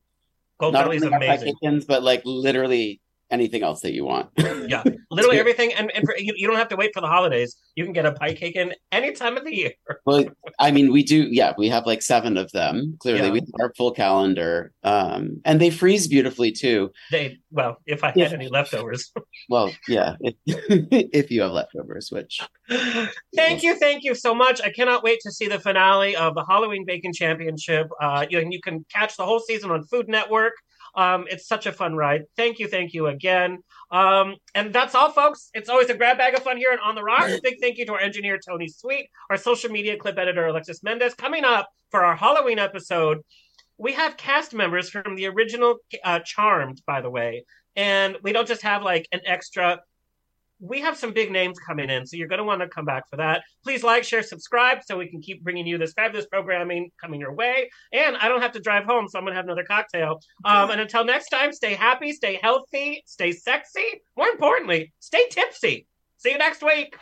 Gold 0.58 0.74
Not 0.74 0.84
belly 0.84 0.96
is 0.96 1.02
our 1.02 1.10
pie 1.10 1.16
amazing. 1.16 1.84
But 1.88 2.02
like 2.02 2.22
literally 2.24 3.00
anything 3.32 3.62
else 3.62 3.80
that 3.80 3.92
you 3.94 4.04
want. 4.04 4.28
Yeah, 4.36 4.84
literally 5.10 5.38
everything, 5.44 5.72
and, 5.72 5.90
and 5.96 6.04
for, 6.04 6.16
you, 6.16 6.32
you 6.36 6.46
don't 6.46 6.56
have 6.56 6.68
to 6.68 6.76
wait 6.76 6.92
for 6.94 7.00
the 7.00 7.08
holidays. 7.08 7.56
You 7.74 7.84
can 7.84 7.92
get 7.92 8.06
a 8.06 8.12
PieCaken 8.12 8.72
any 8.92 9.12
time 9.12 9.36
of 9.36 9.44
the 9.44 9.54
year. 9.54 9.72
Well, 10.04 10.24
I 10.58 10.72
mean, 10.72 10.90
we 10.90 11.04
do. 11.04 11.28
Yeah, 11.30 11.52
we 11.56 11.68
have 11.68 11.86
like 11.86 12.02
seven 12.02 12.36
of 12.36 12.50
them. 12.50 12.96
Clearly, 13.00 13.26
Yeah. 13.26 13.30
we 13.30 13.38
have 13.40 13.48
our 13.60 13.72
full 13.76 13.92
calendar, 13.92 14.72
um, 14.82 15.40
and 15.44 15.60
they 15.60 15.70
freeze 15.70 16.08
beautifully 16.08 16.50
too. 16.50 16.90
They 17.12 17.38
well, 17.52 17.76
if 17.86 18.02
I 18.02 18.08
had 18.08 18.16
Yeah. 18.16 18.30
any 18.32 18.48
leftovers. 18.48 19.12
Well, 19.48 19.72
yeah, 19.88 20.14
if, 20.20 20.34
if 20.46 21.30
you 21.30 21.42
have 21.42 21.52
leftovers, 21.52 22.10
which 22.10 22.40
Thank 23.36 23.62
you, 23.62 23.76
thank 23.76 24.04
you 24.04 24.14
so 24.14 24.34
much. 24.34 24.60
I 24.62 24.70
cannot 24.70 25.02
wait 25.02 25.20
to 25.22 25.32
see 25.32 25.48
the 25.48 25.58
finale 25.58 26.14
of 26.16 26.34
the 26.34 26.44
Halloween 26.44 26.84
Baking 26.86 27.12
Championship. 27.12 27.88
Uh, 28.00 28.26
you, 28.28 28.38
and 28.38 28.52
you 28.52 28.60
can 28.60 28.84
catch 28.92 29.16
the 29.16 29.24
whole 29.24 29.40
season 29.40 29.70
on 29.70 29.84
Food 29.84 30.08
Network. 30.08 30.52
Um, 30.94 31.24
it's 31.28 31.46
such 31.46 31.66
a 31.66 31.72
fun 31.72 31.96
ride. 31.96 32.24
Thank 32.36 32.58
you, 32.58 32.68
thank 32.68 32.92
you 32.92 33.06
again. 33.06 33.58
Um, 33.90 34.36
and 34.54 34.72
that's 34.72 34.94
all, 34.94 35.10
folks. 35.10 35.50
It's 35.54 35.68
always 35.68 35.90
a 35.90 35.94
grab 35.94 36.18
bag 36.18 36.34
of 36.34 36.42
fun 36.42 36.56
here 36.56 36.70
at 36.72 36.80
On 36.80 36.94
the 36.94 37.02
Rocks. 37.02 37.40
Big 37.42 37.56
thank 37.60 37.78
you 37.78 37.86
to 37.86 37.92
our 37.92 38.00
engineer 38.00 38.38
Tony 38.38 38.68
Sweet, 38.68 39.08
our 39.30 39.36
social 39.36 39.70
media 39.70 39.96
clip 39.96 40.18
editor 40.18 40.46
Alexis 40.46 40.82
Mendez. 40.82 41.14
Coming 41.14 41.44
up 41.44 41.68
for 41.90 42.04
our 42.04 42.16
Halloween 42.16 42.58
episode, 42.58 43.18
we 43.78 43.92
have 43.92 44.16
cast 44.16 44.54
members 44.54 44.90
from 44.90 45.16
the 45.16 45.26
original 45.26 45.76
uh, 46.04 46.20
Charmed, 46.20 46.82
by 46.86 47.00
the 47.00 47.10
way, 47.10 47.44
and 47.76 48.16
we 48.22 48.32
don't 48.32 48.48
just 48.48 48.62
have 48.62 48.82
like 48.82 49.08
an 49.12 49.20
extra 49.26 49.80
we 50.62 50.80
have 50.80 50.96
some 50.96 51.12
big 51.12 51.32
names 51.32 51.58
coming 51.58 51.90
in, 51.90 52.06
so 52.06 52.16
you're 52.16 52.28
going 52.28 52.38
to 52.38 52.44
want 52.44 52.60
to 52.62 52.68
come 52.68 52.84
back 52.84 53.10
for 53.10 53.16
that. 53.16 53.42
Please 53.64 53.82
like, 53.82 54.04
share, 54.04 54.22
subscribe 54.22 54.78
so 54.84 54.96
we 54.96 55.08
can 55.08 55.20
keep 55.20 55.42
bringing 55.42 55.66
you 55.66 55.76
this 55.76 55.92
fabulous 55.92 56.26
programming 56.26 56.90
coming 57.00 57.20
your 57.20 57.34
way. 57.34 57.68
And 57.92 58.16
I 58.16 58.28
don't 58.28 58.40
have 58.40 58.52
to 58.52 58.60
drive 58.60 58.84
home, 58.84 59.08
so 59.08 59.18
I'm 59.18 59.24
going 59.24 59.32
to 59.32 59.36
have 59.36 59.44
another 59.44 59.64
cocktail. 59.64 60.20
Um, 60.44 60.70
and 60.70 60.80
until 60.80 61.04
next 61.04 61.30
time, 61.30 61.52
stay 61.52 61.74
happy, 61.74 62.12
stay 62.12 62.38
healthy, 62.40 63.02
stay 63.06 63.32
sexy. 63.32 64.02
More 64.16 64.28
importantly, 64.28 64.92
stay 65.00 65.26
tipsy. 65.30 65.86
See 66.22 66.30
you 66.30 66.38
next 66.38 66.62
week. 66.62 66.96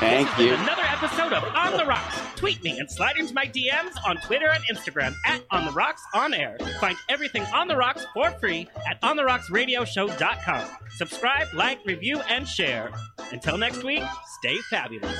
thank 0.00 0.26
This 0.26 0.36
has 0.36 0.38
you. 0.44 0.50
been 0.52 0.60
Another 0.60 0.84
episode 0.84 1.34
of 1.34 1.44
On 1.54 1.76
the 1.76 1.84
Rocks. 1.84 2.16
Tweet 2.34 2.62
me 2.64 2.78
and 2.78 2.90
slide 2.90 3.18
into 3.18 3.34
my 3.34 3.44
DMs 3.44 3.92
on 4.06 4.16
Twitter 4.22 4.48
and 4.48 4.64
Instagram 4.74 5.14
at 5.26 5.42
On 5.50 5.66
the 5.66 5.72
Rocks 5.72 6.02
On 6.14 6.32
Air. 6.32 6.56
Find 6.80 6.96
everything 7.10 7.42
On 7.54 7.68
the 7.68 7.76
Rocks 7.76 8.06
for 8.14 8.30
free 8.40 8.68
at 8.90 8.98
OnTheRocksRadioShow.com. 9.02 10.64
Subscribe, 10.96 11.48
like, 11.52 11.78
review, 11.84 12.20
and 12.30 12.48
share. 12.48 12.90
Until 13.32 13.58
next 13.58 13.84
week, 13.84 14.02
stay 14.40 14.56
fabulous. 14.70 15.18